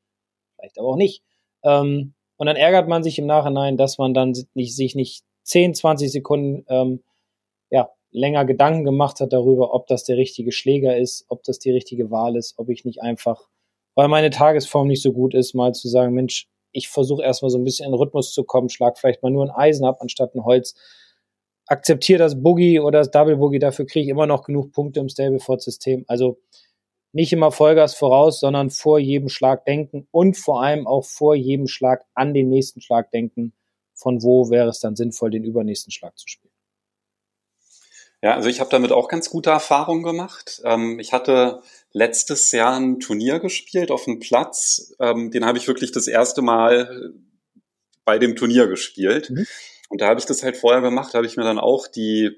vielleicht 0.56 0.78
aber 0.78 0.88
auch 0.88 0.96
nicht. 0.96 1.22
Ähm, 1.62 2.14
und 2.36 2.46
dann 2.46 2.56
ärgert 2.56 2.88
man 2.88 3.04
sich 3.04 3.18
im 3.18 3.26
Nachhinein, 3.26 3.76
dass 3.76 3.98
man 3.98 4.12
dann 4.12 4.34
nicht, 4.54 4.74
sich 4.74 4.94
nicht 4.96 5.24
10, 5.46 5.74
20 5.74 6.10
Sekunden 6.10 6.64
ähm, 6.68 7.02
ja, 7.70 7.90
länger 8.10 8.44
Gedanken 8.44 8.84
gemacht 8.84 9.20
hat 9.20 9.32
darüber, 9.32 9.74
ob 9.74 9.86
das 9.86 10.04
der 10.04 10.16
richtige 10.16 10.52
Schläger 10.52 10.96
ist, 10.96 11.24
ob 11.28 11.42
das 11.44 11.58
die 11.58 11.70
richtige 11.70 12.10
Wahl 12.10 12.36
ist, 12.36 12.58
ob 12.58 12.68
ich 12.68 12.84
nicht 12.84 13.02
einfach, 13.02 13.48
weil 13.94 14.08
meine 14.08 14.30
Tagesform 14.30 14.88
nicht 14.88 15.02
so 15.02 15.12
gut 15.12 15.34
ist, 15.34 15.54
mal 15.54 15.72
zu 15.72 15.88
sagen, 15.88 16.14
Mensch, 16.14 16.48
ich 16.72 16.88
versuche 16.88 17.22
erstmal 17.22 17.50
so 17.50 17.58
ein 17.58 17.64
bisschen 17.64 17.86
in 17.86 17.92
den 17.92 17.98
Rhythmus 17.98 18.32
zu 18.32 18.44
kommen, 18.44 18.68
schlag 18.68 18.98
vielleicht 18.98 19.22
mal 19.22 19.30
nur 19.30 19.44
ein 19.44 19.50
Eisen 19.50 19.86
ab 19.86 19.98
anstatt 20.00 20.34
ein 20.34 20.44
Holz, 20.44 20.74
akzeptiere 21.66 22.18
das 22.18 22.42
Boogie 22.42 22.80
oder 22.80 22.98
das 22.98 23.10
Double 23.10 23.36
Boogie, 23.36 23.58
dafür 23.58 23.86
kriege 23.86 24.04
ich 24.04 24.10
immer 24.10 24.26
noch 24.26 24.44
genug 24.44 24.72
Punkte 24.72 25.00
im 25.00 25.08
Stableford-System. 25.08 26.04
Also 26.06 26.38
nicht 27.12 27.32
immer 27.32 27.50
Vollgas 27.50 27.94
voraus, 27.94 28.40
sondern 28.40 28.70
vor 28.70 28.98
jedem 28.98 29.28
Schlag 29.28 29.64
denken 29.64 30.06
und 30.10 30.36
vor 30.36 30.62
allem 30.62 30.86
auch 30.86 31.04
vor 31.04 31.34
jedem 31.34 31.66
Schlag 31.66 32.04
an 32.14 32.34
den 32.34 32.50
nächsten 32.50 32.80
Schlag 32.80 33.10
denken. 33.10 33.52
Von 33.96 34.22
wo 34.22 34.50
wäre 34.50 34.68
es 34.68 34.78
dann 34.78 34.94
sinnvoll, 34.94 35.30
den 35.30 35.44
übernächsten 35.44 35.90
Schlag 35.90 36.16
zu 36.16 36.28
spielen? 36.28 36.52
Ja, 38.22 38.34
also 38.34 38.48
ich 38.48 38.60
habe 38.60 38.70
damit 38.70 38.92
auch 38.92 39.08
ganz 39.08 39.30
gute 39.30 39.50
Erfahrungen 39.50 40.02
gemacht. 40.02 40.62
Ähm, 40.64 40.98
ich 40.98 41.12
hatte 41.12 41.62
letztes 41.92 42.50
Jahr 42.52 42.76
ein 42.76 43.00
Turnier 43.00 43.40
gespielt 43.40 43.90
auf 43.90 44.04
dem 44.04 44.20
Platz. 44.20 44.94
Ähm, 45.00 45.30
den 45.30 45.44
habe 45.44 45.58
ich 45.58 45.68
wirklich 45.68 45.92
das 45.92 46.06
erste 46.06 46.42
Mal 46.42 47.12
bei 48.04 48.18
dem 48.18 48.36
Turnier 48.36 48.68
gespielt. 48.68 49.30
Mhm. 49.30 49.46
Und 49.88 50.00
da 50.00 50.08
habe 50.08 50.20
ich 50.20 50.26
das 50.26 50.42
halt 50.42 50.56
vorher 50.56 50.80
gemacht, 50.80 51.14
habe 51.14 51.26
ich 51.26 51.36
mir 51.36 51.44
dann 51.44 51.58
auch 51.58 51.86
die 51.86 52.36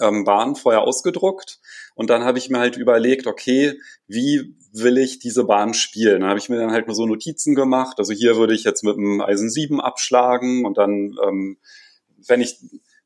ähm, 0.00 0.24
Bahn 0.24 0.54
vorher 0.56 0.82
ausgedruckt 0.82 1.60
und 1.94 2.10
dann 2.10 2.24
habe 2.24 2.38
ich 2.38 2.50
mir 2.50 2.58
halt 2.58 2.76
überlegt, 2.76 3.26
okay, 3.26 3.80
wie 4.06 4.54
will 4.72 4.98
ich 4.98 5.18
diese 5.18 5.44
Bahn 5.44 5.74
spielen? 5.74 6.20
Da 6.20 6.28
habe 6.28 6.38
ich 6.38 6.48
mir 6.48 6.58
dann 6.58 6.72
halt 6.72 6.86
nur 6.86 6.94
so 6.94 7.06
Notizen 7.06 7.54
gemacht. 7.54 7.98
Also 7.98 8.12
hier 8.12 8.36
würde 8.36 8.54
ich 8.54 8.64
jetzt 8.64 8.84
mit 8.84 8.96
dem 8.96 9.20
Eisen 9.20 9.50
7 9.50 9.80
abschlagen 9.80 10.64
und 10.64 10.78
dann, 10.78 11.16
ähm, 11.24 11.58
wenn 12.26 12.40
ich 12.40 12.58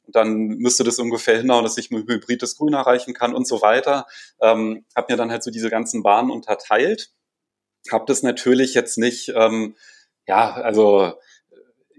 dann 0.08 0.48
müsste 0.58 0.84
das 0.84 0.98
ungefähr 0.98 1.38
hinhauen, 1.38 1.64
dass 1.64 1.78
ich 1.78 1.90
mit 1.90 2.08
Hybrid 2.08 2.42
das 2.42 2.56
Grün 2.56 2.74
erreichen 2.74 3.14
kann 3.14 3.34
und 3.34 3.46
so 3.46 3.62
weiter. 3.62 4.06
Ähm, 4.40 4.84
habe 4.94 5.12
mir 5.12 5.16
dann 5.16 5.30
halt 5.30 5.42
so 5.42 5.50
diese 5.50 5.70
ganzen 5.70 6.02
Bahnen 6.02 6.30
unterteilt. 6.30 7.12
Habe 7.90 8.04
das 8.06 8.22
natürlich 8.22 8.74
jetzt 8.74 8.98
nicht, 8.98 9.32
ähm, 9.34 9.76
ja, 10.26 10.52
also 10.52 11.14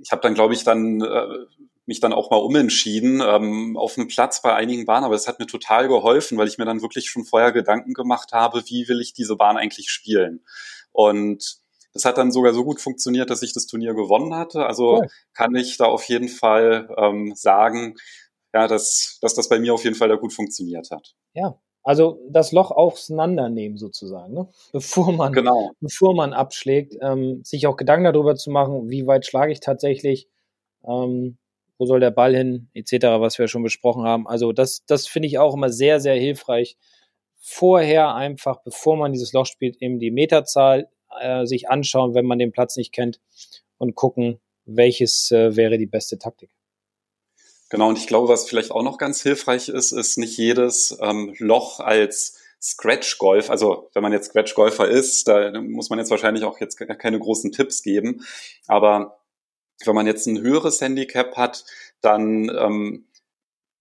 ich 0.02 0.12
habe 0.12 0.22
dann, 0.22 0.34
glaube 0.34 0.54
ich, 0.54 0.64
dann 0.64 1.02
äh, 1.02 1.46
mich 1.86 2.00
dann 2.00 2.14
auch 2.14 2.32
mal 2.32 2.38
umentschieden 2.38 3.22
ähm, 3.22 3.78
auf 3.78 3.96
dem 3.96 4.08
Platz 4.08 4.42
bei 4.42 4.54
einigen 4.54 4.86
Bahnen, 4.86 5.06
aber 5.06 5.16
es 5.16 5.28
hat 5.28 5.40
mir 5.40 5.48
total 5.48 5.88
geholfen, 5.88 6.38
weil 6.38 6.48
ich 6.48 6.58
mir 6.58 6.66
dann 6.66 6.82
wirklich 6.82 7.10
schon 7.10 7.26
vorher 7.26 7.52
Gedanken 7.52 7.94
gemacht 7.94 8.32
habe, 8.32 8.64
wie 8.68 8.88
will 8.88 9.02
ich 9.02 9.14
diese 9.14 9.36
Bahn 9.36 9.58
eigentlich 9.58 9.90
spielen. 9.90 10.46
Und 10.92 11.58
das 11.94 12.06
hat 12.06 12.18
dann 12.18 12.32
sogar 12.32 12.54
so 12.54 12.64
gut 12.64 12.82
funktioniert, 12.82 13.30
dass 13.30 13.44
ich 13.44 13.54
das 13.54 13.68
Turnier 13.68 13.94
gewonnen 13.94 14.34
hatte. 14.34 14.66
Also 14.66 14.98
cool. 14.98 15.08
kann 15.34 15.56
ich 15.56 15.78
da 15.78 15.86
auf 15.86 16.06
jeden 16.06 16.30
Fall 16.30 16.90
ähm, 16.98 17.34
sagen, 17.36 17.96
ja, 18.54 18.68
dass, 18.68 19.18
dass 19.22 19.34
das 19.34 19.50
bei 19.50 19.60
mir 19.60 19.74
auf 19.74 19.84
jeden 19.84 19.96
Fall 19.96 20.10
da 20.10 20.16
gut 20.16 20.34
funktioniert 20.34 20.90
hat. 20.92 21.16
Ja, 21.34 21.60
also 21.84 22.20
das 22.30 22.52
Loch 22.52 22.72
auseinandernehmen 22.72 23.78
sozusagen, 23.78 24.34
ne? 24.34 24.48
bevor 24.72 25.12
man 25.12 25.34
genau. 25.34 25.72
bevor 25.82 26.16
man 26.16 26.34
abschlägt, 26.34 26.96
ähm, 27.02 27.42
sich 27.44 27.68
auch 27.68 27.78
Gedanken 27.78 28.06
darüber 28.06 28.36
zu 28.36 28.52
machen, 28.52 28.90
wie 28.90 29.06
weit 29.06 29.26
schlage 29.26 29.52
ich 29.52 29.60
tatsächlich, 29.60 30.30
ähm, 30.86 31.38
soll 31.86 32.00
der 32.00 32.12
Ball 32.12 32.36
hin, 32.36 32.70
etc., 32.74 32.94
was 33.20 33.40
wir 33.40 33.48
schon 33.48 33.64
besprochen 33.64 34.04
haben. 34.04 34.28
Also 34.28 34.52
das, 34.52 34.86
das 34.86 35.08
finde 35.08 35.28
ich 35.28 35.40
auch 35.40 35.54
immer 35.54 35.70
sehr, 35.70 36.00
sehr 36.00 36.16
hilfreich. 36.16 36.78
Vorher 37.40 38.16
einfach, 38.16 38.62
bevor 38.64 38.98
man 38.98 39.12
dieses 39.12 39.34
Loch 39.34 39.46
spielt, 39.46 39.82
eben 39.82 40.00
die 40.00 40.12
Meterzahl 40.12 40.88
äh, 41.20 41.46
sich 41.46 41.70
anschauen, 41.70 42.14
wenn 42.14 42.26
man 42.26 42.40
den 42.40 42.52
Platz 42.52 42.78
nicht 42.78 42.94
kennt 42.94 43.20
und 43.78 43.96
gucken, 43.96 44.40
welches 44.66 45.32
äh, 45.32 45.56
wäre 45.56 45.78
die 45.78 45.86
beste 45.86 46.18
Taktik. 46.18 46.50
Genau, 47.70 47.90
und 47.90 47.98
ich 47.98 48.08
glaube, 48.08 48.28
was 48.28 48.48
vielleicht 48.48 48.72
auch 48.72 48.84
noch 48.84 48.98
ganz 48.98 49.22
hilfreich 49.22 49.68
ist, 49.68 49.92
ist 49.92 50.18
nicht 50.18 50.38
jedes 50.38 50.98
ähm, 51.02 51.34
Loch 51.40 51.80
als 51.80 52.38
Scratch-Golf, 52.62 53.50
also 53.50 53.90
wenn 53.94 54.04
man 54.04 54.14
jetzt 54.14 54.30
Scratch-Golfer 54.30 54.88
ist, 54.88 55.28
da 55.28 55.60
muss 55.60 55.90
man 55.90 56.00
jetzt 56.00 56.12
wahrscheinlich 56.12 56.46
auch 56.46 56.60
jetzt 56.62 56.78
keine 56.78 57.20
großen 57.20 57.52
Tipps 57.52 57.84
geben, 57.84 58.26
aber 58.68 59.23
wenn 59.88 59.96
man 59.96 60.08
jetzt 60.08 60.28
ein 60.28 60.42
höheres 60.42 60.82
Handicap 60.82 61.36
hat, 61.36 61.66
dann 62.02 62.50
ähm, 62.50 63.06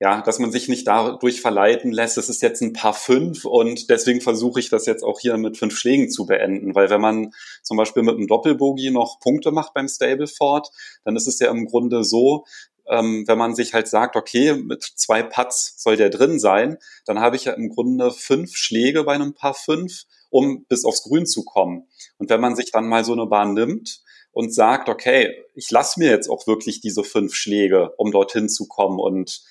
ja, 0.03 0.21
dass 0.21 0.41
man 0.41 0.51
sich 0.51 0.67
nicht 0.69 0.89
dadurch 0.89 1.41
verleiten 1.41 1.93
lässt, 1.93 2.19
es 2.19 2.29
ist 2.29 2.43
jetzt 2.43 2.61
ein 2.61 2.73
paar 2.73 2.93
fünf 2.93 3.45
und 3.45 3.89
deswegen 3.89 4.21
versuche 4.21 4.59
ich 4.59 4.69
das 4.69 4.85
jetzt 4.85 5.05
auch 5.05 5.21
hier 5.21 5.37
mit 5.37 5.57
fünf 5.57 5.79
Schlägen 5.79 6.11
zu 6.11 6.27
beenden, 6.27 6.75
weil 6.75 6.91
wenn 6.91 7.01
man 7.01 7.33
zum 7.63 7.77
Beispiel 7.77 8.03
mit 8.03 8.17
einem 8.17 8.27
Doppelbogie 8.27 8.91
noch 8.91 9.21
Punkte 9.21 9.53
macht 9.53 9.75
beim 9.75 9.87
Stableford, 9.87 10.73
dann 11.05 11.15
ist 11.15 11.29
es 11.29 11.39
ja 11.39 11.53
im 11.53 11.67
Grunde 11.67 12.03
so, 12.03 12.45
ähm, 12.89 13.23
wenn 13.29 13.39
man 13.39 13.55
sich 13.55 13.75
halt 13.75 13.87
sagt, 13.87 14.17
okay, 14.17 14.55
mit 14.55 14.83
zwei 14.83 15.23
Putts 15.23 15.81
soll 15.81 15.97
der 15.97 16.11
drin 16.11 16.41
sein, 16.41 16.79
dann 17.07 17.21
habe 17.21 17.37
ich 17.37 17.45
ja 17.45 17.53
im 17.53 17.69
Grunde 17.69 18.11
fünf 18.11 18.57
Schläge 18.57 19.05
bei 19.05 19.13
einem 19.13 19.35
Paar 19.35 19.55
fünf, 19.55 20.03
um 20.31 20.65
bis 20.65 20.85
aufs 20.85 21.05
Grün 21.05 21.27
zu 21.27 21.45
kommen. 21.45 21.87
Und 22.19 22.29
wenn 22.29 22.41
man 22.41 22.57
sich 22.57 22.73
dann 22.73 22.89
mal 22.89 23.05
so 23.05 23.13
eine 23.13 23.27
Bahn 23.27 23.55
nimmt 23.55 24.02
und 24.33 24.55
sagt, 24.55 24.89
okay, 24.89 25.45
ich 25.55 25.71
lasse 25.71 26.01
mir 26.01 26.11
jetzt 26.11 26.29
auch 26.29 26.47
wirklich 26.47 26.81
diese 26.81 27.05
fünf 27.05 27.35
Schläge, 27.35 27.93
um 27.97 28.11
dorthin 28.11 28.49
zu 28.49 28.67
kommen 28.67 28.99
und 28.99 29.43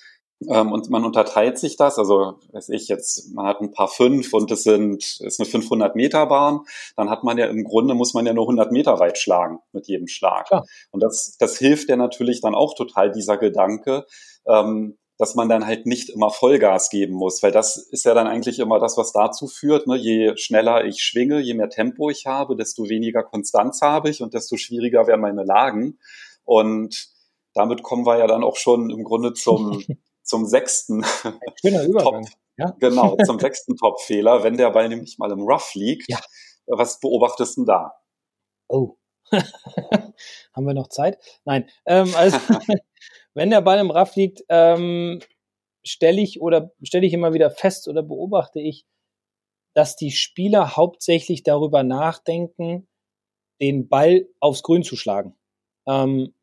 ähm, 0.48 0.72
und 0.72 0.90
man 0.90 1.04
unterteilt 1.04 1.58
sich 1.58 1.76
das, 1.76 1.98
also 1.98 2.34
weiß 2.52 2.70
ich 2.70 2.88
jetzt, 2.88 3.32
man 3.32 3.46
hat 3.46 3.60
ein 3.60 3.72
paar 3.72 3.88
fünf 3.88 4.32
und 4.32 4.50
es 4.50 4.64
sind 4.64 5.20
ist 5.20 5.40
eine 5.40 5.48
500 5.48 5.94
Meter 5.94 6.26
Bahn, 6.26 6.60
dann 6.96 7.10
hat 7.10 7.24
man 7.24 7.38
ja 7.38 7.46
im 7.46 7.64
Grunde 7.64 7.94
muss 7.94 8.14
man 8.14 8.26
ja 8.26 8.32
nur 8.32 8.44
100 8.44 8.72
Meter 8.72 8.98
weit 8.98 9.18
schlagen 9.18 9.60
mit 9.72 9.86
jedem 9.86 10.08
Schlag. 10.08 10.46
Klar. 10.46 10.66
Und 10.90 11.02
das 11.02 11.36
das 11.38 11.58
hilft 11.58 11.88
ja 11.88 11.96
natürlich 11.96 12.40
dann 12.40 12.54
auch 12.54 12.74
total 12.74 13.12
dieser 13.12 13.36
Gedanke, 13.36 14.04
ähm, 14.46 14.98
dass 15.22 15.36
man 15.36 15.48
dann 15.48 15.64
halt 15.64 15.86
nicht 15.86 16.10
immer 16.10 16.30
Vollgas 16.30 16.90
geben 16.90 17.14
muss, 17.14 17.44
weil 17.44 17.52
das 17.52 17.76
ist 17.76 18.04
ja 18.04 18.12
dann 18.12 18.26
eigentlich 18.26 18.58
immer 18.58 18.80
das, 18.80 18.96
was 18.96 19.12
dazu 19.12 19.46
führt, 19.46 19.86
ne? 19.86 19.94
je 19.94 20.36
schneller 20.36 20.84
ich 20.84 21.00
schwinge, 21.00 21.38
je 21.38 21.54
mehr 21.54 21.68
Tempo 21.68 22.10
ich 22.10 22.26
habe, 22.26 22.56
desto 22.56 22.88
weniger 22.88 23.22
Konstanz 23.22 23.82
habe 23.82 24.10
ich 24.10 24.20
und 24.20 24.34
desto 24.34 24.56
schwieriger 24.56 25.06
werden 25.06 25.20
meine 25.20 25.44
Lagen. 25.44 26.00
Und 26.42 27.08
damit 27.54 27.84
kommen 27.84 28.04
wir 28.04 28.18
ja 28.18 28.26
dann 28.26 28.42
auch 28.42 28.56
schon 28.56 28.90
im 28.90 29.04
Grunde 29.04 29.32
zum 29.32 29.84
zum 30.24 30.44
sechsten 30.44 31.02
Top, 31.02 32.24
ja? 32.56 32.74
genau, 32.80 33.16
zum 33.24 33.38
sechsten 33.38 33.76
Top-Fehler, 33.76 34.42
wenn 34.42 34.56
der 34.56 34.70
Ball 34.70 34.88
nämlich 34.88 35.18
mal 35.18 35.30
im 35.30 35.42
Rough 35.42 35.72
liegt. 35.74 36.10
Ja. 36.10 36.18
Was 36.66 36.98
beobachtest 36.98 37.58
du 37.58 37.64
da? 37.64 37.94
Oh. 38.66 38.96
Haben 40.52 40.66
wir 40.66 40.74
noch 40.74 40.88
Zeit? 40.88 41.18
Nein. 41.44 41.70
Ähm, 41.86 42.12
also, 42.16 42.38
wenn 43.34 43.50
der 43.50 43.60
Ball 43.62 43.78
im 43.78 43.90
Rough 43.90 44.16
liegt, 44.16 44.42
ähm, 44.48 45.20
stelle 45.84 46.20
ich 46.20 46.40
oder 46.40 46.72
stelle 46.82 47.06
ich 47.06 47.12
immer 47.12 47.32
wieder 47.32 47.50
fest 47.50 47.88
oder 47.88 48.02
beobachte 48.02 48.60
ich, 48.60 48.86
dass 49.74 49.96
die 49.96 50.10
Spieler 50.10 50.76
hauptsächlich 50.76 51.42
darüber 51.42 51.82
nachdenken, 51.82 52.88
den 53.60 53.88
Ball 53.88 54.26
aufs 54.40 54.62
Grün 54.62 54.82
zu 54.82 54.96
schlagen. 54.96 55.36
Ähm, 55.86 56.34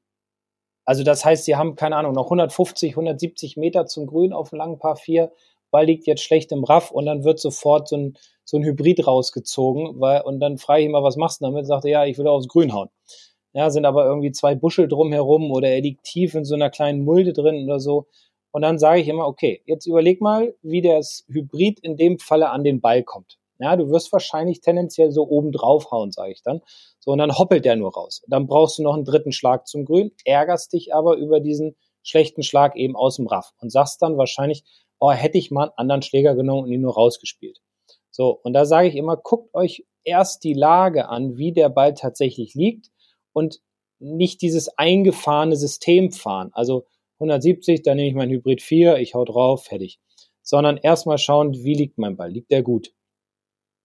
also 0.85 1.03
das 1.03 1.23
heißt, 1.23 1.45
sie 1.45 1.55
haben, 1.55 1.75
keine 1.75 1.95
Ahnung, 1.97 2.13
noch 2.13 2.25
150, 2.25 2.93
170 2.93 3.57
Meter 3.57 3.85
zum 3.85 4.07
Grün 4.07 4.33
auf 4.33 4.49
dem 4.49 4.57
langen 4.57 4.79
Paar 4.79 4.95
4. 4.95 5.31
Ball 5.69 5.85
liegt 5.85 6.07
jetzt 6.07 6.23
schlecht 6.23 6.51
im 6.51 6.63
Raff 6.63 6.89
und 6.89 7.05
dann 7.05 7.23
wird 7.23 7.39
sofort 7.39 7.87
so 7.87 7.95
ein, 7.95 8.17
so 8.43 8.57
ein 8.57 8.63
Hybrid 8.63 9.05
rausgezogen. 9.05 9.99
Weil, 9.99 10.21
und 10.21 10.39
dann 10.39 10.57
frage 10.57 10.81
ich 10.81 10.87
immer, 10.87 11.03
was 11.03 11.15
machst 11.15 11.41
du 11.41 11.45
damit? 11.45 11.67
Sagt 11.67 11.85
er, 11.85 11.91
ja, 11.91 12.05
ich 12.05 12.17
will 12.17 12.27
aufs 12.27 12.47
Grün 12.47 12.73
hauen. 12.73 12.89
Ja, 13.53 13.69
sind 13.71 13.85
aber 13.85 14.05
irgendwie 14.05 14.31
zwei 14.31 14.53
Buschel 14.55 14.87
drumherum 14.87 15.51
oder 15.51 15.69
er 15.69 15.81
liegt 15.81 16.03
tief 16.03 16.35
in 16.35 16.45
so 16.45 16.55
einer 16.55 16.69
kleinen 16.69 17.03
Mulde 17.03 17.33
drin 17.33 17.63
oder 17.63 17.79
so. 17.79 18.05
Und 18.51 18.61
dann 18.61 18.79
sage 18.79 19.01
ich 19.01 19.07
immer, 19.07 19.27
okay, 19.27 19.61
jetzt 19.65 19.85
überleg 19.85 20.21
mal, 20.21 20.55
wie 20.61 20.81
das 20.81 21.25
Hybrid 21.27 21.79
in 21.79 21.97
dem 21.97 22.19
Falle 22.19 22.49
an 22.49 22.63
den 22.63 22.81
Ball 22.81 23.03
kommt. 23.03 23.37
Ja, 23.59 23.75
du 23.75 23.89
wirst 23.89 24.13
wahrscheinlich 24.13 24.61
tendenziell 24.61 25.11
so 25.11 25.27
oben 25.27 25.51
drauf 25.51 25.91
hauen, 25.91 26.11
sage 26.11 26.31
ich 26.31 26.41
dann. 26.41 26.61
So, 26.99 27.11
und 27.11 27.17
dann 27.17 27.37
hoppelt 27.37 27.65
der 27.65 27.75
nur 27.75 27.93
raus. 27.93 28.23
Dann 28.27 28.47
brauchst 28.47 28.77
du 28.79 28.83
noch 28.83 28.93
einen 28.93 29.03
dritten 29.03 29.33
Schlag 29.33 29.67
zum 29.67 29.85
Grün, 29.85 30.11
ärgerst 30.23 30.71
dich 30.73 30.93
aber 30.93 31.17
über 31.17 31.39
diesen 31.39 31.75
schlechten 32.01 32.43
Schlag 32.43 32.75
eben 32.77 32.95
aus 32.95 33.17
dem 33.17 33.27
Raff 33.27 33.51
und 33.59 33.71
sagst 33.71 34.01
dann 34.01 34.17
wahrscheinlich, 34.17 34.63
oh, 34.99 35.11
hätte 35.11 35.37
ich 35.37 35.51
mal 35.51 35.63
einen 35.63 35.73
anderen 35.75 36.01
Schläger 36.01 36.35
genommen 36.35 36.63
und 36.63 36.71
ihn 36.71 36.81
nur 36.81 36.93
rausgespielt. 36.93 37.59
So, 38.11 38.39
und 38.43 38.53
da 38.53 38.65
sage 38.65 38.87
ich 38.87 38.95
immer, 38.95 39.17
guckt 39.17 39.53
euch 39.53 39.85
erst 40.03 40.43
die 40.43 40.53
Lage 40.53 41.09
an, 41.09 41.37
wie 41.37 41.51
der 41.51 41.69
Ball 41.69 41.93
tatsächlich 41.93 42.53
liegt 42.53 42.89
und 43.33 43.61
nicht 43.99 44.41
dieses 44.41 44.69
eingefahrene 44.77 45.55
System 45.55 46.11
fahren. 46.11 46.49
Also 46.53 46.85
170, 47.19 47.81
dann 47.81 47.97
nehme 47.97 48.09
ich 48.09 48.15
mein 48.15 48.29
Hybrid 48.29 48.61
4, 48.61 48.97
ich 48.97 49.13
hau 49.13 49.25
drauf, 49.25 49.65
fertig. 49.65 49.99
Sondern 50.41 50.77
erstmal 50.77 51.17
schauen, 51.17 51.53
wie 51.53 51.73
liegt 51.73 51.97
mein 51.97 52.15
Ball? 52.15 52.31
Liegt 52.31 52.51
der 52.51 52.63
gut? 52.63 52.93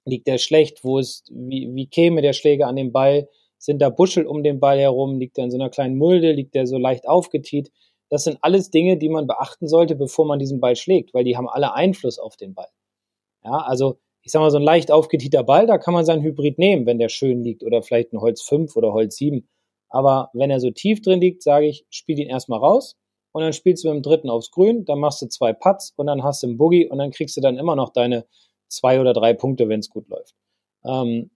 Liegt 0.06 0.26
der 0.26 0.38
schlecht? 0.38 0.84
Wo 0.84 0.98
ist, 0.98 1.30
wie, 1.32 1.68
wie 1.74 1.86
käme 1.86 2.22
der 2.22 2.32
Schläger 2.32 2.68
an 2.68 2.76
den 2.76 2.92
Ball? 2.92 3.28
Sind 3.58 3.80
da 3.80 3.88
Buschel 3.88 4.26
um 4.26 4.42
den 4.42 4.60
Ball 4.60 4.78
herum? 4.78 5.18
Liegt 5.18 5.38
er 5.38 5.44
in 5.44 5.50
so 5.50 5.56
einer 5.56 5.70
kleinen 5.70 5.96
Mulde? 5.96 6.32
Liegt 6.32 6.54
der 6.54 6.66
so 6.66 6.78
leicht 6.78 7.08
aufgetiet? 7.08 7.72
Das 8.10 8.24
sind 8.24 8.38
alles 8.42 8.70
Dinge, 8.70 8.96
die 8.96 9.08
man 9.08 9.26
beachten 9.26 9.66
sollte, 9.66 9.96
bevor 9.96 10.26
man 10.26 10.38
diesen 10.38 10.60
Ball 10.60 10.76
schlägt, 10.76 11.14
weil 11.14 11.24
die 11.24 11.36
haben 11.36 11.48
alle 11.48 11.74
Einfluss 11.74 12.18
auf 12.18 12.36
den 12.36 12.54
Ball. 12.54 12.68
Ja, 13.42 13.58
also 13.58 13.98
ich 14.24 14.32
sag 14.32 14.40
mal, 14.40 14.50
so 14.50 14.56
ein 14.56 14.62
leicht 14.62 14.90
aufgetieter 14.90 15.44
Ball, 15.44 15.66
da 15.66 15.76
kann 15.76 15.94
man 15.94 16.06
seinen 16.06 16.22
Hybrid 16.22 16.58
nehmen, 16.58 16.86
wenn 16.86 16.98
der 16.98 17.10
schön 17.10 17.42
liegt 17.42 17.62
oder 17.62 17.82
vielleicht 17.82 18.12
ein 18.12 18.20
Holz 18.20 18.42
5 18.42 18.74
oder 18.74 18.92
Holz 18.92 19.16
7. 19.16 19.46
Aber 19.90 20.30
wenn 20.32 20.50
er 20.50 20.60
so 20.60 20.70
tief 20.70 21.02
drin 21.02 21.20
liegt, 21.20 21.42
sage 21.42 21.66
ich, 21.66 21.84
spiel 21.90 22.18
ihn 22.18 22.28
erstmal 22.28 22.58
raus 22.58 22.96
und 23.32 23.42
dann 23.42 23.52
spielst 23.52 23.84
du 23.84 23.88
mit 23.88 23.96
dem 23.96 24.02
dritten 24.02 24.30
aufs 24.30 24.50
Grün, 24.50 24.86
dann 24.86 24.98
machst 24.98 25.20
du 25.20 25.28
zwei 25.28 25.52
Putts 25.52 25.92
und 25.96 26.06
dann 26.06 26.24
hast 26.24 26.42
du 26.42 26.46
einen 26.46 26.56
Boogie 26.56 26.88
und 26.88 26.98
dann 26.98 27.10
kriegst 27.10 27.36
du 27.36 27.42
dann 27.42 27.58
immer 27.58 27.76
noch 27.76 27.90
deine 27.90 28.24
zwei 28.68 28.98
oder 28.98 29.12
drei 29.12 29.34
Punkte, 29.34 29.68
wenn 29.68 29.80
es 29.80 29.90
gut 29.90 30.08
läuft. 30.08 30.34
Ähm, 30.86 31.30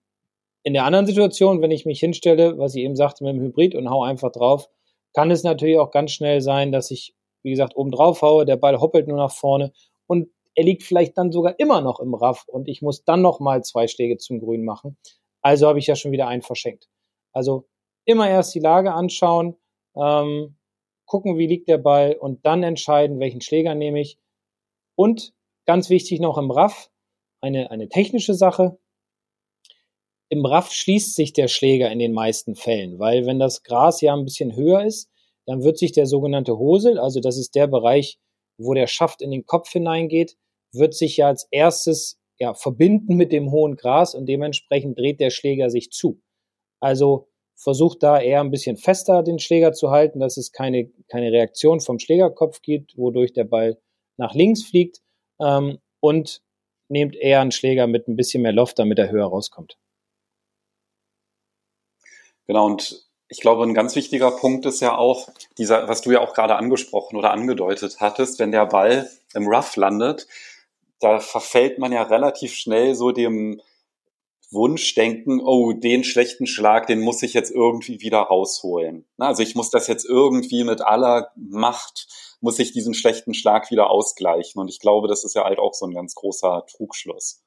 in 0.63 0.73
der 0.73 0.85
anderen 0.85 1.07
Situation, 1.07 1.61
wenn 1.61 1.71
ich 1.71 1.85
mich 1.85 2.01
hinstelle, 2.01 2.59
was 2.59 2.75
ich 2.75 2.83
eben 2.83 2.97
sagte 2.97 3.23
mit 3.23 3.35
dem 3.35 3.43
Hybrid 3.43 3.75
und 3.75 3.89
hau 3.91 4.03
einfach 4.03 4.33
drauf, 4.33 4.71
kann 5.15 5.31
es 5.31 5.43
natürlich 5.43 5.79
auch 5.79 5.91
ganz 5.91 6.13
schnell 6.13 6.41
sein, 6.41 6.73
dass 6.73 6.91
ich, 6.91 7.15
wie 7.43 7.51
gesagt, 7.51 7.77
oben 7.77 7.91
drauf 7.91 8.23
haue, 8.23 8.47
der 8.47 8.57
Ball 8.57 8.81
hoppelt 8.81 9.09
nur 9.09 9.19
nach 9.19 9.33
vorne 9.33 9.73
und 10.07 10.29
er 10.59 10.65
liegt 10.65 10.83
vielleicht 10.83 11.17
dann 11.17 11.31
sogar 11.31 11.57
immer 11.61 11.81
noch 11.83 12.01
im 12.01 12.15
Raff 12.15 12.45
und 12.49 12.67
ich 12.67 12.83
muss 12.83 13.05
dann 13.05 13.23
noch 13.23 13.39
mal 13.39 13.63
zwei 13.63 13.87
Schläge 13.87 14.17
zum 14.17 14.41
Grün 14.41 14.65
machen. 14.65 14.99
Also 15.41 15.69
habe 15.69 15.79
ich 15.79 15.87
ja 15.87 15.95
schon 15.95 16.11
wieder 16.11 16.27
einen 16.27 16.43
verschenkt. 16.43 16.89
Also 17.33 17.69
immer 18.05 18.29
erst 18.29 18.57
die 18.57 18.59
Lage 18.59 18.93
anschauen, 18.93 19.57
ähm, 19.95 20.57
gucken, 21.07 21.39
wie 21.39 21.47
liegt 21.47 21.69
der 21.69 21.79
Ball 21.79 22.17
und 22.17 22.45
dann 22.45 22.65
entscheiden, 22.65 23.21
welchen 23.21 23.41
Schläger 23.41 23.77
nehme 23.77 24.01
ich. 24.01 24.19
Und 24.97 25.33
ganz 25.65 25.91
wichtig 25.91 26.19
noch 26.19 26.39
im 26.39 26.51
Raff, 26.51 26.91
eine, 27.41 27.71
eine 27.71 27.89
technische 27.89 28.35
Sache. 28.35 28.81
Im 30.29 30.45
Raff 30.45 30.73
schließt 30.73 31.15
sich 31.15 31.33
der 31.35 31.47
Schläger 31.47 31.89
in 31.93 32.01
den 32.01 32.13
meisten 32.13 32.57
Fällen, 32.57 32.99
weil 32.99 33.27
wenn 33.27 33.39
das 33.39 33.63
Gras 33.63 34.01
ja 34.01 34.13
ein 34.13 34.25
bisschen 34.25 34.57
höher 34.57 34.83
ist, 34.83 35.09
dann 35.47 35.63
wird 35.63 35.79
sich 35.79 35.93
der 35.93 36.07
sogenannte 36.07 36.59
Hosel, 36.59 36.99
also 36.99 37.21
das 37.21 37.39
ist 37.39 37.55
der 37.55 37.69
Bereich, 37.69 38.19
wo 38.59 38.75
der 38.75 38.89
Schaft 38.89 39.23
in 39.23 39.31
den 39.31 39.47
Kopf 39.47 39.71
hineingeht, 39.71 40.37
wird 40.73 40.95
sich 40.95 41.17
ja 41.17 41.29
als 41.29 41.49
erstes 41.51 42.21
ja, 42.39 42.55
verbinden 42.55 43.17
mit 43.17 43.33
dem 43.33 43.51
hohen 43.51 43.77
Gras 43.77 44.15
und 44.15 44.27
dementsprechend 44.27 44.99
dreht 44.99 45.21
der 45.21 45.31
Schläger 45.31 45.71
sich 45.71 45.91
zu. 45.91 46.21
Also 46.81 47.29
versucht 47.57 48.03
da 48.03 48.21
eher 48.21 48.41
ein 48.41 48.53
bisschen 48.53 48.77
fester 48.77 49.23
den 49.23 49.41
Schläger 49.41 49.73
zu 49.73 49.91
halten, 49.91 50.21
dass 50.21 50.37
es 50.37 50.53
keine, 50.53 50.91
keine 51.09 51.33
Reaktion 51.33 51.81
vom 51.81 51.99
Schlägerkopf 51.99 52.63
gibt, 52.63 52.97
wodurch 52.97 53.33
der 53.33 53.45
Ball 53.45 53.79
nach 54.17 54.35
links 54.35 54.63
fliegt. 54.63 55.01
Ähm, 55.41 55.79
und 56.01 56.43
nehmt 56.89 57.17
eher 57.17 57.41
einen 57.41 57.53
Schläger 57.53 57.87
mit 57.87 58.09
ein 58.09 58.17
bisschen 58.17 58.43
mehr 58.43 58.53
Loft, 58.53 58.79
damit 58.79 58.99
er 58.99 59.11
höher 59.11 59.27
rauskommt. 59.27 59.77
Genau, 62.47 62.67
und 62.67 63.07
ich 63.29 63.41
glaube, 63.41 63.63
ein 63.65 63.75
ganz 63.75 63.95
wichtiger 63.95 64.31
Punkt 64.31 64.65
ist 64.65 64.81
ja 64.81 64.97
auch 64.97 65.29
dieser, 65.59 65.87
was 65.87 66.01
du 66.01 66.13
ja 66.13 66.21
auch 66.21 66.33
gerade 66.33 66.57
angesprochen 66.57 67.17
oder 67.17 67.31
angedeutet 67.31 68.01
hattest, 68.01 68.39
wenn 68.39 68.53
der 68.53 68.65
Ball 68.65 69.11
im 69.35 69.47
Rough 69.47 69.77
landet, 69.77 70.27
da 71.01 71.21
verfällt 71.21 71.79
man 71.79 71.93
ja 71.93 72.03
relativ 72.03 72.55
schnell 72.55 72.95
so 72.95 73.13
dem 73.13 73.61
Wunschdenken, 74.51 75.41
oh, 75.45 75.73
den 75.73 76.05
schlechten 76.05 76.47
Schlag, 76.47 76.87
den 76.87 77.01
muss 77.01 77.23
ich 77.23 77.35
jetzt 77.35 77.51
irgendwie 77.51 78.01
wieder 78.01 78.21
rausholen. 78.21 79.07
Also 79.19 79.43
ich 79.43 79.55
muss 79.55 79.71
das 79.71 79.89
jetzt 79.89 80.07
irgendwie 80.07 80.65
mit 80.65 80.81
aller 80.81 81.31
Macht, 81.37 82.09
muss 82.41 82.59
ich 82.59 82.73
diesen 82.73 82.95
schlechten 82.95 83.35
Schlag 83.35 83.71
wieder 83.71 83.91
ausgleichen. 83.91 84.61
Und 84.61 84.69
ich 84.69 84.81
glaube, 84.81 85.07
das 85.07 85.25
ist 85.25 85.35
ja 85.35 85.45
halt 85.45 85.59
auch 85.59 85.75
so 85.75 85.87
ein 85.87 85.93
ganz 85.93 86.15
großer 86.15 86.65
Trugschluss. 86.67 87.43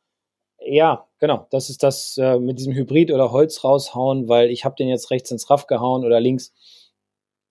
Ja, 0.59 1.07
genau. 1.19 1.47
Das 1.49 1.71
ist 1.71 1.81
das 1.81 2.17
äh, 2.17 2.37
mit 2.37 2.59
diesem 2.59 2.73
Hybrid 2.73 3.11
oder 3.11 3.31
Holz 3.31 3.63
raushauen, 3.63 4.27
weil 4.27 4.51
ich 4.51 4.63
habe 4.63 4.75
den 4.75 4.89
jetzt 4.89 5.09
rechts 5.09 5.31
ins 5.31 5.49
Raff 5.49 5.65
gehauen 5.65 6.05
oder 6.05 6.19
links. 6.19 6.53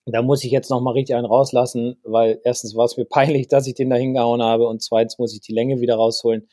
Da 0.07 0.22
muss 0.22 0.44
ich 0.44 0.51
jetzt 0.51 0.70
nochmal 0.70 0.94
richtig 0.94 1.14
einen 1.14 1.26
rauslassen, 1.26 1.98
weil 2.03 2.40
erstens 2.44 2.74
war 2.74 2.84
es 2.84 2.96
mir 2.96 3.05
peinlich, 3.09 3.48
dass 3.48 3.66
ich 3.66 3.74
den 3.74 3.90
da 3.90 3.96
hingehauen 3.96 4.42
habe 4.42 4.66
und 4.66 4.82
zweitens 4.82 5.18
muss 5.18 5.34
ich 5.34 5.40
die 5.40 5.53
Länge 5.53 5.80
wieder 5.80 5.96
rausholen. 5.96 6.48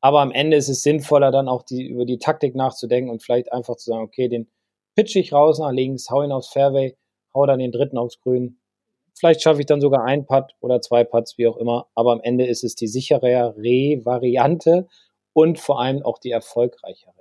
Aber 0.00 0.20
am 0.20 0.30
Ende 0.30 0.56
ist 0.56 0.68
es 0.68 0.82
sinnvoller, 0.82 1.30
dann 1.32 1.48
auch 1.48 1.62
die, 1.62 1.86
über 1.86 2.04
die 2.04 2.18
Taktik 2.18 2.54
nachzudenken 2.54 3.10
und 3.10 3.22
vielleicht 3.22 3.52
einfach 3.52 3.76
zu 3.76 3.90
sagen, 3.90 4.04
okay, 4.04 4.28
den 4.28 4.48
pitch 4.94 5.16
ich 5.16 5.32
raus 5.32 5.58
nach 5.58 5.72
links, 5.72 6.10
hau 6.10 6.22
ihn 6.22 6.32
aufs 6.32 6.48
Fairway, 6.48 6.96
hau 7.34 7.46
dann 7.46 7.58
den 7.58 7.72
dritten 7.72 7.98
aufs 7.98 8.20
Grün. 8.20 8.58
Vielleicht 9.18 9.42
schaffe 9.42 9.60
ich 9.60 9.66
dann 9.66 9.80
sogar 9.80 10.04
ein 10.04 10.26
Putt 10.26 10.54
oder 10.60 10.80
zwei 10.80 11.02
Putts, 11.02 11.38
wie 11.38 11.48
auch 11.48 11.56
immer. 11.56 11.88
Aber 11.94 12.12
am 12.12 12.20
Ende 12.20 12.46
ist 12.46 12.62
es 12.62 12.76
die 12.76 12.86
sichere 12.86 13.56
Re-Variante 13.56 14.86
und 15.32 15.58
vor 15.58 15.80
allem 15.80 16.02
auch 16.02 16.18
die 16.18 16.30
erfolgreichere. 16.30 17.12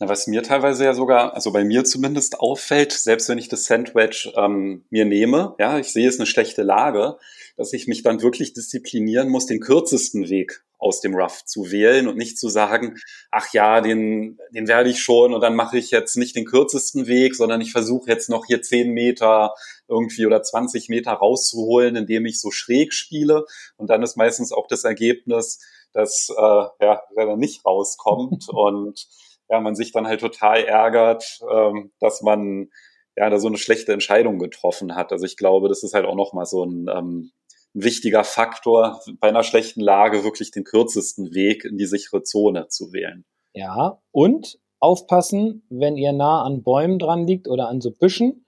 Was 0.00 0.26
mir 0.26 0.42
teilweise 0.42 0.84
ja 0.84 0.92
sogar, 0.92 1.34
also 1.34 1.52
bei 1.52 1.64
mir 1.64 1.84
zumindest 1.84 2.40
auffällt, 2.40 2.92
selbst 2.92 3.28
wenn 3.28 3.38
ich 3.38 3.48
das 3.48 3.64
Sandwich 3.64 4.32
ähm, 4.36 4.84
mir 4.90 5.04
nehme, 5.04 5.54
ja, 5.58 5.78
ich 5.78 5.92
sehe 5.92 6.08
es 6.08 6.18
eine 6.18 6.26
schlechte 6.26 6.62
Lage, 6.62 7.16
dass 7.56 7.72
ich 7.72 7.86
mich 7.86 8.02
dann 8.02 8.20
wirklich 8.20 8.54
disziplinieren 8.54 9.28
muss, 9.28 9.46
den 9.46 9.60
kürzesten 9.60 10.28
Weg 10.28 10.64
aus 10.78 11.00
dem 11.00 11.14
Rough 11.14 11.44
zu 11.44 11.70
wählen 11.70 12.08
und 12.08 12.16
nicht 12.16 12.38
zu 12.38 12.48
sagen, 12.48 12.96
ach 13.30 13.52
ja, 13.52 13.80
den, 13.80 14.38
den 14.50 14.66
werde 14.66 14.90
ich 14.90 15.00
schon 15.00 15.32
und 15.32 15.40
dann 15.40 15.54
mache 15.54 15.78
ich 15.78 15.92
jetzt 15.92 16.16
nicht 16.16 16.34
den 16.34 16.44
kürzesten 16.44 17.06
Weg, 17.06 17.36
sondern 17.36 17.60
ich 17.60 17.72
versuche 17.72 18.10
jetzt 18.10 18.28
noch 18.28 18.46
hier 18.46 18.62
zehn 18.62 18.90
Meter 18.90 19.54
irgendwie 19.88 20.26
oder 20.26 20.42
20 20.42 20.88
Meter 20.88 21.12
rauszuholen, 21.12 21.94
indem 21.94 22.26
ich 22.26 22.40
so 22.40 22.50
schräg 22.50 22.92
spiele. 22.92 23.46
Und 23.76 23.90
dann 23.90 24.02
ist 24.02 24.16
meistens 24.16 24.52
auch 24.52 24.66
das 24.66 24.84
Ergebnis, 24.84 25.60
dass 25.92 26.28
äh, 26.36 26.84
ja, 26.84 27.00
der 27.16 27.36
nicht 27.36 27.64
rauskommt 27.64 28.48
und 28.52 29.06
ja, 29.48 29.60
man 29.60 29.74
sich 29.74 29.92
dann 29.92 30.06
halt 30.06 30.20
total 30.20 30.64
ärgert, 30.64 31.40
ähm, 31.50 31.92
dass 32.00 32.22
man 32.22 32.68
ja 33.16 33.30
da 33.30 33.38
so 33.38 33.48
eine 33.48 33.58
schlechte 33.58 33.92
Entscheidung 33.92 34.38
getroffen 34.38 34.94
hat. 34.94 35.12
Also 35.12 35.24
ich 35.24 35.36
glaube, 35.36 35.68
das 35.68 35.82
ist 35.82 35.94
halt 35.94 36.06
auch 36.06 36.16
nochmal 36.16 36.46
so 36.46 36.64
ein, 36.64 36.86
ähm, 36.88 37.32
wichtiger 37.74 38.24
Faktor, 38.24 39.00
bei 39.18 39.28
einer 39.28 39.42
schlechten 39.42 39.80
Lage 39.80 40.24
wirklich 40.24 40.52
den 40.52 40.64
kürzesten 40.64 41.34
Weg 41.34 41.64
in 41.64 41.76
die 41.76 41.86
sichere 41.86 42.22
Zone 42.22 42.68
zu 42.68 42.92
wählen. 42.92 43.24
Ja, 43.52 44.00
und 44.12 44.58
aufpassen, 44.78 45.66
wenn 45.68 45.96
ihr 45.96 46.12
nah 46.12 46.42
an 46.42 46.62
Bäumen 46.62 46.98
dran 46.98 47.26
liegt 47.26 47.48
oder 47.48 47.68
an 47.68 47.80
so 47.80 47.90
Büschen, 47.90 48.46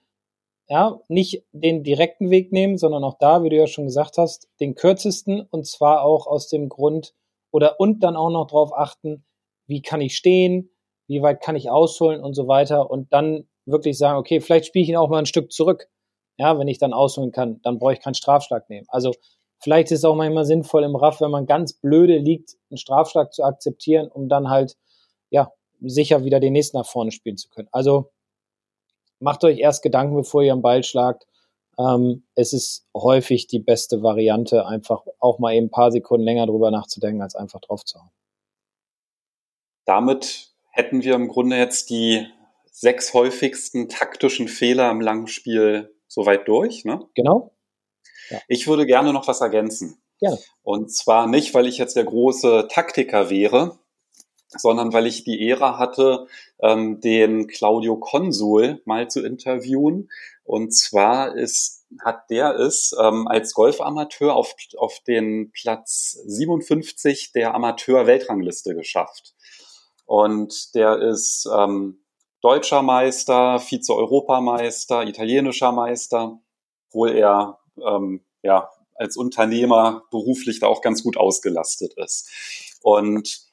ja, 0.68 1.00
nicht 1.08 1.44
den 1.52 1.84
direkten 1.84 2.30
Weg 2.30 2.52
nehmen, 2.52 2.76
sondern 2.76 3.04
auch 3.04 3.18
da, 3.18 3.42
wie 3.42 3.48
du 3.50 3.56
ja 3.56 3.66
schon 3.66 3.84
gesagt 3.84 4.16
hast, 4.18 4.48
den 4.60 4.74
kürzesten 4.74 5.40
und 5.40 5.66
zwar 5.66 6.02
auch 6.02 6.26
aus 6.26 6.48
dem 6.48 6.68
Grund 6.68 7.14
oder 7.52 7.78
und 7.78 8.02
dann 8.02 8.16
auch 8.16 8.30
noch 8.30 8.46
darauf 8.46 8.72
achten, 8.72 9.24
wie 9.66 9.82
kann 9.82 10.00
ich 10.00 10.16
stehen, 10.16 10.70
wie 11.06 11.22
weit 11.22 11.40
kann 11.40 11.56
ich 11.56 11.70
ausholen 11.70 12.22
und 12.22 12.34
so 12.34 12.48
weiter 12.48 12.90
und 12.90 13.12
dann 13.12 13.46
wirklich 13.64 13.98
sagen, 13.98 14.18
okay, 14.18 14.40
vielleicht 14.40 14.66
spiele 14.66 14.82
ich 14.84 14.88
ihn 14.88 14.96
auch 14.96 15.08
mal 15.08 15.18
ein 15.18 15.26
Stück 15.26 15.52
zurück. 15.52 15.88
Ja, 16.38 16.58
wenn 16.58 16.68
ich 16.68 16.78
dann 16.78 16.92
ausholen 16.92 17.32
kann, 17.32 17.60
dann 17.62 17.78
brauche 17.78 17.94
ich 17.94 18.00
keinen 18.00 18.14
Strafschlag 18.14 18.68
nehmen. 18.68 18.86
Also 18.90 19.12
vielleicht 19.58 19.90
ist 19.90 20.00
es 20.00 20.04
auch 20.04 20.14
manchmal 20.14 20.44
sinnvoll 20.44 20.84
im 20.84 20.96
Raff, 20.96 21.20
wenn 21.20 21.30
man 21.30 21.46
ganz 21.46 21.72
blöde 21.72 22.18
liegt, 22.18 22.56
einen 22.70 22.78
Strafschlag 22.78 23.32
zu 23.32 23.42
akzeptieren, 23.42 24.08
um 24.08 24.28
dann 24.28 24.50
halt, 24.50 24.76
ja, 25.30 25.52
sicher 25.80 26.24
wieder 26.24 26.40
den 26.40 26.52
nächsten 26.52 26.76
nach 26.76 26.86
vorne 26.86 27.12
spielen 27.12 27.36
zu 27.36 27.48
können. 27.48 27.68
Also 27.72 28.10
macht 29.18 29.44
euch 29.44 29.58
erst 29.58 29.82
Gedanken, 29.82 30.16
bevor 30.16 30.42
ihr 30.42 30.52
am 30.52 30.62
Ball 30.62 30.82
schlagt. 30.82 31.26
Ähm, 31.78 32.26
es 32.34 32.52
ist 32.52 32.86
häufig 32.94 33.46
die 33.46 33.58
beste 33.58 34.02
Variante, 34.02 34.66
einfach 34.66 35.04
auch 35.18 35.38
mal 35.38 35.54
eben 35.54 35.66
ein 35.66 35.70
paar 35.70 35.92
Sekunden 35.92 36.24
länger 36.24 36.46
drüber 36.46 36.70
nachzudenken, 36.70 37.22
als 37.22 37.34
einfach 37.34 37.60
drauf 37.60 37.84
zu 37.84 37.98
hauen. 37.98 38.10
Damit 39.84 40.55
hätten 40.76 41.02
wir 41.02 41.14
im 41.14 41.28
Grunde 41.28 41.56
jetzt 41.56 41.90
die 41.90 42.26
sechs 42.70 43.14
häufigsten 43.14 43.88
taktischen 43.88 44.48
Fehler 44.48 44.90
im 44.90 45.00
Langspiel 45.00 45.94
soweit 46.06 46.46
durch. 46.46 46.84
Ne? 46.84 47.00
Genau. 47.14 47.52
Ja. 48.28 48.38
Ich 48.48 48.68
würde 48.68 48.84
gerne 48.84 49.12
noch 49.12 49.26
was 49.26 49.40
ergänzen. 49.40 50.02
Gerne. 50.20 50.38
Und 50.62 50.94
zwar 50.94 51.26
nicht, 51.26 51.54
weil 51.54 51.66
ich 51.66 51.78
jetzt 51.78 51.96
der 51.96 52.04
große 52.04 52.68
Taktiker 52.70 53.30
wäre, 53.30 53.78
sondern 54.48 54.92
weil 54.92 55.06
ich 55.06 55.24
die 55.24 55.40
Ehre 55.40 55.78
hatte, 55.78 56.26
ähm, 56.60 57.00
den 57.00 57.46
Claudio 57.46 57.96
Consul 57.96 58.82
mal 58.84 59.08
zu 59.08 59.24
interviewen. 59.24 60.10
Und 60.44 60.74
zwar 60.74 61.34
ist, 61.34 61.86
hat 62.04 62.28
der 62.30 62.54
es 62.56 62.94
ähm, 63.00 63.26
als 63.26 63.54
Golfamateur 63.54 64.34
auf, 64.34 64.54
auf 64.76 65.00
den 65.06 65.50
Platz 65.52 66.18
57 66.26 67.32
der 67.32 67.54
Amateur-Weltrangliste 67.54 68.74
geschafft. 68.74 69.34
Und 70.06 70.74
der 70.74 70.98
ist 71.00 71.48
ähm, 71.52 71.98
deutscher 72.40 72.82
Meister, 72.82 73.58
Vize-Europameister, 73.58 75.02
italienischer 75.02 75.72
Meister, 75.72 76.40
obwohl 76.88 77.10
er 77.10 77.58
ähm, 77.84 78.24
ja 78.42 78.70
als 78.94 79.16
Unternehmer 79.16 80.04
beruflich 80.10 80.60
da 80.60 80.68
auch 80.68 80.80
ganz 80.80 81.02
gut 81.02 81.16
ausgelastet 81.16 81.94
ist. 81.94 82.78
Und 82.82 83.46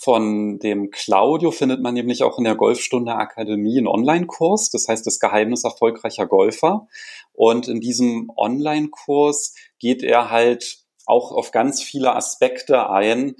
von 0.00 0.58
dem 0.58 0.90
Claudio 0.90 1.50
findet 1.50 1.80
man 1.82 1.94
nämlich 1.94 2.22
auch 2.22 2.38
in 2.38 2.44
der 2.44 2.54
Golfstunde 2.54 3.14
Akademie 3.14 3.78
einen 3.78 3.88
Online-Kurs, 3.88 4.70
das 4.70 4.86
heißt 4.86 5.06
das 5.06 5.18
Geheimnis 5.18 5.64
erfolgreicher 5.64 6.26
Golfer. 6.26 6.86
Und 7.32 7.68
in 7.68 7.80
diesem 7.80 8.30
Online-Kurs 8.36 9.54
geht 9.78 10.02
er 10.02 10.30
halt 10.30 10.78
auch 11.06 11.32
auf 11.32 11.50
ganz 11.50 11.82
viele 11.82 12.14
Aspekte 12.14 12.90
ein, 12.90 13.34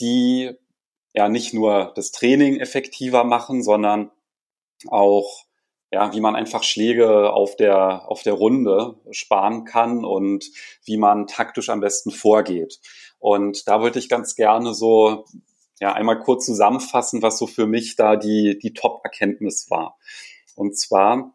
die 0.00 0.50
ja 1.12 1.28
nicht 1.28 1.54
nur 1.54 1.92
das 1.94 2.12
Training 2.12 2.60
effektiver 2.60 3.24
machen, 3.24 3.62
sondern 3.62 4.10
auch 4.88 5.44
ja, 5.92 6.12
wie 6.14 6.20
man 6.20 6.36
einfach 6.36 6.62
Schläge 6.62 7.32
auf 7.32 7.56
der, 7.56 8.08
auf 8.08 8.22
der 8.22 8.34
Runde 8.34 8.94
sparen 9.10 9.64
kann 9.64 10.04
und 10.04 10.44
wie 10.84 10.96
man 10.96 11.26
taktisch 11.26 11.68
am 11.68 11.80
besten 11.80 12.12
vorgeht. 12.12 12.78
Und 13.18 13.66
da 13.66 13.80
wollte 13.80 13.98
ich 13.98 14.08
ganz 14.08 14.36
gerne 14.36 14.72
so, 14.72 15.24
ja, 15.80 15.92
einmal 15.92 16.20
kurz 16.20 16.46
zusammenfassen, 16.46 17.22
was 17.22 17.38
so 17.38 17.46
für 17.46 17.66
mich 17.66 17.96
da 17.96 18.16
die, 18.16 18.58
die 18.58 18.72
Top-Erkenntnis 18.72 19.68
war. 19.68 19.98
Und 20.54 20.78
zwar 20.78 21.34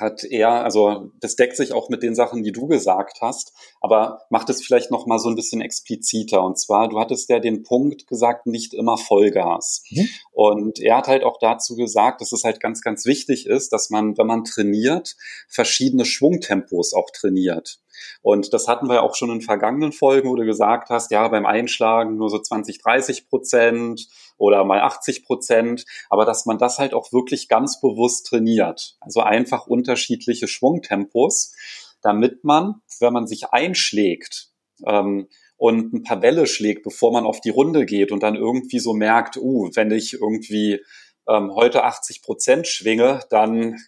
hat 0.00 0.24
er, 0.24 0.64
also 0.64 1.10
das 1.20 1.36
deckt 1.36 1.56
sich 1.56 1.72
auch 1.72 1.88
mit 1.88 2.02
den 2.02 2.14
Sachen, 2.14 2.42
die 2.42 2.52
du 2.52 2.66
gesagt 2.66 3.18
hast, 3.20 3.52
aber 3.80 4.22
macht 4.30 4.48
es 4.48 4.64
vielleicht 4.64 4.90
noch 4.90 5.06
mal 5.06 5.18
so 5.18 5.28
ein 5.28 5.34
bisschen 5.34 5.60
expliziter. 5.60 6.42
Und 6.42 6.58
zwar, 6.58 6.88
du 6.88 6.98
hattest 6.98 7.28
ja 7.28 7.38
den 7.38 7.62
Punkt 7.62 8.06
gesagt, 8.06 8.46
nicht 8.46 8.74
immer 8.74 8.96
Vollgas. 8.96 9.82
Mhm. 9.90 10.08
Und 10.32 10.80
er 10.80 10.96
hat 10.96 11.08
halt 11.08 11.24
auch 11.24 11.38
dazu 11.38 11.76
gesagt, 11.76 12.20
dass 12.20 12.32
es 12.32 12.44
halt 12.44 12.60
ganz, 12.60 12.80
ganz 12.80 13.04
wichtig 13.04 13.46
ist, 13.46 13.72
dass 13.72 13.90
man, 13.90 14.16
wenn 14.16 14.26
man 14.26 14.44
trainiert, 14.44 15.16
verschiedene 15.48 16.04
Schwungtempos 16.04 16.94
auch 16.94 17.10
trainiert. 17.10 17.78
Und 18.22 18.52
das 18.52 18.68
hatten 18.68 18.88
wir 18.88 19.02
auch 19.02 19.14
schon 19.14 19.30
in 19.30 19.40
vergangenen 19.42 19.92
Folgen, 19.92 20.28
wo 20.28 20.36
du 20.36 20.44
gesagt 20.44 20.90
hast, 20.90 21.10
ja, 21.10 21.28
beim 21.28 21.46
Einschlagen 21.46 22.16
nur 22.16 22.30
so 22.30 22.38
20, 22.38 22.78
30 22.80 23.28
Prozent 23.28 24.08
oder 24.38 24.64
mal 24.64 24.80
80 24.80 25.24
Prozent, 25.24 25.84
aber 26.10 26.24
dass 26.24 26.46
man 26.46 26.58
das 26.58 26.78
halt 26.78 26.94
auch 26.94 27.12
wirklich 27.12 27.48
ganz 27.48 27.80
bewusst 27.80 28.26
trainiert. 28.26 28.96
Also 29.00 29.20
einfach 29.20 29.66
unterschiedliche 29.66 30.48
Schwungtempos, 30.48 31.54
damit 32.02 32.44
man, 32.44 32.82
wenn 33.00 33.12
man 33.12 33.26
sich 33.26 33.50
einschlägt, 33.50 34.48
ähm, 34.86 35.28
und 35.56 35.92
ein 35.92 36.02
paar 36.02 36.18
Bälle 36.18 36.48
schlägt, 36.48 36.82
bevor 36.82 37.12
man 37.12 37.24
auf 37.24 37.40
die 37.40 37.50
Runde 37.50 37.86
geht 37.86 38.10
und 38.10 38.24
dann 38.24 38.34
irgendwie 38.34 38.80
so 38.80 38.94
merkt, 38.94 39.36
uh, 39.36 39.70
wenn 39.74 39.92
ich 39.92 40.14
irgendwie 40.14 40.80
ähm, 41.28 41.54
heute 41.54 41.84
80 41.84 42.20
Prozent 42.22 42.66
schwinge, 42.66 43.20
dann 43.30 43.78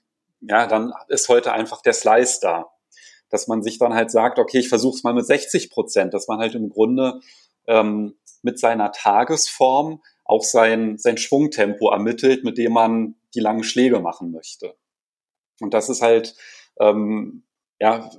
ja, 0.40 0.68
dann 0.68 0.92
ist 1.08 1.28
heute 1.28 1.52
einfach 1.52 1.82
der 1.82 1.94
Slice 1.94 2.38
da 2.40 2.66
dass 3.34 3.48
man 3.48 3.64
sich 3.64 3.78
dann 3.78 3.94
halt 3.94 4.12
sagt, 4.12 4.38
okay, 4.38 4.58
ich 4.58 4.68
versuche 4.68 4.96
es 4.96 5.02
mal 5.02 5.12
mit 5.12 5.26
60 5.26 5.68
Prozent, 5.68 6.14
dass 6.14 6.28
man 6.28 6.38
halt 6.38 6.54
im 6.54 6.68
Grunde 6.68 7.20
ähm, 7.66 8.14
mit 8.42 8.60
seiner 8.60 8.92
Tagesform 8.92 10.02
auch 10.24 10.42
sein, 10.42 10.96
sein 10.98 11.18
Schwungtempo 11.18 11.90
ermittelt, 11.90 12.44
mit 12.44 12.58
dem 12.58 12.72
man 12.72 13.14
die 13.34 13.40
langen 13.40 13.64
Schläge 13.64 14.00
machen 14.00 14.30
möchte. 14.30 14.74
Und 15.60 15.74
das 15.74 15.88
ist 15.88 16.02
halt, 16.02 16.34
ähm, 16.80 17.44
ja, 17.78 18.10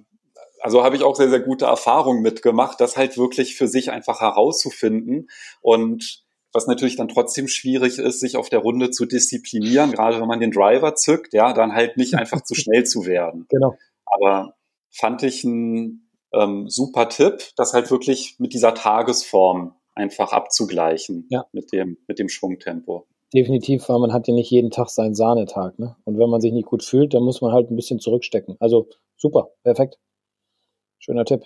also 0.59 0.83
habe 0.83 0.95
ich 0.95 1.03
auch 1.03 1.15
sehr, 1.15 1.29
sehr 1.29 1.41
gute 1.41 1.65
Erfahrungen 1.65 2.21
mitgemacht, 2.21 2.79
das 2.79 2.97
halt 2.97 3.17
wirklich 3.17 3.55
für 3.55 3.67
sich 3.67 3.91
einfach 3.91 4.21
herauszufinden 4.21 5.29
und 5.61 6.23
was 6.53 6.67
natürlich 6.67 6.95
dann 6.95 7.09
trotzdem 7.09 7.49
schwierig 7.49 7.99
ist, 7.99 8.21
sich 8.21 8.37
auf 8.37 8.47
der 8.47 8.59
Runde 8.59 8.89
zu 8.89 9.05
disziplinieren, 9.05 9.91
gerade 9.91 10.21
wenn 10.21 10.27
man 10.27 10.39
den 10.39 10.51
Driver 10.51 10.95
zückt, 10.95 11.33
ja, 11.33 11.51
dann 11.53 11.73
halt 11.73 11.97
nicht 11.97 12.13
einfach 12.15 12.41
zu 12.41 12.55
schnell 12.55 12.85
zu 12.85 13.05
werden. 13.05 13.45
Genau. 13.49 13.77
Aber 14.05 14.55
fand 14.89 15.21
ich 15.23 15.43
ein 15.43 16.09
ähm, 16.33 16.69
super 16.69 17.09
Tipp, 17.09 17.49
das 17.57 17.73
halt 17.73 17.91
wirklich 17.91 18.37
mit 18.39 18.53
dieser 18.53 18.73
Tagesform 18.73 19.75
einfach 19.95 20.33
abzugleichen 20.33 21.27
ja. 21.29 21.45
mit, 21.51 21.71
dem, 21.71 21.97
mit 22.07 22.19
dem 22.19 22.29
Schwungtempo. 22.29 23.07
Definitiv, 23.33 23.89
weil 23.89 23.99
man 23.99 24.13
hat 24.13 24.27
ja 24.27 24.33
nicht 24.33 24.51
jeden 24.51 24.71
Tag 24.71 24.89
seinen 24.89 25.15
Sahnetag. 25.15 25.79
Ne? 25.79 25.95
Und 26.03 26.19
wenn 26.19 26.29
man 26.29 26.41
sich 26.41 26.53
nicht 26.53 26.67
gut 26.67 26.83
fühlt, 26.83 27.13
dann 27.13 27.23
muss 27.23 27.41
man 27.41 27.51
halt 27.51 27.71
ein 27.71 27.75
bisschen 27.75 27.99
zurückstecken. 27.99 28.55
Also 28.59 28.87
super, 29.17 29.49
perfekt. 29.63 29.97
Schöner 30.99 31.25
Tipp. 31.25 31.43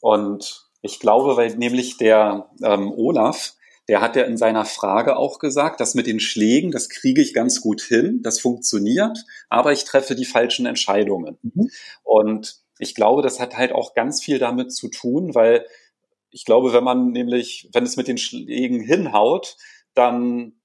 Und 0.00 0.68
ich 0.82 1.00
glaube, 1.00 1.36
weil 1.36 1.56
nämlich 1.56 1.96
der 1.96 2.50
ähm, 2.62 2.92
Olaf, 2.92 3.54
der 3.88 4.00
hat 4.00 4.16
ja 4.16 4.24
in 4.24 4.36
seiner 4.36 4.64
Frage 4.64 5.16
auch 5.16 5.38
gesagt, 5.38 5.80
dass 5.80 5.94
mit 5.94 6.06
den 6.06 6.20
Schlägen, 6.20 6.70
das 6.70 6.88
kriege 6.88 7.22
ich 7.22 7.32
ganz 7.32 7.60
gut 7.60 7.80
hin, 7.80 8.20
das 8.22 8.38
funktioniert, 8.38 9.18
aber 9.48 9.72
ich 9.72 9.84
treffe 9.84 10.14
die 10.14 10.26
falschen 10.26 10.66
Entscheidungen. 10.66 11.38
Mhm. 11.42 11.70
Und 12.04 12.60
ich 12.78 12.94
glaube, 12.94 13.22
das 13.22 13.40
hat 13.40 13.56
halt 13.56 13.72
auch 13.72 13.94
ganz 13.94 14.22
viel 14.22 14.38
damit 14.38 14.72
zu 14.72 14.88
tun, 14.88 15.34
weil 15.34 15.64
ich 16.30 16.44
glaube, 16.44 16.72
wenn 16.72 16.84
man 16.84 17.10
nämlich, 17.10 17.68
wenn 17.72 17.84
es 17.84 17.96
mit 17.96 18.08
den 18.08 18.18
Schlägen 18.18 18.80
hinhaut, 18.80 19.56
dann 19.94 20.57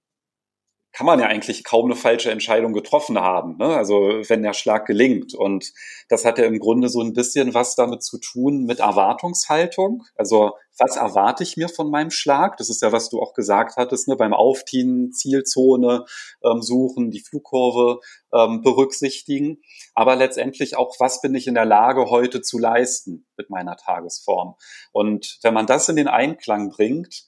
kann 0.94 1.08
man 1.08 1.20
ja 1.20 1.26
eigentlich 1.26 1.64
kaum 1.64 1.86
eine 1.86 1.96
falsche 1.96 2.30
Entscheidung 2.30 2.72
getroffen 2.72 3.20
haben, 3.20 3.58
ne? 3.58 3.66
also 3.66 3.96
wenn 4.28 4.44
der 4.44 4.54
Schlag 4.54 4.86
gelingt. 4.86 5.34
Und 5.34 5.74
das 6.08 6.24
hat 6.24 6.38
ja 6.38 6.46
im 6.46 6.60
Grunde 6.60 6.88
so 6.88 7.02
ein 7.02 7.14
bisschen 7.14 7.56
was 7.56 7.76
damit 7.76 8.04
zu 8.04 8.20
tun 8.20 8.66
mit 8.66 8.80
Erwartungshaltung. 8.80 10.04
Also 10.16 10.52
was 10.78 10.96
erwarte 10.96 11.42
ich 11.44 11.58
mir 11.58 11.68
von 11.68 11.90
meinem 11.90 12.12
Schlag? 12.12 12.58
Das 12.58 12.70
ist 12.70 12.84
ja, 12.84 12.92
was 12.92 13.10
du 13.10 13.20
auch 13.20 13.34
gesagt 13.34 13.76
hattest, 13.76 14.08
ne? 14.08 14.16
beim 14.16 14.34
Auftienen, 14.34 15.12
Zielzone 15.12 16.06
ähm, 16.44 16.62
suchen, 16.62 17.10
die 17.10 17.22
Flugkurve 17.22 18.00
ähm, 18.32 18.62
berücksichtigen. 18.62 19.62
Aber 19.96 20.16
letztendlich 20.16 20.78
auch, 20.78 20.96
was 21.00 21.22
bin 21.22 21.34
ich 21.34 21.48
in 21.48 21.56
der 21.56 21.66
Lage 21.66 22.12
heute 22.12 22.42
zu 22.42 22.60
leisten 22.60 23.26
mit 23.36 23.50
meiner 23.50 23.78
Tagesform? 23.78 24.56
Und 24.92 25.40
wenn 25.42 25.56
man 25.56 25.66
das 25.66 25.90
in 25.90 25.96
den 25.96 26.08
Einklang 26.08 26.70
bringt, 26.70 27.24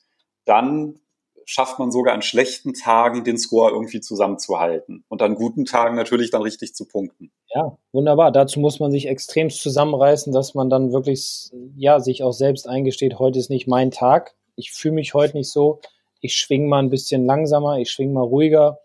dann 0.46 1.00
schafft 1.46 1.80
man 1.80 1.92
sogar 1.92 2.14
an 2.14 2.22
schlechten 2.22 2.74
Tagen 2.74 3.24
den 3.24 3.38
Score 3.38 3.72
irgendwie 3.72 4.02
zusammenzuhalten 4.02 5.06
und 5.08 5.22
an 5.22 5.36
guten 5.36 5.66
Tagen 5.66 5.96
natürlich 5.96 6.32
dann 6.32 6.42
richtig 6.42 6.74
zu 6.74 6.86
punkten. 6.86 7.32
Ja, 7.54 7.78
wunderbar. 7.92 8.32
Dazu 8.32 8.60
muss 8.60 8.80
man 8.80 8.92
sich 8.92 9.08
extrem 9.08 9.50
zusammenreißen, 9.50 10.34
dass 10.34 10.56
man 10.56 10.70
dann 10.70 10.92
wirklich, 10.92 11.52
ja, 11.76 12.00
sich 12.00 12.24
auch 12.24 12.34
selbst 12.34 12.68
eingesteht, 12.68 13.20
heute 13.20 13.40
ist 13.40 13.50
nicht 13.50 13.68
mein 13.68 13.92
Tag. 13.92 14.36
Ich 14.56 14.72
fühle 14.72 14.96
mich 14.96 15.14
heute 15.14 15.38
nicht 15.38 15.52
so. 15.52 15.80
Ich 16.20 16.36
schwinge 16.36 16.68
mal 16.68 16.80
ein 16.80 16.90
bisschen 16.90 17.26
langsamer, 17.26 17.78
ich 17.78 17.92
schwinge 17.92 18.14
mal 18.14 18.22
ruhiger. 18.22 18.80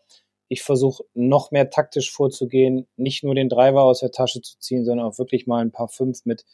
Ich 0.49 0.63
versuche 0.63 1.05
noch 1.15 1.53
mehr 1.53 1.71
taktisch 1.71 2.13
vorzugehen, 2.13 2.87
nicht 2.97 3.23
nur 3.23 3.35
den 3.35 3.49
Driver 3.49 3.85
aus 3.85 4.01
der 4.01 4.11
Tasche 4.11 4.43
zu 4.43 4.59
ziehen, 4.59 4.85
sondern 4.85 5.07
auch 5.07 5.19
wirklich 5.19 5.47
mal 5.47 5.63
ein 5.63 5.71
paar 5.71 5.89
fünf 5.89 6.27
mit 6.27 6.45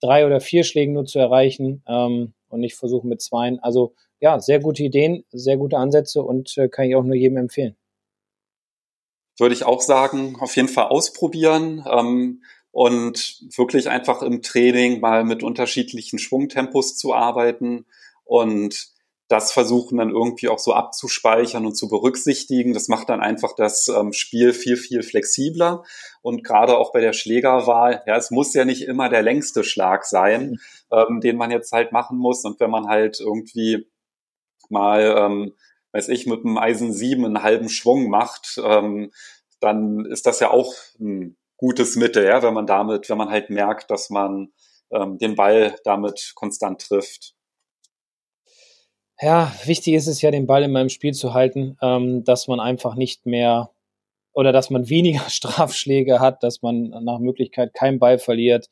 drei 0.00 0.26
oder 0.26 0.40
vier 0.40 0.64
Schlägen 0.64 0.94
nur 0.94 1.04
zu 1.04 1.18
erreichen 1.18 1.82
ähm, 1.88 2.34
und 2.48 2.60
nicht 2.60 2.76
versuchen 2.76 3.08
mit 3.08 3.22
zweien. 3.22 3.58
Also 3.60 3.94
ja, 4.20 4.40
sehr 4.40 4.60
gute 4.60 4.82
Ideen, 4.82 5.24
sehr 5.30 5.56
gute 5.56 5.76
Ansätze 5.76 6.22
und 6.22 6.56
äh, 6.56 6.68
kann 6.68 6.86
ich 6.86 6.96
auch 6.96 7.04
nur 7.04 7.16
jedem 7.16 7.36
empfehlen. 7.36 7.76
Würde 9.38 9.54
ich 9.54 9.64
auch 9.64 9.82
sagen, 9.82 10.36
auf 10.40 10.56
jeden 10.56 10.68
Fall 10.68 10.86
ausprobieren 10.86 11.84
ähm, 11.90 12.42
und 12.70 13.40
wirklich 13.56 13.88
einfach 13.88 14.22
im 14.22 14.40
Training 14.42 15.00
mal 15.00 15.24
mit 15.24 15.42
unterschiedlichen 15.42 16.18
Schwungtempos 16.18 16.96
zu 16.96 17.14
arbeiten 17.14 17.84
und 18.24 18.95
das 19.28 19.52
versuchen 19.52 19.98
dann 19.98 20.10
irgendwie 20.10 20.48
auch 20.48 20.58
so 20.58 20.72
abzuspeichern 20.72 21.66
und 21.66 21.76
zu 21.76 21.88
berücksichtigen. 21.88 22.74
Das 22.74 22.88
macht 22.88 23.08
dann 23.08 23.20
einfach 23.20 23.54
das 23.56 23.88
ähm, 23.88 24.12
Spiel 24.12 24.52
viel, 24.52 24.76
viel 24.76 25.02
flexibler. 25.02 25.82
Und 26.22 26.44
gerade 26.44 26.78
auch 26.78 26.92
bei 26.92 27.00
der 27.00 27.12
Schlägerwahl, 27.12 28.02
ja, 28.06 28.16
es 28.16 28.30
muss 28.30 28.54
ja 28.54 28.64
nicht 28.64 28.82
immer 28.82 29.08
der 29.08 29.22
längste 29.22 29.64
Schlag 29.64 30.04
sein, 30.04 30.58
ähm, 30.92 31.20
den 31.20 31.36
man 31.36 31.50
jetzt 31.50 31.72
halt 31.72 31.90
machen 31.90 32.18
muss. 32.18 32.44
Und 32.44 32.60
wenn 32.60 32.70
man 32.70 32.86
halt 32.86 33.18
irgendwie 33.18 33.88
mal, 34.68 35.16
ähm, 35.18 35.54
weiß 35.92 36.08
ich, 36.08 36.26
mit 36.26 36.44
einem 36.44 36.58
Eisen 36.58 36.92
7 36.92 37.24
einen 37.24 37.42
halben 37.42 37.68
Schwung 37.68 38.08
macht, 38.08 38.60
ähm, 38.62 39.10
dann 39.60 40.04
ist 40.04 40.26
das 40.26 40.38
ja 40.38 40.50
auch 40.50 40.74
ein 41.00 41.36
gutes 41.56 41.96
Mittel, 41.96 42.24
ja, 42.24 42.42
wenn 42.42 42.54
man 42.54 42.66
damit, 42.66 43.08
wenn 43.08 43.18
man 43.18 43.30
halt 43.30 43.50
merkt, 43.50 43.90
dass 43.90 44.10
man 44.10 44.52
ähm, 44.90 45.18
den 45.18 45.34
Ball 45.34 45.76
damit 45.84 46.32
konstant 46.34 46.82
trifft. 46.82 47.35
Ja, 49.20 49.52
wichtig 49.64 49.94
ist 49.94 50.06
es 50.08 50.20
ja, 50.20 50.30
den 50.30 50.46
Ball 50.46 50.62
in 50.62 50.72
meinem 50.72 50.90
Spiel 50.90 51.14
zu 51.14 51.32
halten, 51.32 51.76
ähm, 51.80 52.24
dass 52.24 52.48
man 52.48 52.60
einfach 52.60 52.96
nicht 52.96 53.24
mehr 53.26 53.70
oder 54.32 54.52
dass 54.52 54.70
man 54.70 54.88
weniger 54.90 55.28
Strafschläge 55.30 56.20
hat, 56.20 56.42
dass 56.42 56.62
man 56.62 56.90
nach 57.04 57.18
Möglichkeit 57.18 57.74
keinen 57.74 57.98
Ball 57.98 58.18
verliert 58.18 58.68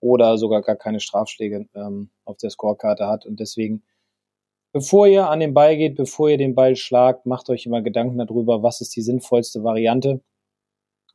oder 0.00 0.38
sogar 0.38 0.62
gar 0.62 0.76
keine 0.76 1.00
Strafschläge 1.00 1.68
ähm, 1.74 2.10
auf 2.24 2.36
der 2.38 2.50
Scorekarte 2.50 3.06
hat. 3.06 3.26
Und 3.26 3.40
deswegen 3.40 3.82
Bevor 4.76 5.06
ihr 5.06 5.30
an 5.30 5.40
den 5.40 5.54
Ball 5.54 5.74
geht, 5.78 5.96
bevor 5.96 6.28
ihr 6.28 6.36
den 6.36 6.54
Ball 6.54 6.76
schlagt, 6.76 7.24
macht 7.24 7.48
euch 7.48 7.64
immer 7.64 7.80
Gedanken 7.80 8.18
darüber, 8.18 8.62
was 8.62 8.82
ist 8.82 8.94
die 8.94 9.00
sinnvollste 9.00 9.64
Variante, 9.64 10.20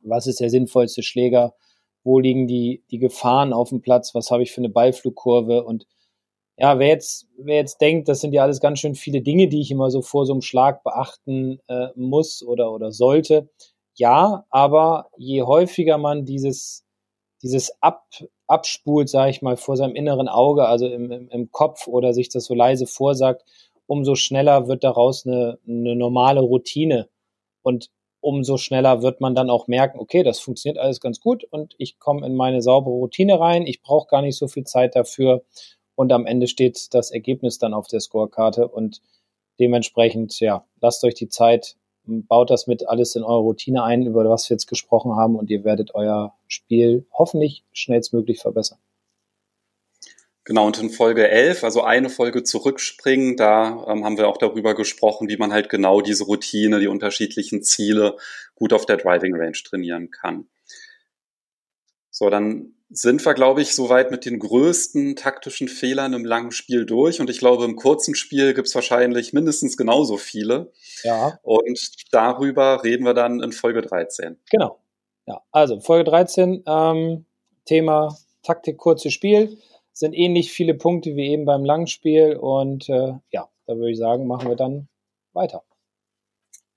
was 0.00 0.26
ist 0.26 0.40
der 0.40 0.50
sinnvollste 0.50 1.04
Schläger, 1.04 1.54
wo 2.02 2.18
liegen 2.18 2.48
die, 2.48 2.82
die 2.90 2.98
Gefahren 2.98 3.52
auf 3.52 3.68
dem 3.68 3.80
Platz, 3.80 4.16
was 4.16 4.32
habe 4.32 4.42
ich 4.42 4.50
für 4.50 4.60
eine 4.60 4.68
Ballflugkurve? 4.68 5.62
Und 5.62 5.86
ja, 6.62 6.78
wer 6.78 6.86
jetzt, 6.86 7.26
wer 7.38 7.56
jetzt 7.56 7.80
denkt, 7.80 8.08
das 8.08 8.20
sind 8.20 8.32
ja 8.32 8.42
alles 8.44 8.60
ganz 8.60 8.78
schön 8.78 8.94
viele 8.94 9.20
Dinge, 9.20 9.48
die 9.48 9.60
ich 9.60 9.72
immer 9.72 9.90
so 9.90 10.00
vor 10.00 10.26
so 10.26 10.32
einem 10.32 10.42
Schlag 10.42 10.84
beachten 10.84 11.58
äh, 11.66 11.88
muss 11.96 12.40
oder, 12.44 12.70
oder 12.70 12.92
sollte. 12.92 13.50
Ja, 13.96 14.46
aber 14.48 15.08
je 15.16 15.42
häufiger 15.42 15.98
man 15.98 16.24
dieses, 16.24 16.84
dieses 17.42 17.72
Ab, 17.82 18.06
abspult, 18.46 19.08
sage 19.08 19.30
ich 19.32 19.42
mal, 19.42 19.56
vor 19.56 19.76
seinem 19.76 19.96
inneren 19.96 20.28
Auge, 20.28 20.66
also 20.66 20.86
im, 20.86 21.10
im, 21.10 21.28
im, 21.30 21.50
Kopf 21.50 21.88
oder 21.88 22.14
sich 22.14 22.28
das 22.28 22.44
so 22.44 22.54
leise 22.54 22.86
vorsagt, 22.86 23.44
umso 23.86 24.14
schneller 24.14 24.68
wird 24.68 24.84
daraus 24.84 25.26
eine, 25.26 25.58
eine 25.66 25.96
normale 25.96 26.40
Routine. 26.40 27.08
Und 27.62 27.90
umso 28.20 28.56
schneller 28.56 29.02
wird 29.02 29.20
man 29.20 29.34
dann 29.34 29.50
auch 29.50 29.66
merken, 29.66 29.98
okay, 29.98 30.22
das 30.22 30.38
funktioniert 30.38 30.78
alles 30.78 31.00
ganz 31.00 31.18
gut 31.18 31.42
und 31.42 31.74
ich 31.78 31.98
komme 31.98 32.24
in 32.24 32.36
meine 32.36 32.62
saubere 32.62 32.94
Routine 32.94 33.40
rein, 33.40 33.66
ich 33.66 33.82
brauche 33.82 34.06
gar 34.06 34.22
nicht 34.22 34.38
so 34.38 34.46
viel 34.46 34.62
Zeit 34.62 34.94
dafür 34.94 35.42
und 35.94 36.12
am 36.12 36.26
Ende 36.26 36.46
steht 36.46 36.94
das 36.94 37.10
Ergebnis 37.10 37.58
dann 37.58 37.74
auf 37.74 37.86
der 37.86 38.00
Scorekarte 38.00 38.68
und 38.68 39.00
dementsprechend, 39.60 40.40
ja, 40.40 40.64
lasst 40.80 41.04
euch 41.04 41.14
die 41.14 41.28
Zeit, 41.28 41.76
baut 42.04 42.50
das 42.50 42.66
mit 42.66 42.88
alles 42.88 43.14
in 43.14 43.22
eure 43.22 43.40
Routine 43.40 43.84
ein, 43.84 44.06
über 44.06 44.28
was 44.28 44.48
wir 44.48 44.54
jetzt 44.54 44.66
gesprochen 44.66 45.16
haben 45.16 45.36
und 45.36 45.50
ihr 45.50 45.64
werdet 45.64 45.94
euer 45.94 46.34
Spiel 46.48 47.06
hoffentlich 47.12 47.64
schnellstmöglich 47.72 48.40
verbessern. 48.40 48.78
Genau, 50.44 50.66
und 50.66 50.80
in 50.80 50.90
Folge 50.90 51.28
11, 51.28 51.62
also 51.62 51.82
eine 51.82 52.10
Folge 52.10 52.42
zurückspringen, 52.42 53.36
da 53.36 53.86
ähm, 53.86 54.04
haben 54.04 54.18
wir 54.18 54.26
auch 54.26 54.38
darüber 54.38 54.74
gesprochen, 54.74 55.28
wie 55.28 55.36
man 55.36 55.52
halt 55.52 55.68
genau 55.68 56.00
diese 56.00 56.24
Routine, 56.24 56.80
die 56.80 56.88
unterschiedlichen 56.88 57.62
Ziele 57.62 58.16
gut 58.56 58.72
auf 58.72 58.84
der 58.84 58.96
Driving 58.96 59.36
Range 59.36 59.52
trainieren 59.52 60.10
kann. 60.10 60.48
So, 62.10 62.28
dann 62.28 62.74
sind 62.92 63.24
wir, 63.24 63.34
glaube 63.34 63.62
ich, 63.62 63.74
soweit 63.74 64.10
mit 64.10 64.26
den 64.26 64.38
größten 64.38 65.16
taktischen 65.16 65.68
Fehlern 65.68 66.12
im 66.12 66.24
langen 66.24 66.52
Spiel 66.52 66.84
durch. 66.84 67.20
Und 67.20 67.30
ich 67.30 67.38
glaube, 67.38 67.64
im 67.64 67.76
kurzen 67.76 68.14
Spiel 68.14 68.54
gibt 68.54 68.68
es 68.68 68.74
wahrscheinlich 68.74 69.32
mindestens 69.32 69.76
genauso 69.76 70.16
viele. 70.18 70.72
Ja. 71.02 71.38
Und 71.42 71.80
darüber 72.10 72.84
reden 72.84 73.04
wir 73.04 73.14
dann 73.14 73.40
in 73.40 73.52
Folge 73.52 73.82
13. 73.82 74.38
Genau. 74.50 74.78
Ja, 75.26 75.40
also 75.52 75.80
Folge 75.80 76.04
13, 76.10 76.64
ähm, 76.66 77.24
Thema 77.64 78.16
Taktik, 78.42 78.76
kurzes 78.76 79.12
Spiel. 79.12 79.58
Sind 79.92 80.14
ähnlich 80.14 80.52
viele 80.52 80.74
Punkte 80.74 81.16
wie 81.16 81.30
eben 81.30 81.44
beim 81.44 81.64
langen 81.64 81.86
Spiel. 81.86 82.36
Und 82.36 82.88
äh, 82.88 83.14
ja, 83.30 83.48
da 83.66 83.76
würde 83.76 83.90
ich 83.90 83.98
sagen, 83.98 84.26
machen 84.26 84.48
wir 84.48 84.56
dann 84.56 84.88
weiter. 85.32 85.62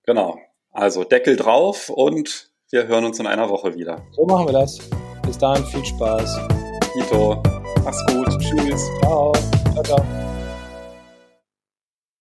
Genau. 0.04 0.38
Also 0.72 1.04
Deckel 1.04 1.36
drauf 1.36 1.90
und 1.90 2.52
wir 2.70 2.88
hören 2.88 3.06
uns 3.06 3.20
in 3.20 3.28
einer 3.28 3.50
Woche 3.50 3.76
wieder. 3.76 4.06
So 4.12 4.26
machen 4.26 4.48
wir 4.48 4.54
das. 4.54 4.80
Bis 5.26 5.38
dahin 5.38 5.66
viel 5.66 5.84
Spaß. 5.86 6.40
Ito, 6.98 7.42
mach's 7.84 8.06
gut. 8.08 8.40
Tschüss. 8.40 8.82
Ciao. 9.02 9.34
Ciao, 9.74 9.84
ciao. 9.84 10.25